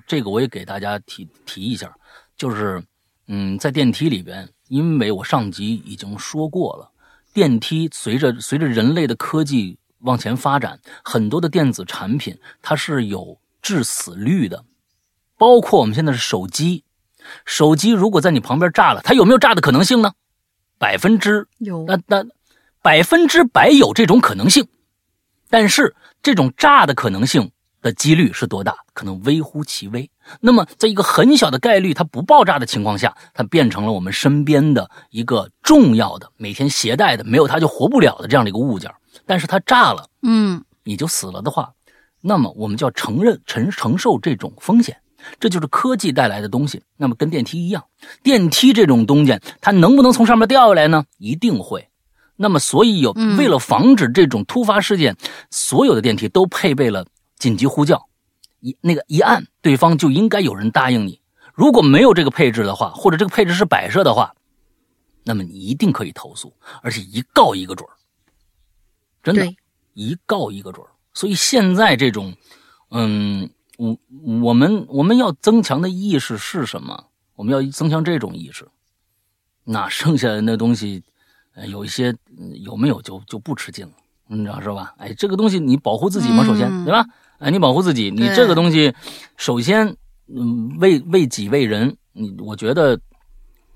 [0.06, 1.91] 这个我也给大家提提一下，
[2.35, 2.80] 就是
[3.26, 6.91] 嗯，在电梯里边，因为我上集已经说过了，
[7.34, 9.80] 电梯随着随着人类的科技。
[9.99, 14.63] 往前发展，很多的电子产品它是有致死率的，
[15.37, 16.83] 包括我们现在是手机，
[17.45, 20.13] 手机如果在你旁边炸了，它有没有炸的可能性呢？
[20.77, 22.23] 百分之有，那那
[22.81, 24.67] 百分之百有这种可能性，
[25.49, 27.51] 但是这种炸的可能性
[27.81, 28.75] 的几率是多大？
[28.93, 30.09] 可能微乎其微。
[30.39, 38.91] 那么在一个很小的概率它不爆炸的情况下，它变成了我们身边的一个重要的、每天携带的、没有它就活不了的这样的一个物件。
[39.27, 41.73] 但是它炸了，嗯，你就死了的话，
[42.21, 44.97] 那么我们就要承认承承受这种风险，
[45.39, 46.81] 这就是科技带来的东西。
[46.95, 47.83] 那么跟电梯一样，
[48.23, 51.05] 电梯这种东西，它能不能从上面掉下来呢？
[51.17, 51.89] 一定会。
[52.37, 55.17] 那么所以有为了防止这种突发事件，
[55.51, 57.05] 所有的电梯都配备了
[57.37, 58.07] 紧急呼叫，
[58.59, 61.19] 一那个一按，对方就应该有人答应你。
[61.53, 64.33] 如果没有这个配置的话，或者这个配置是摆设的话，
[65.23, 67.91] 那么你一定可以投诉，而且一告一个准儿。
[69.33, 69.55] 真的，
[69.93, 70.89] 一告一个准儿。
[71.13, 72.35] 所以现在这种，
[72.91, 73.97] 嗯，我
[74.41, 77.05] 我们我们要增强的意识是什么？
[77.35, 78.67] 我们要增强这种意识。
[79.63, 81.03] 那剩下的那东西，
[81.67, 82.15] 有一些
[82.63, 83.93] 有没有就就不吃劲了，
[84.27, 84.93] 你知道是吧？
[84.97, 87.05] 哎，这个东西你保护自己嘛，首先对吧？
[87.39, 88.93] 哎，你保护自己，你这个东西
[89.35, 89.95] 首先，
[90.27, 92.99] 嗯，为为己为人，你我觉得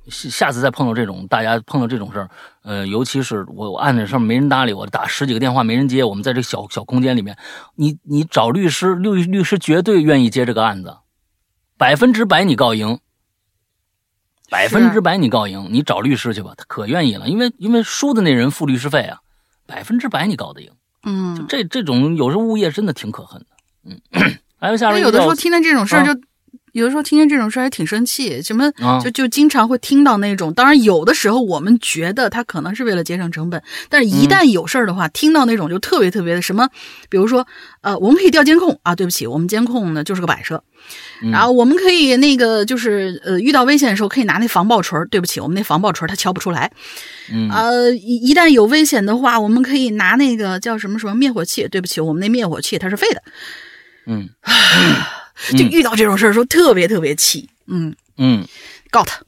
[0.07, 2.30] 下下次再碰到这种，大家碰到这种事儿，
[2.64, 7.38] 呃，尤其是我我按着上面没人搭理我，打十几个电话没人接，我们在这小小空间里面，
[7.76, 10.98] 你你找律师，律律师绝对愿意接这个案子，
[11.78, 12.99] 百分之百你告赢，
[14.49, 19.19] 百分之百你告赢，你找律师去吧，他可愿意了，因为因为输的那人付律师费啊，
[19.68, 20.72] 百分之百你告得赢。
[21.03, 23.48] 嗯，这这种有时候物业真的挺可恨的。
[23.86, 24.02] 嗯，
[24.60, 26.19] 还有下面有的时候听到这种事儿就。
[26.73, 28.72] 有的时候听见这种事儿还挺生气，什么
[29.03, 30.53] 就就经常会听到那种。
[30.53, 36.69] 当然，有的时候我们觉得他可能是为了节省成本，但是一旦有事儿的话，听到那种就特别特别的什么，
[37.10, 37.45] 比如说，
[37.81, 40.64] 呃，我们可以调监控啊，对不起，我们监控呢就是个摆设。
[41.31, 46.72] 然后我们可以那个就是呃，遇到危险的时候可以拿那防爆锤，对不起，我们那防爆锤它敲不出来。
[47.52, 53.22] 呃，一一旦有危险的话，我们可以拿那个叫什么什么灭火器，对不起，我们那灭火器它是废的。
[54.07, 54.27] 嗯。
[55.58, 57.50] 就遇到这种事儿的时候，特别特别气。
[57.68, 58.46] 嗯嗯，
[58.90, 59.22] 告他。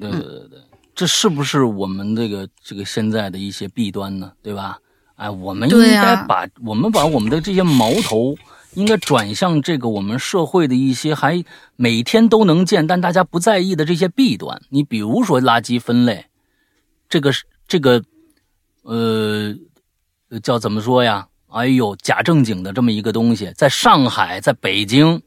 [0.00, 0.58] 对对对对，
[0.94, 4.32] 这是不是我们这个这个现在的一些弊端呢？
[4.42, 4.78] 对吧？
[5.16, 8.36] 哎，我们应该把我们把我们的这些矛头
[8.74, 11.44] 应该转向这个我们社会的一些还
[11.76, 14.60] 每天都能见但大家不在意的这些弊端。
[14.70, 16.26] 你比如说垃圾分类，
[17.08, 18.02] 这个是这个
[18.82, 19.54] 呃
[20.42, 21.28] 叫怎么说呀？
[21.48, 25.22] 哎呦，假正经的这么一个东西，在上海，在北京。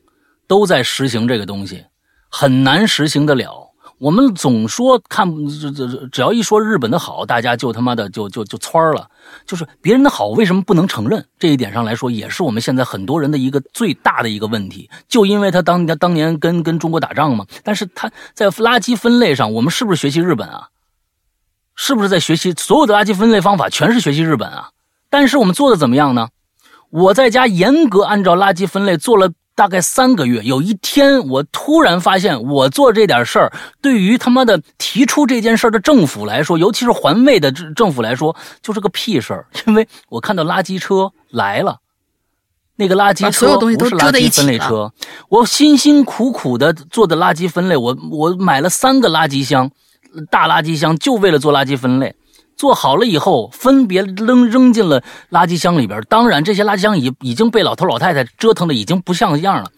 [0.47, 1.85] 都在实行这个东西，
[2.30, 3.72] 很难实行得了。
[3.97, 9.09] 我们总说看这这，只要一说日本的好，大家就他妈的就就就窜了。
[9.45, 11.26] 就是别人的好，为什么不能承认？
[11.39, 14.89] 这一点上来说，也是我们现在很多人的一个最大的一个问题。
[15.07, 20.67] 就因为他当他当年跟跟中国打仗嘛，但是他在垃圾分类上，我们是不是学习日本啊？
[21.76, 24.72] 是不是在学习所有的垃圾分类方法，全是学习日本啊？
[25.09, 26.27] 但是我们做的怎么样呢？
[26.89, 29.31] 我在家严格按照垃圾分类做了。
[29.56, 39.48] 大概三个月，有一天我突然发现，我做这点事儿，对于他妈的提出这件事的政府来说，尤其是环卫的政府来说，就是个屁事儿。
[39.65, 41.77] 因为我看到垃圾车来了，
[42.76, 44.91] 那个垃圾车不是垃圾分类车，
[45.30, 49.72] 我辛辛苦苦的做的垃圾分类，我我买了三个垃圾箱，
[50.30, 52.14] 大垃圾箱，就为了做垃圾分类。
[52.56, 56.02] 做好了以后，分别扔扔进了垃圾箱里边。
[56.10, 59.69] 当然，这些垃圾箱已已经被老头老太太折腾的已经不像样了。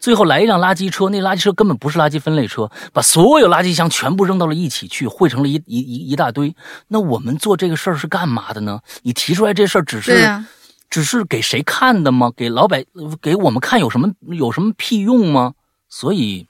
[0.00, 6.54] 最后来一辆垃圾车，那垃圾车根本不是垃圾分类车，把所有垃圾箱全部扔到了一起去，汇成了一一一一大堆。
[6.88, 8.80] 那我们做这个事儿是干嘛的呢？
[9.02, 10.44] 你提出来这事儿只是，
[10.90, 12.32] 只是给谁看的吗？
[12.36, 12.84] 给老百
[13.22, 15.54] 给我们看有什么有什么屁用吗？
[15.88, 16.48] 所以，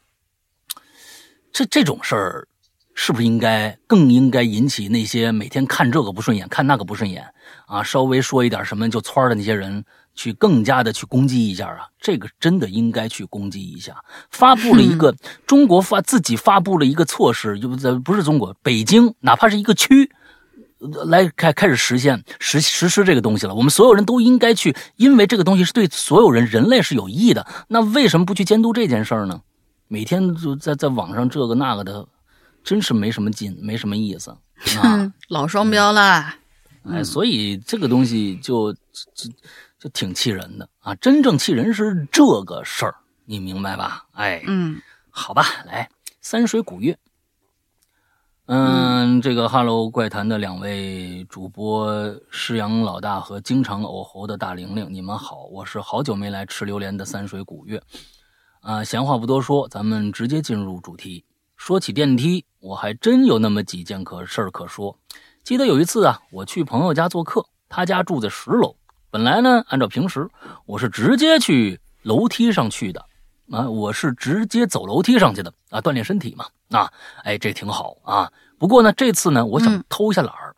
[1.52, 2.48] 这这种事儿。
[2.94, 7.26] 是不是应该更应该引起那些每天看这个不顺眼、看那个不顺眼
[7.66, 9.84] 啊，稍微说一点什么就窜的那些人，
[10.14, 11.88] 去更加的去攻击一下啊？
[12.00, 13.96] 这个真的应该去攻击一下。
[14.30, 15.14] 发布了一个
[15.46, 20.10] 中国发自己发布了一个措施，就在不是中国北京，哪怕是一个区，
[21.06, 23.54] 来开开始实现实实施这个东西了。
[23.54, 27.44] 我们所有人都应该去，因为这个东西是对所有人人类是有益的。
[27.66, 29.40] 那为什么不去监督这件事儿呢？
[29.88, 32.06] 每天就在在网上这个那个的。
[32.64, 34.30] 真是没什么劲，没什么意思，
[34.82, 36.34] 啊， 老双标了，
[36.90, 39.30] 哎，所以这个东西就就
[39.78, 40.94] 就挺气人的啊！
[40.94, 42.94] 真正气人是这个事儿，
[43.26, 44.06] 你明白吧？
[44.12, 44.80] 哎，嗯，
[45.10, 45.88] 好吧，来
[46.22, 46.98] 三水古月，
[48.46, 57.82] 嗯，这个哈喽怪谈的两位主播施阳老大和经常偶猴的大玲玲，你们好，我是好久没来吃榴莲的三水古月，
[58.60, 61.24] 啊，闲话不多说，咱们直接进入主题。
[61.56, 64.98] 说起电梯，我还真有那么几件可事儿可说。
[65.42, 68.74] 记得有一次啊，我去朋友家做客，他家住在十楼。
[69.10, 70.26] 本来呢，按照平时，
[70.64, 73.04] 我是直接去楼梯上去的
[73.50, 76.46] 啊，我是直接走楼梯上去的啊，锻炼身体嘛。
[76.70, 76.90] 啊，
[77.22, 78.32] 哎，这挺好啊。
[78.56, 80.56] 不过呢，这次呢，我想偷下懒儿，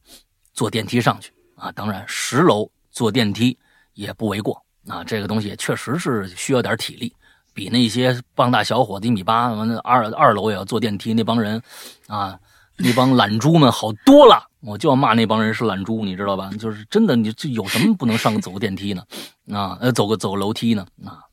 [0.52, 1.72] 坐电梯上去啊。
[1.72, 3.58] 当然，十楼坐电梯
[3.94, 5.02] 也不为过啊。
[5.02, 7.12] 这个东西也确实是需要点体力。
[7.56, 11.62] 比那些膀大小伙子一米八，完了二二楼也要坐电梯那帮人，
[12.06, 12.38] 啊，
[12.76, 14.46] 那帮懒猪们好多了。
[14.60, 16.50] 我就要骂那帮人是懒猪，你知道吧？
[16.58, 19.02] 就是真的，你这有什么不能上走个电梯呢？
[19.50, 20.86] 啊，呃，走个走楼梯呢？
[21.06, 21.24] 啊，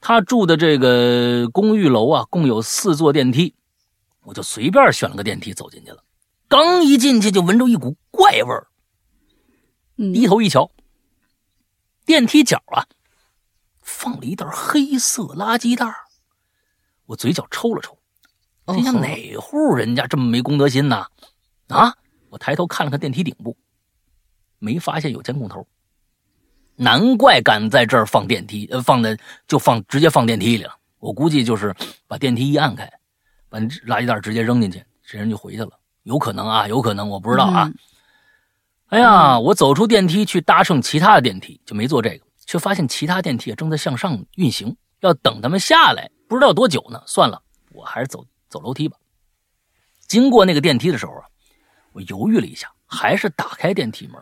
[0.00, 3.54] 他住的这个公寓楼啊，共有四座电梯，
[4.24, 6.02] 我就随便选了个电梯走进去了。
[6.48, 8.66] 刚一进去就闻着一股怪味儿，
[9.96, 10.68] 低头一瞧，
[12.04, 12.82] 电梯角啊。
[14.00, 15.86] 放了一袋黑色垃圾袋
[17.04, 17.94] 我嘴角抽了抽，
[18.74, 21.04] 心想哪户人家这么没公德心呢？
[21.68, 21.94] 啊！
[22.30, 23.54] 我抬头看了看电梯顶部，
[24.58, 25.66] 没发现有监控头，
[26.76, 30.74] 难怪敢在这儿放电梯，呃，放的就放直接放电梯里了。
[30.98, 31.74] 我估计就是
[32.06, 32.90] 把电梯一按开，
[33.50, 35.72] 把垃圾袋直接扔进去，这人就回去了。
[36.04, 37.64] 有可能啊，有可能，我不知道啊。
[37.64, 37.74] 嗯
[38.90, 47.00] 哎呀，我走出电梯去搭乘其他的电梯，就没坐这个，却发现其他电梯也正在向上运行，要等他们下来，不知道多久呢。
[47.06, 47.40] 算了，
[47.70, 48.96] 我还是走走楼梯吧。
[50.08, 51.24] 经过那个电梯的时候啊，
[51.92, 54.20] 我犹豫了一下，还是打开电梯门，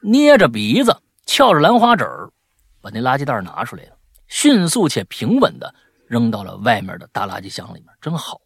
[0.00, 0.96] 捏着鼻子，
[1.26, 2.32] 翘着兰花指儿，
[2.80, 3.96] 把那垃圾袋拿出来了，
[4.26, 5.74] 迅速且平稳的
[6.06, 8.40] 扔到了外面的大垃圾箱里面，真好。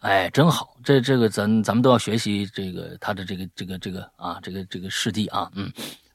[0.00, 5.72] 哎，真好，这这个咱咱们都要学习这个他的这个这个这个啊，这个这个事迹啊，嗯。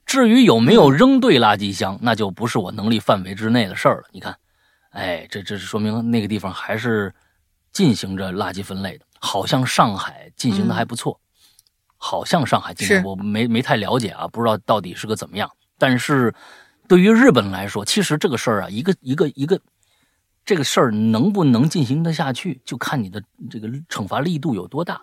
[0.09, 4.07] 至于有没有扔对垃圾箱，那就不是我能力范围之内的事儿了。
[4.11, 4.35] 你看，
[4.89, 7.13] 哎，这这是说明那个地方还是
[7.71, 11.21] 进行着垃圾分类的，好像上海进行的还不错，
[11.95, 15.47] 好像上海进行我没没太了解啊，不知道到底是个怎么样。
[15.77, 16.33] 但是
[16.87, 19.61] 对于日本来说，其实这个事儿啊，一个一个一个。
[20.43, 23.21] 这个事儿能不能进行得下去，就看你的
[23.51, 24.99] 这个惩罚力度有多大，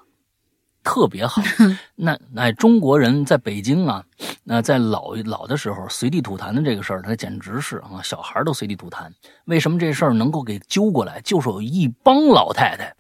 [0.87, 1.43] 特别好。
[1.97, 4.05] 那那中国人在北京啊，
[4.45, 9.11] 那在老老的时候随地吐痰的这个事儿，那简直是啊，小孩都随地吐痰。
[9.47, 11.21] 为什么这事儿能够给揪过来？
[11.23, 12.95] 就是有一帮老太太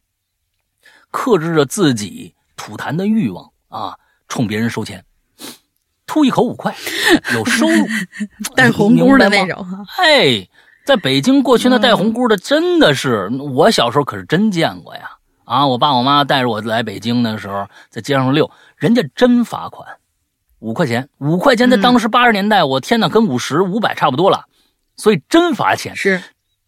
[1.12, 3.96] 克制着自己吐痰的欲望啊，
[4.26, 5.04] 冲别人收钱，
[6.06, 6.74] 吐一口五块，
[7.34, 7.86] 有收入，
[8.56, 9.64] 带红箍的那种。
[9.98, 10.48] 哎，
[10.84, 15.15] 在北京过去那带红箍的真的是，我小时候可是真见过呀！
[15.46, 19.88] 啊，我爸我妈带着我来北京的时候，在街上溜，人家真罚款，
[20.58, 24.44] 五块钱，五块钱在当时八十年代，我天哪，跟五十五百差不多了，
[24.96, 25.94] 所以真罚钱。
[25.94, 26.20] 是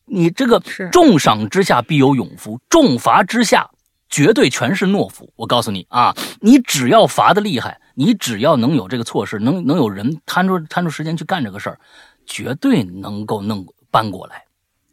[0.05, 3.69] 你这个是重赏之下必有勇夫，重罚之下
[4.09, 5.29] 绝对全是懦夫。
[5.35, 11.81] 我告诉你啊，你只要罚的厉害，你只要能有这个措施，能能有人摊出摊出时间去干这个事儿，
[12.27, 14.45] 绝对能够弄搬过来。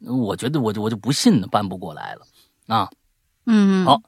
[0.07, 2.90] 我觉得我就我就不信呢，搬不过来了啊。
[3.46, 4.02] 嗯，好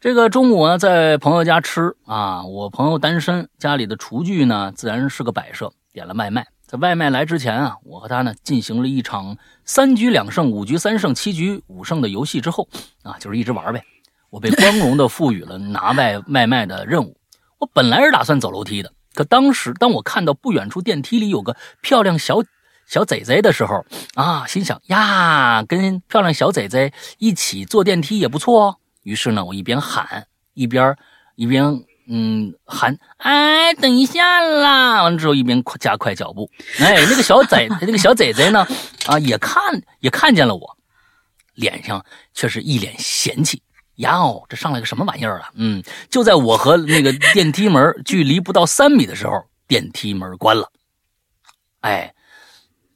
[0.00, 6.46] 这个中午呢，在朋友家吃啊，我朋友单身，家里的厨具呢自然是个摆设，点了外卖。
[6.66, 12.68] 在外卖来之前啊，我和他呢进行了一场三局两胜、五局三胜、七局五胜的游戏之后
[13.02, 13.82] 啊，就是一直玩呗。
[14.30, 17.16] 我被光荣的赋予了拿外外卖的任务。
[17.58, 22.42] 我本来是打算走楼梯的，可当时当我看到不远处电梯里有个漂亮小
[22.86, 23.84] 小贼贼的时候
[24.14, 28.76] 啊，心想呀，跟漂亮小贼贼一起坐电梯也不错哦。
[29.02, 30.96] 于是呢，我一边喊一边
[31.34, 35.02] 一边嗯喊，哎，等一下啦！
[35.02, 36.48] 完了之后一边快加快脚步。
[36.78, 38.66] 哎，那个小贼 那个小贼贼呢
[39.06, 40.78] 啊，也看也看见了我，
[41.54, 43.60] 脸上却是一脸嫌弃。
[43.96, 45.50] 呀哦，这上来个什么玩意儿啊？
[45.54, 50.70] 嗯，就在我和那个电梯门距离不到三米的时候，电梯门关了。
[51.80, 52.14] 哎，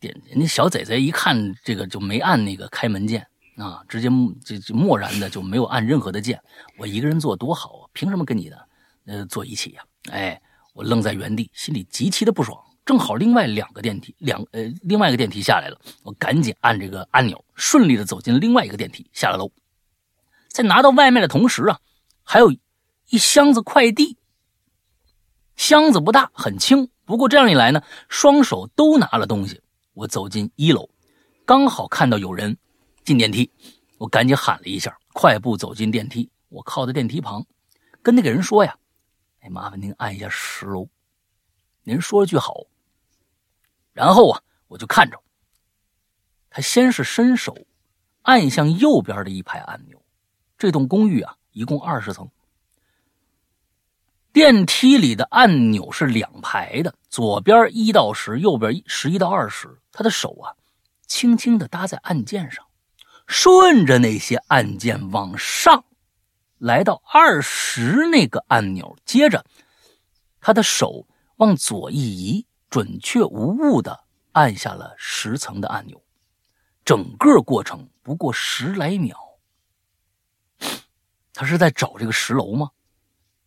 [0.01, 4.09] 电那小贼贼一看这个就没按那个开门键啊，直接
[4.44, 6.40] 就就漠然的就没有按任何的键。
[6.78, 8.68] 我一个人坐多好啊，凭什么跟你的
[9.05, 10.40] 呃坐一起呀、哎，
[10.72, 12.59] 我愣在原地，心里极其的不爽。
[12.86, 19.52] 正好另外两个电梯两呃另外一个电梯下来了，我赶紧按这个按钮，顺利的走进另外一个电梯，下了楼。
[20.48, 21.78] 在拿到外卖的同时啊，
[22.24, 22.51] 还有
[23.10, 24.16] 一箱子快递。
[25.55, 29.60] 箱子不大，很轻，不过这样一来呢，双手都拿了东西。
[30.01, 30.89] 我走进一楼，
[31.44, 32.56] 刚好看到有人
[33.05, 33.51] 进电梯，
[33.98, 36.31] 我赶紧喊了一下，快步走进电梯。
[36.48, 37.44] 我靠在电梯旁，
[38.01, 38.78] 跟那个人说呀
[39.40, 40.89] ：“哎，麻烦您按一下十楼。”
[41.85, 42.64] 您说了句好。
[43.93, 45.22] 然后啊，我就看着
[46.48, 47.55] 他，先是伸手
[48.22, 50.02] 按向右边的一排按钮。
[50.56, 52.27] 这栋公寓啊，一共二十层。
[54.32, 59.81] 电梯里的按钮是两排的，左边一到十，右边十一到二十。
[59.90, 60.55] 他的手啊，
[61.07, 62.65] 轻轻的搭在按键上，
[63.27, 65.85] 顺着那些按键往上，
[66.59, 68.97] 来到二十那个按钮。
[69.05, 69.44] 接着，
[70.40, 71.09] 他的手
[71.39, 76.01] 往左一移，准确无误的按下了十层的按钮。
[76.85, 79.16] 整个过程不过十来秒。
[81.35, 82.70] 他是在找这个十楼吗？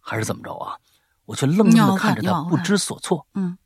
[0.04, 0.78] 还是怎么着啊？
[1.26, 3.26] 我却愣愣的看着他，不知所措。
[3.34, 3.58] 嗯，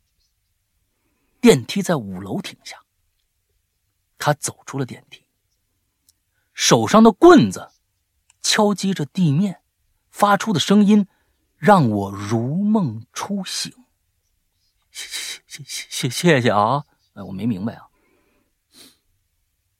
[1.40, 2.76] 电梯在五楼停下，
[4.16, 5.24] 他走出了电梯，
[6.54, 7.72] 手上的棍子
[8.40, 9.60] 敲击着地面，
[10.08, 11.08] 发出的声音
[11.56, 13.72] 让我如梦初醒。
[14.92, 16.84] 谢谢谢谢谢谢啊！
[17.14, 17.88] 哎，我没明白啊，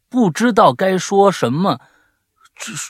[0.09, 1.81] 不知道该说什么。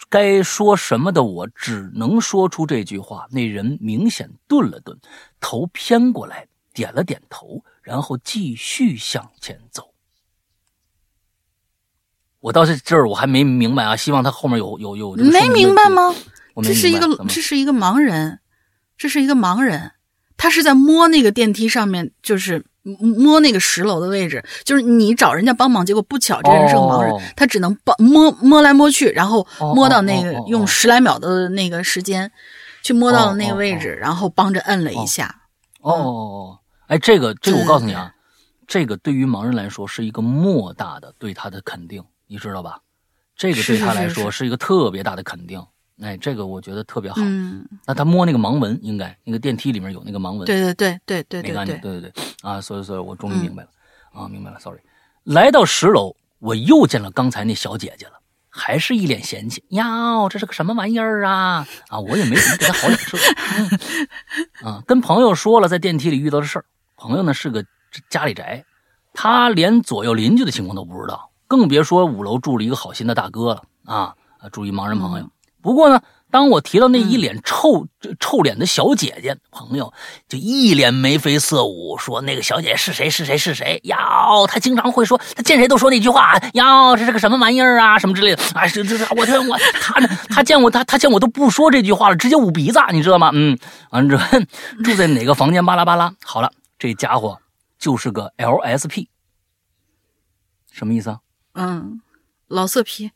[0.08, 3.26] 该说什么的我只能说出这句话。
[3.30, 4.98] 那人明显顿了顿，
[5.40, 9.92] 头偏过来，点了点头，然后继续向前走。
[12.40, 16.14] 我到这这儿我还没明白啊，希望他后面有有有没明白吗？
[16.62, 18.40] 这是一个这是一个盲人，
[18.96, 19.92] 这是一个盲人，
[20.36, 32.30] 他是在摸那个电梯上面，就是摸那个十楼的位置，就是你找人家帮忙，结果不巧这人是个盲人，哦他只能帮摸摸来摸去，然后哦摸到那个、哦哦哦用十来秒的那个时间
[32.82, 35.42] 去摸到了那个位置，哦然后帮着摁了一下。
[35.80, 38.14] 哦哦哦，哎，这个这个我告诉你啊，
[38.66, 42.80] 这个对于盲人来说是一个莫大的对他的肯定，你知道吧？
[43.36, 45.64] 这个对他来说是一个特别大的肯定。
[46.00, 47.16] 哎，这个我觉得特别好。
[47.20, 53.68] 嗯，那他摸那个盲文，应该那个电梯里面有那个盲文，对对对对对没干净，对对，对对对啊，所以所以我终于明白了、
[54.12, 54.78] 啊，明白了，sorry。
[55.24, 58.12] 来到十楼，我又见了刚才那小姐姐了，
[58.48, 59.64] 还是一脸嫌弃。
[59.70, 61.66] 呀，这是个什么玩意儿啊？
[61.88, 63.18] 啊，我也没怎么给她好脸色。
[64.62, 66.64] 嗯、啊，跟朋友说了在电梯里遇到的事儿，
[66.96, 67.64] 朋友呢是个
[68.08, 68.64] 家里宅，
[69.12, 75.24] 他连左右邻居的情况都不知道，更别说五楼住了一个好心的大哥了啊，啊住一盲人朋友。
[75.24, 77.86] 嗯不过呢，当我提到那一脸臭、
[78.20, 79.92] 臭脸的小姐姐朋友，
[80.28, 83.80] 就一脸眉飞色舞，说那个小姐姐是谁是谁是谁。
[83.84, 86.38] 哟，她经常会说，她见谁都说那句话。
[86.54, 88.42] 哟，这是个什么玩意儿啊，什么之类的。
[88.54, 93.30] 哎，这这这，我天我她 她见我她她见我都不说这句话了，直接捂鼻子，你知道吗？
[93.34, 93.58] 嗯，
[93.90, 94.38] 完之后
[94.84, 95.64] 住在哪个房间？
[95.64, 96.14] 巴拉巴拉。
[96.24, 97.38] 好了，这家伙
[97.78, 99.08] 就是个 LSP，
[100.70, 101.18] 什么意思啊？
[101.54, 102.00] 嗯，
[102.46, 103.10] 老色批，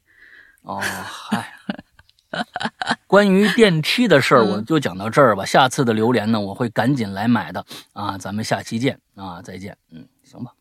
[0.62, 1.52] 哦，嗨。
[3.06, 5.44] 关于电梯的事儿，我就讲到这儿吧。
[5.44, 8.16] 下次的榴莲呢，我会赶紧来买的啊。
[8.18, 9.76] 咱们下期见啊，再见。
[9.90, 10.52] 嗯，行吧，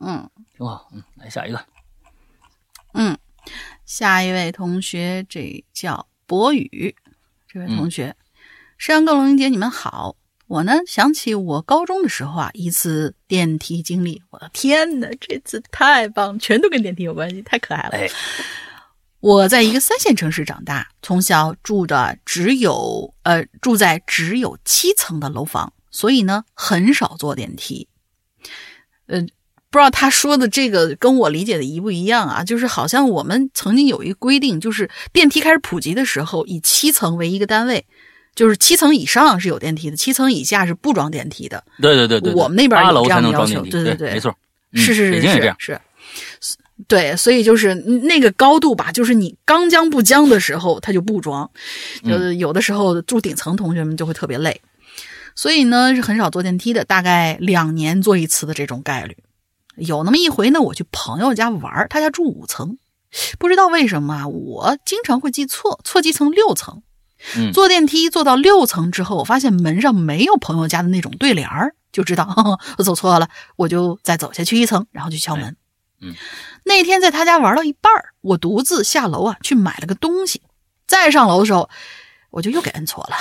[0.00, 0.88] 嗯挺好。
[0.92, 1.60] 嗯，来下一个。
[2.94, 3.18] 嗯，
[3.84, 6.94] 下一位同学，这叫博宇，
[7.48, 8.16] 这位同学，
[8.78, 10.16] 山羊跟龙英姐，你们好。
[10.46, 17.90] 我呢想起我高中的时候啊，一次电梯经历，我的天哪，这次太棒，全都跟电梯有关系，太可爱了。
[17.90, 18.08] 哎，
[19.20, 27.88] 我在一个三线城市长大，从小住的只有呃住在只有七层的楼房，所以呢很少坐电梯。
[29.06, 29.20] 呃，
[29.70, 32.44] 不知道他说的这个跟我理解的一不一样啊？
[32.44, 37.84] 就是好像我们曾经有一个规定，就是电梯开始普及的时候，以七层为一个单位，
[38.36, 41.64] 就是七层以上是有电梯的，七层以下是不装电梯的。
[41.82, 44.36] 对对对对，我们那边有这样的要求对对对没错，
[44.72, 45.54] 嗯是是是。
[45.58, 45.80] 是
[46.40, 46.56] 是，
[46.86, 51.50] 对，所以就是那个高度吧，就是你刚将不将的时候，它就不装，
[52.04, 54.60] 嗯就是有的时候住顶层同学们就会特别累，
[55.34, 59.16] 所以呢是很少坐电梯的，大概两年坐一次的这种概率。
[59.76, 62.78] 有那么一回呢，我去朋友家玩儿，他家住五层，
[63.38, 66.82] 不知道为什么啊，我经常会记错，错记成六层。
[67.36, 75.56] 嗯坐电梯坐到六层之后，我发现门上没有朋友家的那种对联儿，就知道呵 呵我走错了，我就再走下去一层，然后去敲门。
[76.00, 76.14] 嗯，
[76.68, 80.42] 那天在他家玩到一半儿我独自下楼啊去买了个东西，
[80.86, 81.68] 再上楼的时候，
[82.30, 83.16] 我就又给摁错了，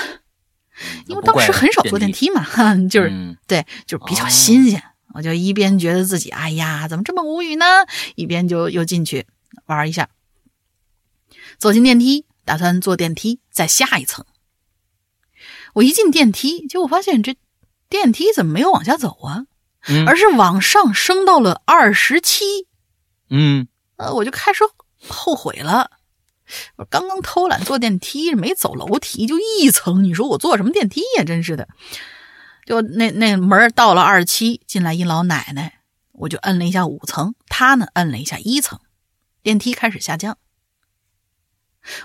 [1.08, 4.84] 因为当时很少坐电梯嘛，哈， 就是、嗯对，就是比较哦新鲜。
[5.14, 7.66] 我就一边觉得自己哎呀怎么这么无语呢，
[8.16, 9.26] 一边就又进去
[9.66, 10.10] 玩一下。
[11.58, 14.26] 走进电梯，打算坐电梯再下一层。
[15.74, 17.36] 我一进电梯，结果发现这
[17.90, 19.46] 电梯怎么没有往下走啊，
[19.88, 22.67] 嗯而是往上升到了二十七。
[23.30, 23.68] 嗯
[23.98, 24.64] 呃，我就开始
[25.08, 25.92] 后悔了。
[26.78, 31.24] 我刚刚偷懒坐电梯，没走楼梯，就一层，你说我坐什么电梯呀？
[31.26, 31.68] 真是的。
[32.66, 35.82] 就那那门到了二七，进来一老奶奶，
[36.12, 38.80] 我就摁了一下五层，她呢摁了一下一层，
[39.42, 40.38] 电梯开始下降。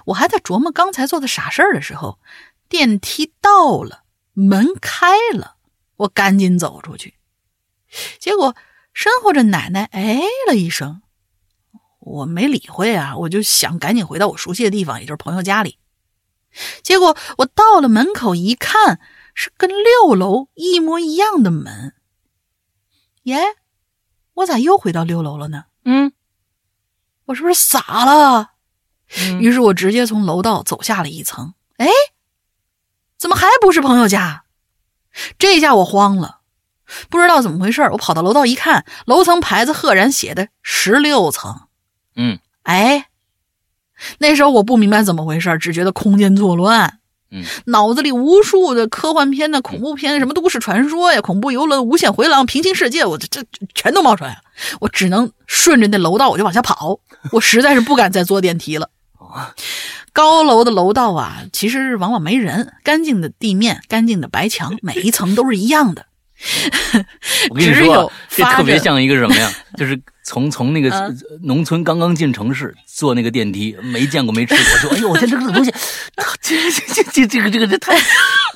[0.07, 2.19] 我还在琢磨刚才做的傻事儿的时候，
[2.69, 5.57] 电梯到了，门开了，
[5.97, 7.15] 我赶紧走出去，
[8.19, 8.57] 结果
[8.93, 11.02] 身后这奶奶哎了一声。
[12.05, 15.79] 我没理会啊，我就想赶紧回到我熟悉的地方，也就是朋友家里。
[16.83, 18.99] 结果我到了门口一看，
[19.35, 21.95] 是跟六楼一模一样的门。
[23.23, 23.41] 耶，
[24.35, 25.67] 我咋又回到六楼了呢？
[25.85, 26.13] 嗯
[27.27, 28.51] 我是不是傻了？
[29.17, 31.55] 嗯于是我直接从楼道走下了一层。
[31.77, 31.87] 哎，
[33.17, 34.45] 怎么还不是朋友家？
[35.39, 36.41] 这下我慌了，
[37.09, 37.83] 不知道怎么回事。
[37.93, 41.69] 我跑到楼道一看，楼层牌子赫然写的十六层。
[42.17, 43.07] 嗯哎，
[44.19, 46.99] 那时候我不明白怎么回事，只觉得空间作乱，
[47.31, 54.41] 嗯，脑子里无数的科幻片的恐怖片、什么都市传说呀、恐怖游轮、无限回廊、平行世界，我这这这全都冒出来了。
[54.81, 57.01] 我只能顺着那楼道我就往下跑，
[57.33, 58.91] 我实在是不敢再坐电梯了。
[60.13, 66.05] 高楼的楼道啊，其实往往没人，干净的地面、干净的白墙， 每一层都是一样的。
[67.51, 69.51] 我跟你说，这特别像一个什么呀？
[69.79, 70.91] 就是从从那个
[71.43, 75.73] 农村刚刚进城市，坐那个电梯，没见过没吃过，说：“哎呦，我天，这个东西，
[76.43, 77.97] 这这这这个这个这太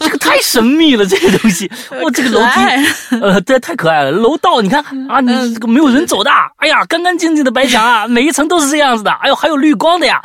[0.00, 1.70] 这个太神秘了，这个东西，
[2.02, 4.10] 哇，这个楼梯，呃，对，太可爱了。
[4.10, 10.20] 楼道，你看啊，你这个没有人走的，哎呀，干干净净的白墙啊，每一层都是这样子的，哎呦，还有绿光的呀。”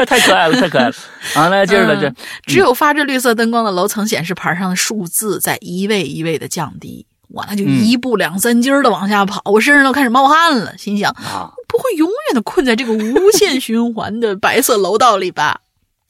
[0.00, 0.94] 哎， 太可爱了， 太可爱了！
[1.34, 2.12] 啊，来接着来这，
[2.46, 15.60] 只有发着绿色灯光的楼层显示牌上的数字在一位一位的降低，我那就一步两三斤的往下跑，我身上都开始冒汗了，心想啊，不会永远的困在这个无限循环的白色楼道里吧？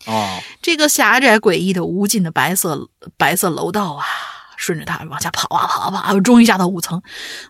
[0.07, 2.89] 哦，这个狭窄诡异的无尽的白色
[3.19, 4.05] 白色楼道啊，
[4.57, 7.03] 顺着它往下跑啊跑啊跑，我终于下到五层，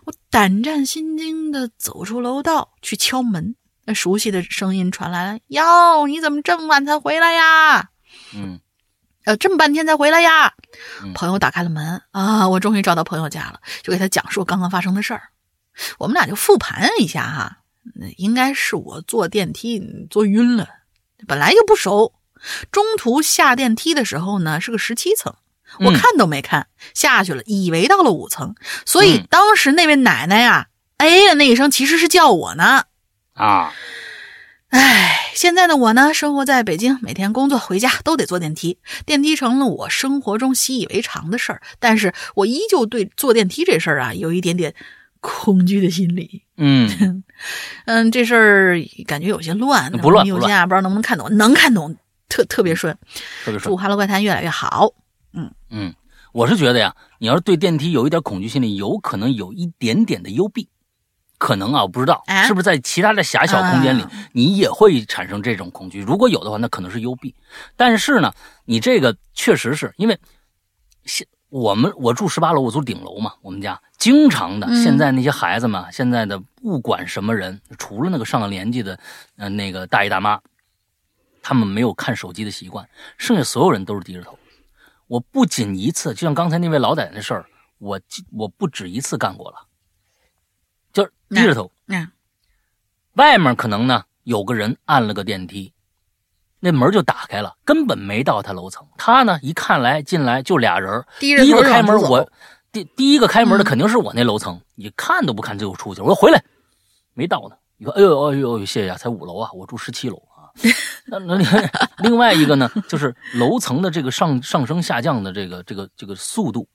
[0.05, 3.55] 我胆战心惊的走出楼道去敲门。
[3.85, 7.89] 那熟悉的声音传来了：“哟，你怎么这么晚才回来呀
[8.35, 8.59] ？”“嗯，
[9.25, 10.53] 呃，这么半天才回来呀？”
[11.13, 15.23] 朋友打开了门啊，我终于找到朋友家了，就给他讲述刚刚发生的事儿。
[15.97, 17.57] 我们俩就复盘一下哈，
[18.17, 20.67] 应该是我坐电梯坐晕了，
[21.27, 22.13] 本来就不熟，
[22.71, 25.33] 中途下电梯的时候呢是个十七层，
[25.79, 28.55] 我看都没看下去了，以为到了五层，
[28.85, 30.67] 所以当时那位奶奶呀，
[30.97, 32.83] 哎呀那一声其实是叫我呢。
[33.33, 33.73] 啊，
[34.69, 41.61] 唉，现在的我呢，生活在北京，每天工作回家都得坐电梯，电梯成了我生活中习以为常的事儿。
[41.79, 44.73] 但是我依旧对坐电梯这事儿啊，有一点点
[45.19, 46.43] 恐惧的心理。
[46.57, 47.23] 嗯
[47.85, 48.77] 嗯，这事儿
[49.07, 49.91] 感觉有些乱。
[49.93, 50.67] 不乱，不乱。
[50.67, 51.35] 不知道能不能看懂？
[51.37, 51.95] 能看懂，
[52.29, 52.93] 特特别顺。
[53.43, 53.63] 特别顺。
[53.63, 54.93] 祝《哈喽怪谈》越来越好。
[55.33, 55.93] 嗯嗯，
[56.33, 60.67] 我是觉得呀，你要是对电梯有一点恐惧心理，有可能有一点点的幽闭。
[61.41, 65.99] 可能啊，我不知道是不是在其他的狭小空间里，你也会产生这种恐惧。
[65.99, 67.33] 如果有的话，那可能是幽闭。
[67.75, 68.31] 但是呢，
[68.65, 70.19] 你这个确实是因为
[71.03, 74.67] 现我们我住十八楼，我住顶楼嘛，我们家经常的。
[74.83, 78.99] 现在那些孩子们，现在的不管什么人，除了那个上了年纪的，
[79.37, 80.39] 呃，那个大爷大妈，
[81.41, 82.87] 他们没有看手机的习惯，
[83.17, 84.37] 剩下所有人都是低着头。
[85.07, 87.45] 我不仅一次，就像刚才那位老奶奶的事儿，
[87.79, 87.99] 我
[88.31, 89.57] 我不止一次干过了。
[90.93, 91.71] 就是低着头，
[93.13, 95.73] 外面可能呢有个人按了个电梯，
[96.59, 98.87] 那门就打开了，根本没到他楼层。
[98.97, 102.29] 他呢一看来进来就俩人，第一个开门我
[102.71, 106.01] 第第一个开门的肯定是我那楼层，你看都不看就出去。
[106.01, 106.43] 我说回来，
[107.13, 107.55] 没到呢。
[107.77, 110.53] 你说哎呦哎呦谢谢啊，才五楼啊，我住十七楼啊。
[111.07, 111.35] 那那
[111.97, 116.67] 另外一个呢，就是楼层的这个上上升下降的这个这个这个速度，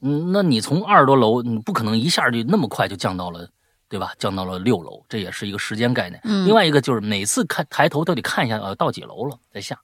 [0.00, 3.48] 嗯，那你从二十多楼，你不可能一下就那么快就降到了。
[3.88, 4.12] 对吧？
[4.18, 6.20] 降到了六楼，这也是一个时间概念。
[6.44, 9.78] 另外一个就是每次看抬头都得看一下，呃，到几楼了再下。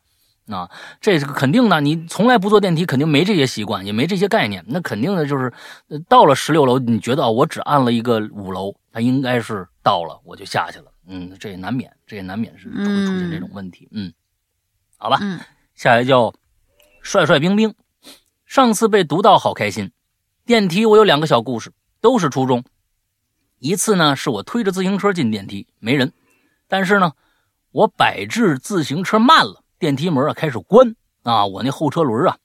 [0.49, 0.69] 啊，
[1.01, 1.81] 这是肯定的。
[1.81, 4.63] 你从来不坐电梯，肯定没这些习惯，也没这些概念。
[4.67, 5.53] 那肯定的就是，
[6.09, 10.87] 到了十六楼，你觉得啊，我只按了一个五楼，它应该是到了，我就下去了。
[11.07, 13.89] 嗯，这也难免，这也难免是会出现这种问题。
[13.93, 14.13] 嗯，
[14.99, 15.21] 好吧。
[15.77, 16.35] 下一个叫
[17.03, 17.73] 帅帅冰冰，
[18.45, 19.93] 上次被读到好开心。
[20.45, 22.65] 电梯我有两个小故事，都是初中。
[23.63, 26.13] 一次呢，是我推着自行车进电梯，没人，
[26.67, 27.13] 但是呢，
[27.71, 32.39] 我摆置自行车慢了，电梯门啊开始关啊，我那后车轮啊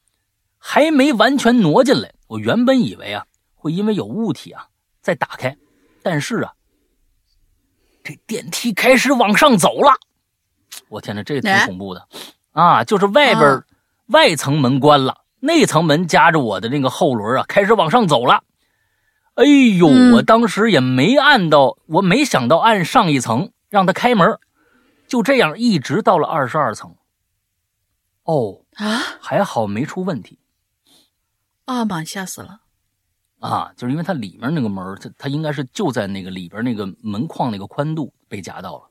[0.59, 2.13] 还没完全挪进来。
[2.27, 3.25] 我原本以为啊
[3.55, 4.67] 会因为有物体啊
[5.01, 5.57] 再打开，
[6.03, 6.53] 但是啊，
[8.03, 9.91] 这电梯开始往上走了。
[10.87, 12.07] 我天哪，这挺恐怖的
[12.51, 12.83] 啊！
[12.83, 13.63] 就是外边
[14.09, 18.43] 外层门关了，内层门夹着我的那个后轮啊开始往上走了。
[19.37, 19.87] 哎呦！
[20.15, 24.39] 我当时也没按到，我没想到按上一层让他开门，
[25.07, 26.95] 就这样一直到了二十二层。
[28.23, 30.39] 哦啊，还好没出问题。
[31.65, 32.61] 啊妈，吓死了！
[33.39, 38.89] 啊，就是因为它里面那个门，它它应该是就在那个里边那个门框那个宽度被夹到了。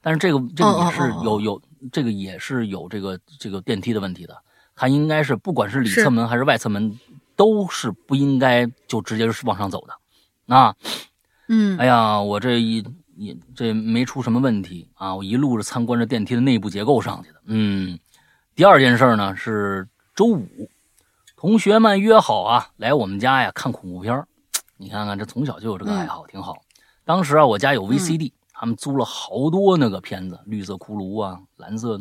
[0.00, 1.60] 但是这个这个也是有有
[1.90, 4.42] 这个也是有这个这个电梯的问题的，
[4.76, 6.96] 它应该是不管是里侧门还是外侧门。
[7.38, 10.74] 都是不应该就直接是往上走的，啊，
[11.48, 12.84] 嗯，哎呀，我这一
[13.14, 17.96] 一这没出什么问题啊，我一路是参观着电梯的内部结构上去的，嗯，
[18.56, 20.68] 第二件事呢是周五，
[21.36, 24.26] 同学们约好啊来我们家呀看恐怖片
[24.76, 26.56] 你看看这从小就有这个爱好，挺好。
[27.04, 32.00] 当时啊我家有 VCD，他们租了好多那个片子，绿色骷髅啊，蓝色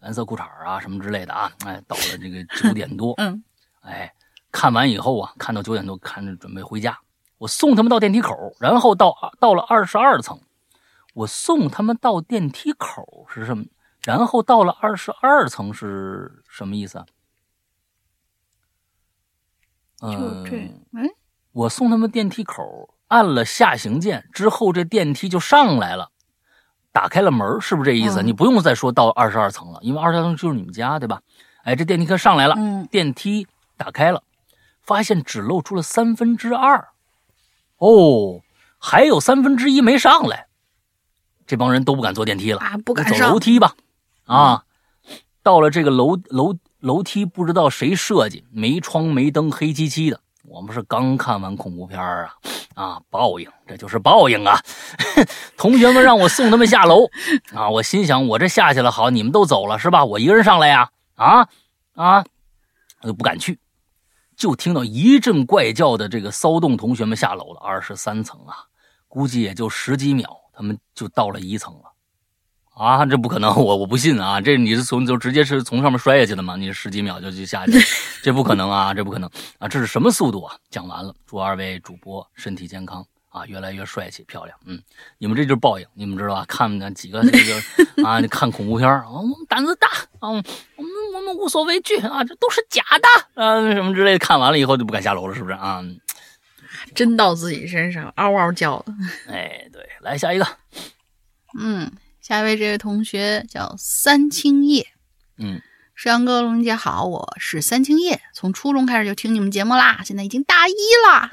[0.00, 3.44] 蓝色裤衩啊什么之类的啊，哎，到了这个九点多， 嗯，
[3.82, 4.12] 哎。
[4.52, 6.96] 看完以后啊，看到九点多，看着准备回家。
[7.38, 10.38] 我送他们到电梯口，然后到到了二十二层。
[11.14, 13.64] 我送他们到电梯口是什么？
[14.02, 17.06] 然后到了二十二层是什么意思啊？
[20.02, 20.44] 嗯，
[21.52, 26.10] 我送他们电梯口，按了下行键之后，这电梯就上来了，
[26.90, 28.22] 打开了门，是不是这意思？
[28.22, 31.20] 嗯你不用再说到二十二层了，因为二十二层就是你们家，对吧？
[31.62, 33.46] 哎，这电梯可上来了，嗯电梯
[33.76, 34.22] 打开了，
[34.82, 36.88] 发现只露出了三分之二，
[37.78, 38.40] 哦，
[38.78, 40.46] 还有三分之一没上来，
[41.46, 42.60] 这帮人都不敢坐电梯了。
[42.60, 43.74] 啊，不敢走上楼梯吧，
[44.26, 44.64] 啊，
[45.42, 50.20] 到了这个楼楼楼梯，不知道谁设计，没窗没灯，黑漆漆的。
[50.44, 52.34] 我们是刚看完恐怖片啊，
[52.74, 54.60] 啊，报应，这就是报应啊！
[55.56, 57.06] 同学们让我送他们下楼
[57.54, 60.04] 啊，我心想，我这下去了，好，你们都走了是吧？
[60.04, 61.48] 我一个人上来呀，啊
[61.94, 62.24] 啊，
[63.02, 63.58] 我就不敢去，
[64.36, 68.56] 就听到一阵怪叫的这个骚动，同学们下楼了，二十三层啊，
[69.08, 71.92] 估计也就十几秒，他们就到了一层了。
[72.74, 74.40] 啊，这不可能，我我不信啊！
[74.40, 76.56] 这你是从就直接是从上面摔下去的吗？
[76.56, 77.72] 你十几秒就就下去，
[78.22, 78.94] 这不可能啊！
[78.94, 79.28] 这不可能
[79.58, 79.68] 啊！
[79.68, 80.56] 这是什么速度啊？
[80.70, 84.56] 讲完了，祝二位主播身体健康啊，越来越帅气漂亮。
[84.66, 84.80] 嗯，
[85.18, 86.44] 你们这就是报应，你们知道吧？
[86.46, 89.88] 看那几个这个啊，你看恐怖片儿啊，我们胆子大
[90.20, 90.44] 啊，我们
[91.14, 94.18] 我们无所畏惧啊，这都是假的啊，什么之类的。
[94.18, 95.82] 看完了以后就不敢下楼了，是不是啊？
[96.94, 98.92] 真到自己身上，嗷嗷叫的。
[99.32, 100.46] 哎，对，来下一个，
[101.58, 101.90] 嗯，
[102.20, 104.86] 下一位这位同学叫三青叶，
[105.38, 105.60] 嗯
[105.94, 110.72] 石阳哥、龙姐好，我是三青叶，从初中开始就听你们节目啦，现在已经大一
[111.06, 111.30] 啦。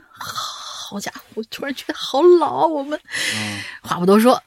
[0.89, 2.99] 好家伙，我突然觉得好老啊，我们。
[3.35, 4.41] 嗯话不多说，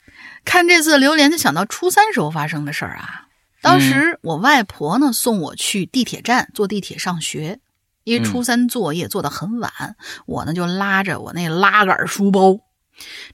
[0.44, 3.28] 看这次榴莲就想到初三时候发生的事儿啊。
[3.60, 7.60] 当时我外婆呢送我去地铁站坐地铁上学，
[8.02, 9.94] 因为初三作业做得很晚，
[10.26, 12.58] 我呢就拉着我那拉杆书包，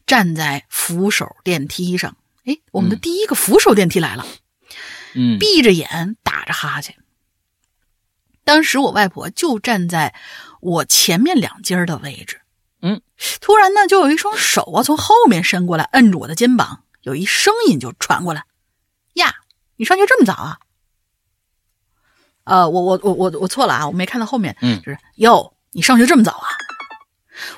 [0.06, 2.14] 站在扶手电梯上。
[2.44, 4.26] 哎，我们的嗯第一个扶手电梯来了。
[5.14, 6.94] 嗯闭着眼打着哈欠。
[8.44, 10.14] 当时我外婆就站在
[10.60, 12.40] 我前面两阶的位置，
[12.80, 13.02] 嗯，
[13.40, 18.44] 突然呢，就有一双手啊从后面伸过来，摁住我的肩膀，有一声音就传过来
[19.14, 19.34] ：“呀，
[19.76, 20.58] 你上学这么早啊？”
[22.44, 26.48] 呃，我我我我我错了啊，我没看到后面，嗯就是哟，你上学这么早啊？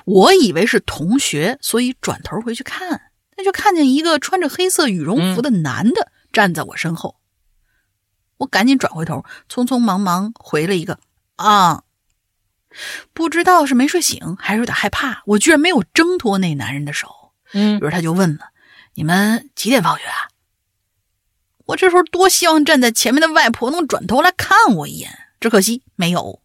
[0.05, 7.17] 我以为是同学，所以转头回去看，那就看见一个穿着黑色羽绒服的男的站在我身后。
[8.39, 10.99] 我赶紧转回头，匆匆忙忙回了一个
[11.37, 11.83] 啊。
[13.13, 17.33] 不知道是没睡醒，还是有点害怕，我居然没有挣脱那男人的手。
[17.53, 18.51] 嗯于是他就问了
[18.95, 20.29] ：“你们几点放学啊？”
[21.67, 25.11] 我这时候多希望站在前面的外婆能转头来看我一眼，
[25.41, 26.41] 只可惜没有。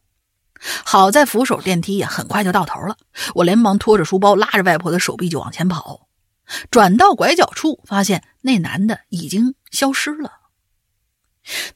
[0.83, 2.97] 好在扶手电梯呀，很快就到头了。
[3.35, 6.07] 我连忙拖着书包，拉着外婆的手臂就往前跑。
[6.71, 10.31] 转到拐角处，发现那男的已经消失了。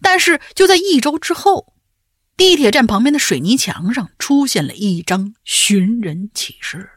[0.01, 1.73] 但是就在一周之后，
[2.39, 6.89] 地铁站旁边的水泥墙上出现了一张寻人启事。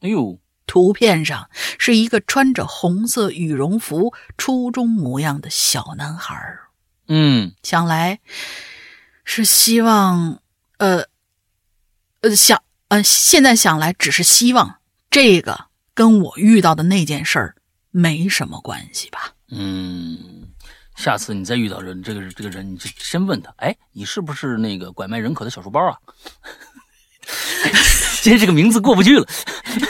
[0.00, 1.48] 哎呦，图片上
[1.78, 6.36] 是一个穿着红色羽绒服、初中模样的小男孩，
[7.08, 8.20] 嗯想来
[9.24, 10.42] 是希望，
[10.76, 11.06] 呃，
[12.20, 17.56] 呃，想，呃，现在想来只是希望这个跟我遇到的那件事儿
[17.90, 19.32] 没什么关系吧。
[19.48, 20.51] 嗯，
[20.96, 25.96] 下次你再遇到人这个这个人，你就先问他，哎，你是不是那个拐卖人口的小书包啊？
[28.22, 29.26] 今天这个名字过不去了，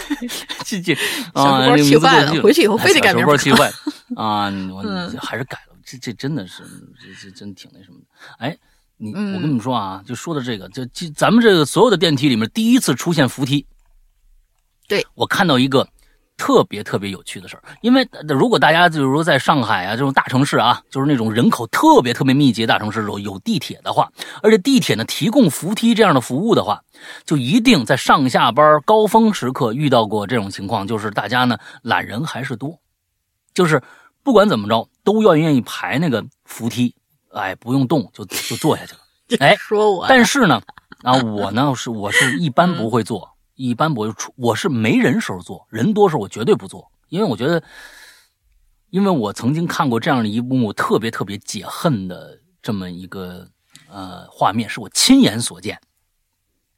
[0.65, 0.95] 这这
[1.35, 3.69] 啊，小书包这个名字过气坏了回去以后非得改书包气坏。
[3.69, 3.74] 了
[4.16, 4.45] 啊！
[4.73, 5.16] 我嗯。
[5.19, 6.62] 还是改了，这这真的是
[7.01, 8.05] 这这真挺那什么的。
[8.39, 8.57] 哎，
[8.97, 13.66] 你嗯我跟你们说啊，就说的这个，就就咱们这个所有的电梯里面，第一次出现扶梯，
[14.89, 15.07] 对。
[15.15, 15.89] 我看到一个
[16.43, 24.10] 特别特别有趣的事儿，因为呃如果大家就是说在上海啊这种大城市啊，就是那种人口特别特别密集的大城市有有地铁的话，
[24.43, 26.82] 而且地铁呢提供扶梯这样的服务的话，
[27.24, 32.77] 就一定在上下班高峰时刻遇到过这种情况，就是大家呢懒人还是多，
[33.55, 33.81] 就是
[34.24, 36.93] 不管怎么着都要愿意排那个扶梯，
[37.32, 38.98] 哎，不用动就就坐下去了。
[39.39, 40.60] 哎说我，但是呢，
[41.05, 43.31] 啊，我呢是我是一般不会做，
[43.68, 47.62] 一般不会出，我是没人时候做，人多时候我绝对不做，因为我觉得，
[48.90, 53.48] 因为我曾经看过这样的一幕特别特别解恨的这么一个
[53.89, 55.80] 呃画面，是我亲眼所见，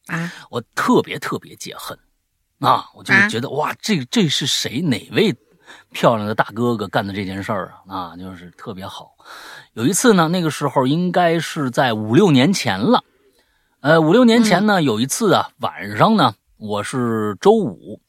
[0.06, 1.98] 啊，我特别特别解恨
[2.60, 2.88] 啊！
[2.94, 5.34] 我就是觉得、哇，这这是谁哪位
[5.90, 8.12] 漂亮的大哥哥干的这件事儿啊？
[8.12, 9.12] 啊，就是特别好。
[9.72, 13.02] 有一次呢，那个时候应该是在五六年前了。
[13.80, 16.34] 呃，五六年前呢，有一次啊，晚上呢，
[16.64, 18.00] 我是周五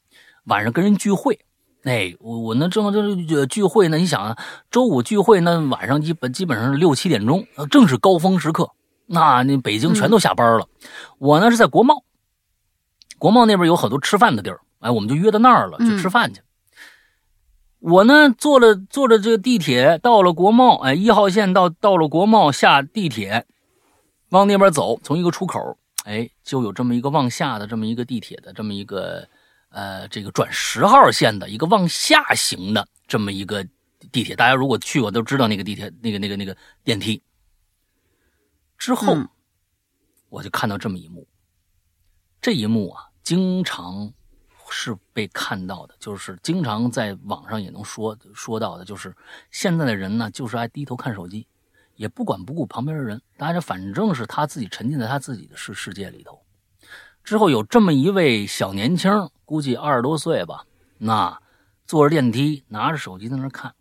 [0.44, 1.38] 晚上跟人聚会。
[1.84, 2.90] 哎，我我呢正
[3.28, 4.38] 这聚会呢，你想啊，
[4.70, 8.70] 周五聚会那晚上基本基本上是六七点钟，呃正是高峰时刻。
[9.04, 10.66] 那那北京全都下班了，
[11.18, 12.02] 我呢是在国贸，
[13.18, 16.40] 国贸那边有好多吃饭的地儿，哎，我们就约到那儿了，去吃饭去。
[17.78, 23.44] 我呢，坐了坐着这个地铁到了国贸，哎，一号线到到了国贸，下地铁，
[24.30, 25.76] 往那边走，从一个出口，
[26.06, 29.28] 哎，就有这么一个往下的这么一个地铁的这么一个，
[29.70, 33.66] 呃，这个转十号线的一个往下行的这么一个
[34.12, 34.36] 地铁。
[34.36, 37.20] 大家如果去过都知道那个地铁，那个那个那个电梯。
[38.78, 39.16] 之后，
[40.28, 41.26] 我就看到这么一幕，
[42.40, 44.12] 这一幕啊，经常。
[44.68, 49.14] 是被看到的，就是经常在网上也能说说到的，就是
[49.52, 51.46] 现在的人呢，就是爱低头看手机，
[51.96, 56.42] 也不管不顾旁边的人，大家反正是他自己沉浸在他自己的世世界里头。
[57.24, 60.64] 之后有这么一位小年轻，估计二十多岁吧，
[60.98, 61.40] 那
[61.84, 63.74] 坐着电梯，拿着手机在那看，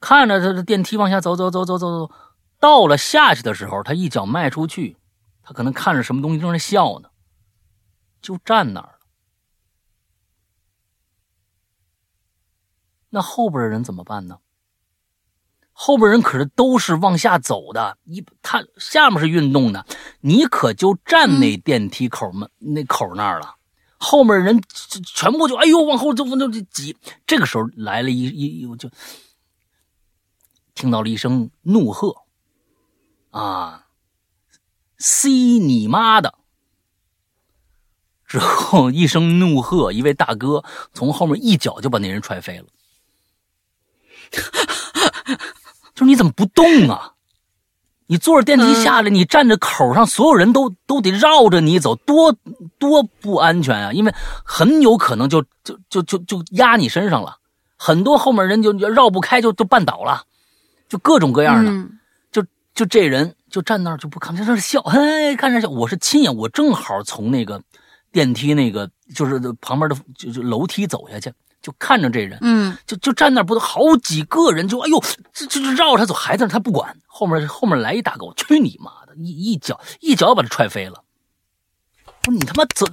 [0.00, 2.14] 看着他的电梯往下走走走走走走，
[2.58, 4.96] 到了下去的时候，他一脚迈出去，
[5.42, 7.10] 他可能看着什么东西正在笑呢，
[8.20, 8.98] 就站那儿。
[13.10, 14.38] 那后边的人怎么办呢？
[15.72, 19.84] 后边人可是都是往下走的，一他下面是运动的，
[20.20, 23.56] 你可就站那电梯口门那口那儿了。
[23.96, 24.60] 后面人
[25.06, 26.96] 全部就哎呦往后就就就挤。
[27.26, 28.90] 这个时候来了一一就
[30.74, 32.16] 听到了一声怒喝
[33.30, 33.86] 啊
[34.98, 36.34] ！C 你妈的！
[38.26, 42.66] 之后一声怒喝，一位大哥从后面一脚就把那人踹飞了。
[46.02, 47.12] 就是你怎么不动啊？
[48.06, 52.34] 你坐着电梯下来，你站着口上，所有人都都得绕着你走，多
[52.78, 53.92] 多不安全啊！
[53.92, 54.12] 因为
[54.44, 57.36] 很有可能就就就就就压你身上了，
[57.78, 60.24] 很多后面人就绕不开，就就绊倒了，
[60.88, 61.88] 就各种各样的。
[62.32, 65.70] 就就这人就站那儿就不看，在那笑，嘿，看着笑。
[65.70, 67.62] 我是亲眼，我正好从那个
[68.10, 71.32] 电梯那个就是旁边的就就楼梯走下去。
[71.62, 75.00] 就看着这人，嗯，就就站那，不都好几个人，就哎呦，
[75.32, 76.96] 这这绕着他走，还在那，他不管。
[77.06, 81.04] 后面后面来一大狗，去你妈的，一一脚一脚把他踹飞了。
[82.22, 82.88] 不是你他妈怎，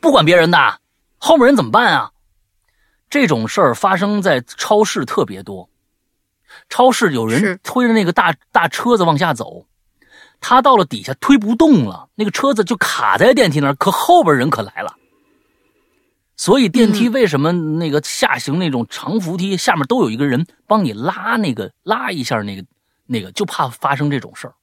[0.00, 0.80] 不管别人的，
[1.18, 2.12] 后面人怎么办啊？
[3.10, 5.68] 这种事儿发生在超市特别多，
[6.68, 9.66] 超市有人推着那个大大车子往下走，
[10.40, 14.96] 他到了底下推不动了，那个车子就卡在电梯那儿，可后边人可来了。
[16.36, 22.66] 所以电梯为什么那个下行那种长扶梯下面都有一个人帮你拉那个拉一下那个
[23.06, 24.54] 那个就怕发生这种事儿。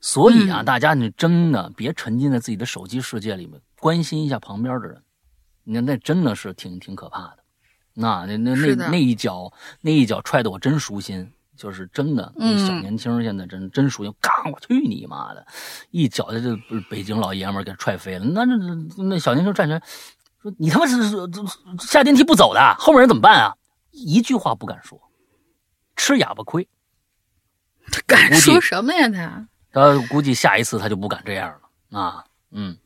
[0.00, 5.02] 所以啊，大家你真的别沉浸在自己的手机世界里面，关心一下旁边的人。
[5.64, 7.38] 那那真的是挺挺可怕的。
[7.92, 9.52] 那那那那那一脚
[9.82, 12.32] 那一脚踹的我真舒心，就是真的。
[12.34, 15.46] 那小年轻现在真真舒心，嘎我去你妈的，
[15.90, 18.24] 一脚就就北京老爷们给踹飞了。
[18.24, 19.82] 那那那那小年轻站起来。
[20.42, 20.96] 说你他妈是
[21.78, 23.54] 下电梯不走的，后面人怎么办啊？
[23.90, 25.00] 一句话不敢说，
[25.96, 26.66] 吃哑巴亏。
[27.92, 29.08] 他敢说什么呀？
[29.10, 31.48] 他他估计下一次他就不敢这样
[31.90, 32.24] 了啊。
[32.52, 32.76] 嗯，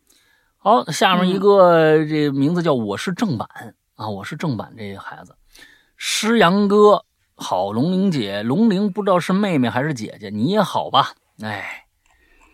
[0.56, 3.48] 好，下面一个这名字叫我是正版
[3.96, 5.36] 啊，我是正版这孩子，
[5.96, 7.04] 诗阳哥
[7.36, 11.12] 好，龙玲姐，龙玲不知道是妹妹还是姐姐，你也好吧？
[11.42, 11.84] 哎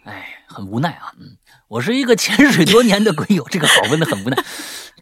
[0.04, 1.12] 哎，很无奈啊。
[1.18, 1.36] 嗯，
[1.68, 4.36] 我是一个潜水多年的鬼友，这个好问的很无奈。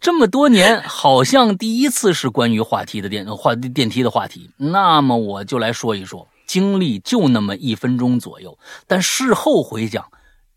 [0.01, 4.51] 这么多年，好像第一次是关于话题的电话电梯的话题。
[4.57, 10.05] 那么我就来说一说，经历就那么一分钟左右，但事后回想，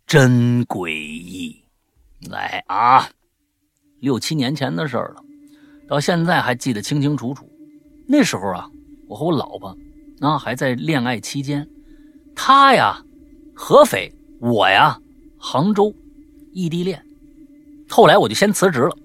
[0.05, 1.63] 真诡异。
[2.29, 3.09] 来啊，
[3.99, 5.23] 六七年前的事儿了，
[5.87, 7.49] 到现在还记得清清楚楚。
[8.07, 8.69] 那时候啊，
[9.07, 9.75] 我和我老婆
[10.19, 11.67] 啊还在恋爱期间，
[12.35, 13.01] 她呀
[13.55, 14.99] 合肥，我呀
[15.39, 15.93] 杭州，
[16.53, 17.03] 异地恋。
[17.89, 18.95] 后来我就先辞职了。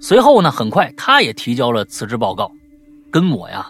[0.00, 2.50] 随后呢，很快他也提交了辞职报告，
[3.10, 3.66] 跟我呀，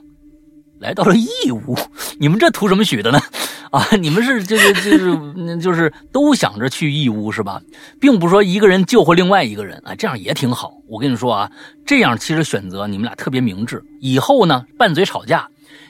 [0.79, 1.77] 来到了义乌。
[2.21, 3.21] 你们这图什么许的呢？
[3.71, 7.61] 啊，你们是就是就是 就是都想着去义乌是吧？
[8.01, 10.73] 并不说一个人救活另外一个人啊，这样也挺好。
[10.89, 11.51] 我跟你说啊，
[11.85, 13.83] 这样其实选择你们俩特别明智。
[14.01, 15.49] 以后呢，拌嘴吵架，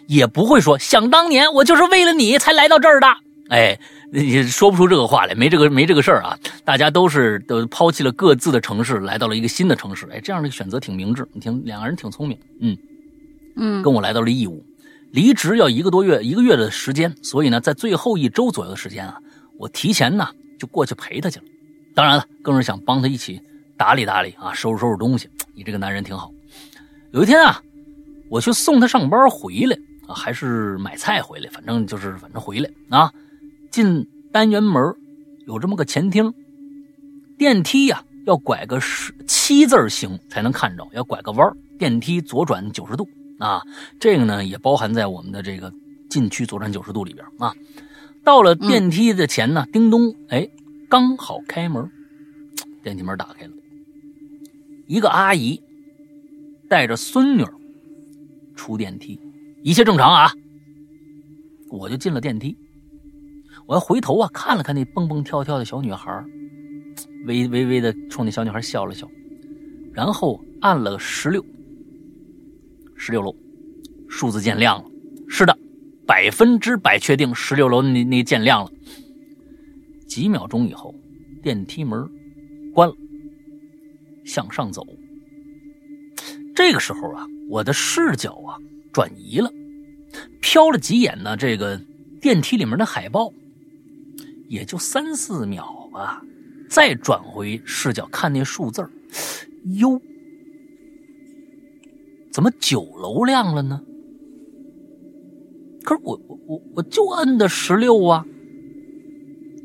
[0.09, 3.07] 也不会说想当年我就是为了你才来到这儿的。
[3.49, 3.79] 哎。
[4.11, 6.35] 也说不出这个话来，没这个没这个事儿啊！
[6.65, 10.09] 大家都是都抛弃了各自的城市，来到了一个新的城市。
[10.11, 12.39] 哎，这样的选择挺明智，你听，两个人挺聪明。
[12.59, 12.75] 嗯
[13.57, 14.65] 嗯，跟我来到了义乌，
[15.11, 19.19] 离职要一个多月，一个月的时间，所以呢，在最后一周左右的时间啊，
[19.59, 20.27] 我提前呢
[20.59, 21.45] 就过去陪他去了。
[21.95, 23.39] 当然了，更是想帮他一起
[23.77, 25.29] 打理打理啊，收拾收拾东西。
[25.55, 26.33] 你这个男人挺好。
[27.11, 27.61] 有一天啊，
[28.31, 33.13] 我去送他上班回来啊，还是买菜回来，反正就是反正回来啊。
[33.71, 34.95] 进单元门
[35.47, 36.33] 有这么个前厅，
[37.37, 43.09] 电梯呀要拐个十七字形才能看着，要拐个弯，电梯左转九十度
[43.39, 43.63] 啊。
[44.01, 45.73] 这个呢也包含在我们的这个
[46.11, 47.55] 禁区左转九十度里边啊。
[48.25, 50.49] 到了电梯的前呢，叮咚，哎，
[50.89, 51.91] 刚好开门，
[52.83, 53.53] 电梯门打开了，
[54.87, 55.63] 一个阿姨
[56.69, 57.45] 带着孙女
[58.55, 59.19] 出电梯，
[59.63, 60.33] 一切正常啊。
[61.71, 62.57] 我就进了电梯，
[63.69, 66.25] 我要回头啊，看了看那蹦蹦跳跳的小女孩，
[67.27, 69.07] 微微微的冲那小女孩笑了笑，
[69.93, 71.45] 然后按了十六，
[72.97, 73.37] 十六楼，
[74.09, 74.91] 数字键亮了，
[75.29, 75.55] 是的，
[76.07, 78.73] 百分之百确定十六楼那那键亮了。
[80.09, 80.95] 几秒钟以后，
[81.43, 82.09] 电梯门
[82.73, 82.95] 关了，
[84.25, 84.83] 向上走。
[86.57, 88.57] 这个时候啊，我的视角啊
[88.95, 89.53] 转移了。
[90.41, 91.79] 瞟了几眼呢，这个
[92.19, 93.31] 电梯里面的海报，
[94.49, 96.23] 也就三四秒吧。
[96.69, 98.87] 再转回视角看那数字
[99.79, 100.01] 哟，
[102.31, 103.81] 怎么九楼亮了呢？
[105.85, 108.27] 可是我我我我就摁的十六啊！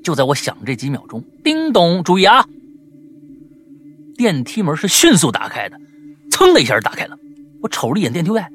[0.02, 2.48] 就在我想这几秒钟，叮咚，注意啊！
[4.16, 5.78] 电梯门是迅速打开的，
[6.32, 7.18] 噌的一下打开了。
[7.62, 8.50] 我瞅了一眼电梯外，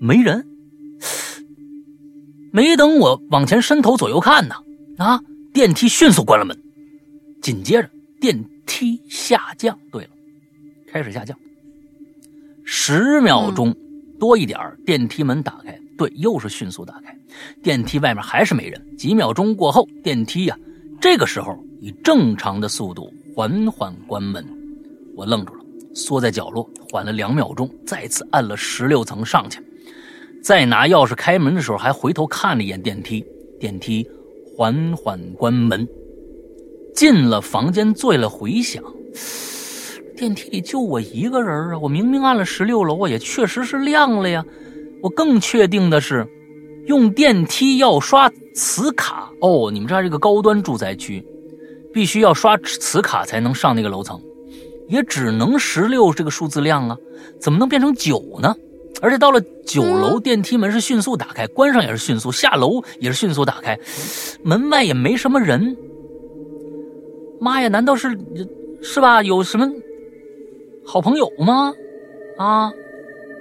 [0.00, 0.44] 没人。
[2.52, 4.56] 没等我往前伸头左右看呢，
[4.98, 5.20] 啊！
[5.52, 6.58] 电梯迅速关了门，
[7.42, 9.78] 紧接着电梯下降。
[9.90, 10.10] 对了，
[10.90, 11.38] 开始下降。
[12.64, 13.76] 十秒钟
[14.18, 15.78] 多一点电梯门打开。
[15.98, 17.14] 对，又是迅速打开。
[17.62, 18.96] 电梯外面还是没人。
[18.96, 20.58] 几秒钟过后，电梯呀，
[20.98, 24.44] 这个时候以正常的速度缓缓关门。
[25.14, 25.64] 我愣住了，
[25.94, 29.62] 缩在角落，缓了两秒钟，再次按了十六层上去。
[30.42, 33.22] 再拿钥匙开门的时候，还回头看了一眼电梯，
[33.60, 34.08] 电梯
[34.62, 35.88] 缓缓关门。
[36.94, 38.80] 进了房间，做了回想，
[40.16, 41.78] 电梯里就我一个人啊！
[41.80, 44.44] 我明明按了十六楼啊，也确实是亮了呀。
[45.02, 46.24] 我更确定的是，
[46.86, 49.68] 用电梯要刷磁卡哦。
[49.72, 51.26] 你们知道这个高端住宅区，
[51.92, 54.20] 必须要刷磁卡才能上那个楼层，
[54.88, 56.96] 也只能十六这个数字亮啊，
[57.40, 58.54] 怎么能变成九呢？
[59.00, 63.78] 而且到了九楼，电梯门是迅速打开，关上也是迅速，下楼也是迅速打开，
[64.44, 65.76] 门外也没什么人。
[67.40, 68.16] 妈呀，难道是
[68.82, 69.22] 是吧？
[69.22, 69.68] 有什么
[70.84, 71.72] 好朋友吗？
[72.38, 72.72] 啊，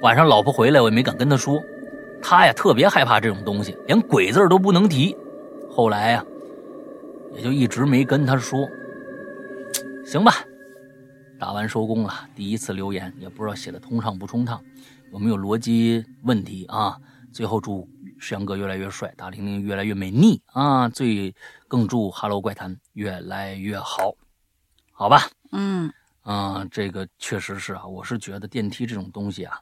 [0.01, 1.61] 晚上老婆回来，我也没敢跟她说，
[2.21, 5.15] 她呀特别害怕这种东西，连鬼字都不能提。
[5.69, 6.25] 后来呀，
[7.35, 8.67] 也就一直没跟她说。
[10.03, 10.33] 行吧，
[11.39, 14.59] 打完收工了，第一次留言也不知道写的通畅不通畅。
[15.11, 16.97] 有没有逻辑问题啊？
[17.33, 20.87] 最后祝石阳哥越来越帅，大玲玲越来越美丽啊！
[20.87, 21.35] 最
[21.67, 24.15] 更祝 Hello 怪谈越来越好，
[24.91, 25.29] 好吧？
[25.51, 29.59] 嗯啊，这个确实是啊，我是觉得电梯这种东西啊，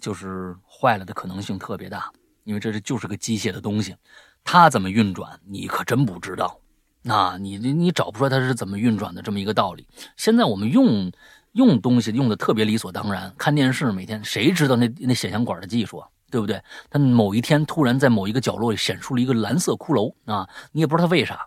[0.00, 2.12] 就是坏了的可能性特别大，
[2.44, 3.96] 因为这是就是个机械的东西，
[4.44, 6.60] 它怎么运转你可真不知道，
[7.02, 9.88] 那你你你找不出来它是怎么运转的这么一个道理。
[10.16, 11.10] 现在我们用。
[11.56, 16.62] 用东西用的特别理所当然，看电视每天谁知道那那显像管的技术啊，对不对？
[16.90, 21.46] 他某一天突然在某一个角落里显出了一个蓝色骷髅啊，你也不知道他为啥，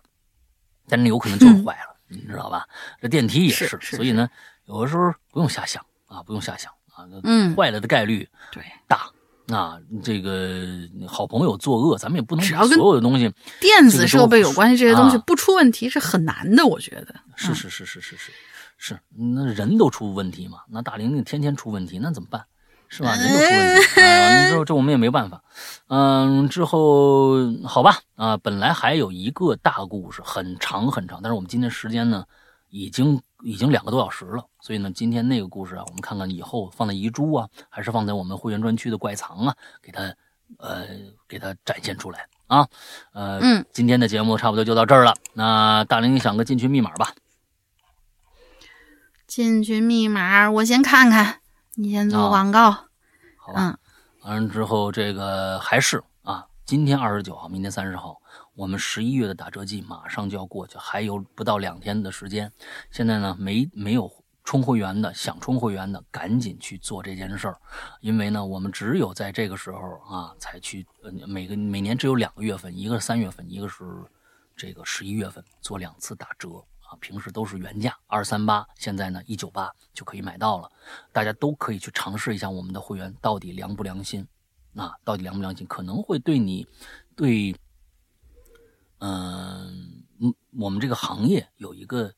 [0.88, 2.66] 但那有可能就是坏了，你知道吧？
[3.00, 4.28] 这电梯也是，所以呢，
[4.66, 9.08] 有的时候不用瞎想啊，不用瞎想啊，嗯，坏了的概率对大
[9.56, 9.78] 啊。
[10.02, 10.66] 这个
[11.06, 18.32] 好朋友作恶，咱们也不能只要所有的东西电子设备有关系，这些东西啊不出问题是很难的，我觉得是是是是是是
[18.82, 20.60] 是，那人都出问题嘛？
[20.70, 22.46] 那大玲玲天天出问题，那怎么办？
[22.88, 23.14] 是吧？
[23.14, 25.44] 人都出问题，哎，这这我们也没办法。
[25.88, 32.24] 嗯，之后好吧，啊，本来还有一个大故事，很长很长，但是我们今天时间呢，
[32.70, 40.02] 已经已经两个多小时了，所以呢，今天那个故事啊，我们看看以后放在遗珠啊，还是放在我们会员专区的怪藏啊，给它
[40.56, 40.86] 呃
[41.28, 42.66] 给它展现出来啊。
[43.12, 45.14] 呃，嗯，今天的节目差不多就到这儿了。
[45.34, 47.12] 那大玲，你想个进群密码吧？
[49.30, 51.40] 进群密码我先看看，
[51.76, 52.72] 你先做啊广告。
[53.36, 53.60] 好吧。
[53.60, 53.78] 嗯，
[54.22, 58.20] 完了之后，这个还是啊，今天二十九号，明天三十号，
[58.56, 62.52] 我们十一月的打折季马上就要过去，还有不到两天的时间。
[62.90, 64.10] 现在呢，没没有
[64.42, 67.56] 充会员的，想充会员的，赶紧去做这件事儿，
[68.00, 69.78] 因为呢，我们只有在这个时候
[70.12, 73.84] 啊，才去呃，每个每年只有两个月份，一个是三月份，一个是
[74.56, 76.48] 这个十一月份，做两次打折。
[76.90, 80.68] 啊，平时都是原价二三八，现在呢一九八就可以买到了，
[81.12, 84.26] 大家都可以去尝试一下我们的会员到底良不良心，
[84.74, 86.66] 啊，到底良不良心，可能会对你，
[87.14, 87.54] 对，
[88.98, 92.12] 嗯嗯，我们这个行业有一个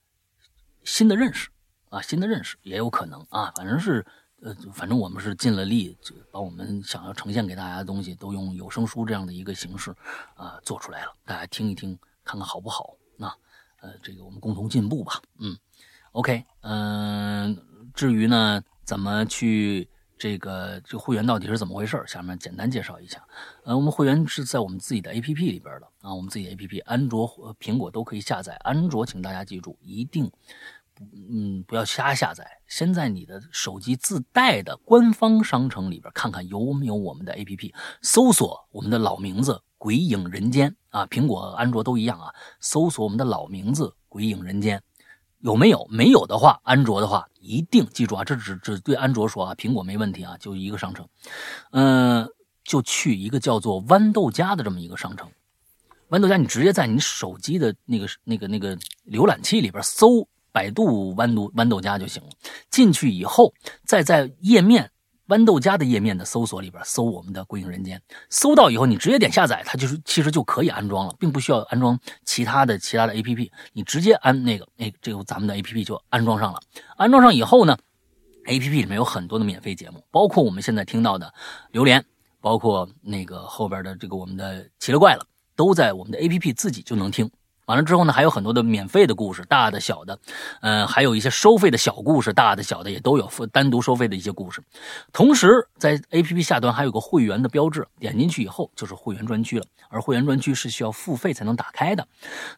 [0.85, 1.51] 新的认识
[1.91, 4.05] 啊，新的认识也有可能啊，反正是。
[4.45, 9.95] 呃，反正我们是尽了力，就把我们想要呈现给大家的东西，都用有声书这样的一个形式，
[10.35, 11.15] 啊，做出来了。
[11.25, 12.97] 大家听一听，看看好不好？
[13.83, 15.21] 呃，这个我们共同进步吧。
[15.39, 15.57] 嗯
[16.13, 17.57] ，OK，嗯，
[17.93, 22.03] 至于呢，怎么去这个这会员到底是怎么回事？
[22.07, 23.23] 下面简单介绍一下。
[23.65, 28.55] 呃，我们会员是在我们自己的 APP 里边的啊，我们自己的 APP，安卓苹果都可以下载。
[28.63, 30.31] 安卓，请大家记住，一定。
[31.01, 37.73] 嗯，不要瞎下载，先在你的手机自带的官方商城里边看看有没有我们的 APP，
[38.03, 44.81] 搜索我们的老名字“鬼影人间”啊，苹果、安卓都一样啊，搜索我们的老名字“鬼影人间”，
[45.43, 45.85] 有没有？
[45.91, 51.09] 没有的话，安卓的话一定记住啊，这只只对安卓说啊，苹果没问题啊，就一个商城，
[51.73, 52.29] 嗯，
[52.63, 55.29] 就去一个叫做豌豆荚的这么一个商城，
[56.11, 58.79] 豌豆荚你直接在你手机的那个那个那个
[59.11, 60.29] 浏览器里边搜。
[60.55, 62.29] 百度豌豆豌豆荚就行了。
[62.69, 63.55] 进去以后，
[63.87, 64.91] 再在页面
[65.29, 73.51] 豌豆荚的页面的搜索里边搜我们的《归影人间》，搜到以后，你直接点下载，它就是其实就可以安装了，并不需要安装其他的其他的 APP。
[73.73, 76.61] 你直接安那个，哎，这个咱们的 APP 就安装上了。
[76.97, 77.79] 安装上以后呢
[78.47, 81.27] ，APP 里面有很多的免费节目，包括我们现在听到的
[81.71, 82.01] 《榴莲》，
[82.41, 85.25] 包括那个后边的这个我们的奇了怪了，
[85.55, 87.31] 都在我们的 APP 自己就能听。
[87.73, 90.19] 完了之后呢，还有很多的免费的故事，大的小的，
[90.61, 94.63] 嗯，还有一些收费的小故事，大的小的也都有付单独收费的一些故事。
[95.11, 99.65] 同时，在 APP 下端还有个会员的标志，点进去以后就是会员专区了。
[99.89, 102.07] 而会员专区是需要付费才能打开的。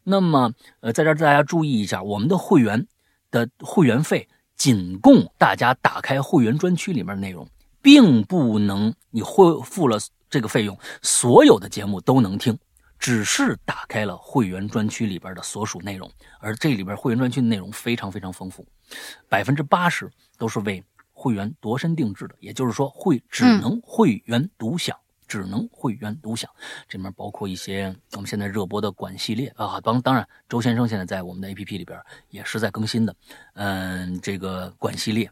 [0.03, 2.85] 那么，呃，在这儿大家注意一下，我们的会员
[3.31, 7.47] 的会员费仅供大家打开会员专区里面的内容，
[7.81, 9.97] 并不能你会付了
[10.28, 12.59] 这个费用，所有的节目都能听。
[13.05, 16.10] 只是打开了会员专区里边的所属内容，
[16.40, 18.66] 而这里边会员专区的内容非常非常丰富，
[19.28, 20.82] 百分之八十都是为
[21.12, 24.97] 会员度身定制的，也就是说会只能会员独享，
[25.28, 26.51] 只能会员独享。
[26.89, 32.01] 这里面包括一些我们现在热播的管系列啊，当当然周先生现在在我们的 APP 里边
[32.31, 33.14] 也是在更新的，
[33.52, 35.31] 嗯，这个管系列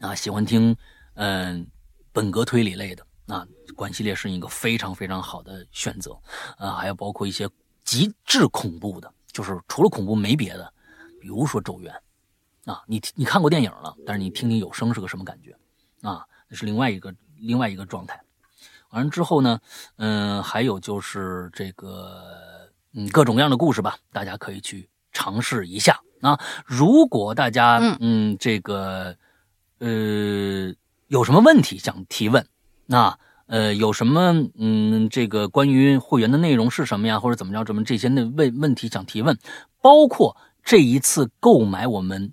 [0.00, 0.76] 啊，喜欢听
[1.14, 1.64] 嗯
[2.12, 3.06] 本格推理类的。
[3.30, 6.18] 那关系列是一个非常非常好的选择，
[6.58, 7.48] 啊，还有包括一些
[7.84, 10.72] 极致恐怖的，就是除了恐怖没别的，
[11.20, 11.94] 比如说《咒怨》，
[12.72, 15.56] 啊，你你看过电影了，但是你听听有声是个什么感觉，
[16.02, 18.20] 啊，那是另外一个另外一个状态。
[18.90, 19.60] 完了之后呢，
[19.96, 26.00] 嗯，还有就是这个，嗯，各种各样的故事吧，大家可以去尝试一下。
[26.20, 29.16] 啊，如果大家嗯这个
[29.78, 30.74] 呃
[31.06, 32.44] 有什么问题想提问。
[32.90, 39.38] 那呃，有什么嗯，这个关于会员的内容是什么呀，或者怎么着，怎么这些那问问题想提问，
[39.80, 42.32] 包括这一次购买我们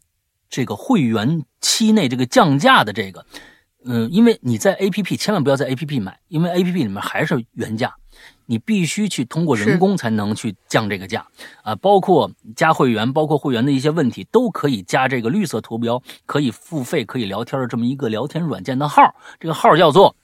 [0.49, 3.23] 这个会员期内这个降价的这个，
[3.85, 7.93] 嗯，因为你在 A P P 千万不要在 A P P 买，因为 A P P 里面还是原价，
[8.47, 11.27] 你必须去通过人工才能去降这个价
[11.61, 11.75] 啊。
[11.75, 20.15] 包括加会员，包括会员的一些问题，都可以加这个绿色图标，可以付费，可以聊天的这么一个聊天软件的号，这个号叫做。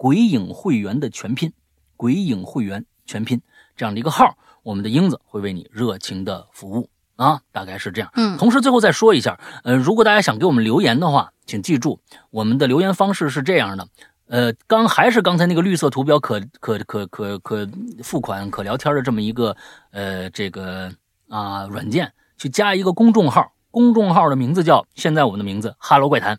[0.00, 1.52] 鬼影会员的全拼，
[1.94, 3.38] 鬼影会员全拼
[3.76, 8.10] 这样的一个号，我们的英子会为你热情的服务啊，大概是这样。
[8.14, 12.00] 嗯，同时最后再说一下，呃，如果大家想给我们留言的话，请记住
[12.30, 13.86] 我们的留言方式是这样的，
[14.28, 17.68] 呃，刚还是刚才那个绿色图标可可可可可
[18.02, 19.54] 付款可聊天的这么一个
[19.90, 20.90] 呃这个
[21.28, 26.38] 啊软件，去加一个公众号，公众号的名字叫现在我们的名字哈喽怪谈，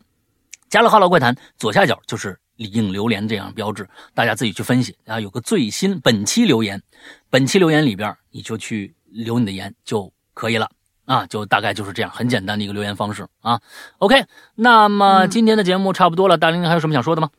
[0.67, 2.40] 加了哈喽怪谈，左下角就是。
[2.65, 5.19] 影留言这样标志，大家自己去分析啊。
[5.19, 6.81] 有个最新本期留言，
[7.29, 10.69] 本期留言里边你就去留你的言就可以了
[11.05, 11.25] 啊。
[11.25, 13.61] 就大概就是这样，很简单的一个留言方式啊。
[13.97, 14.25] OK，
[14.55, 17.29] 那么今天的节目差不多了，大玲玲还有什么想说的吗？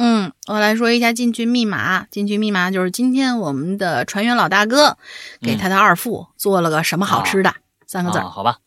[0.00, 2.04] 嗯，我来说一下进群密码。
[2.04, 4.96] 进群密码就是今天我们的船员老大哥
[5.40, 7.52] 给他的二副做了个什么好吃的
[7.84, 8.58] 三个字，好吧。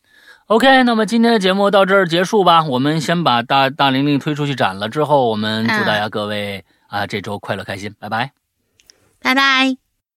[0.52, 2.62] OK，那么今天的节目到这儿结束吧。
[2.62, 8.32] 我们先把大大玲玲推出去斩了，之后我们祝大家各位啊这周快乐开心，拜拜，
[9.22, 9.81] 拜拜。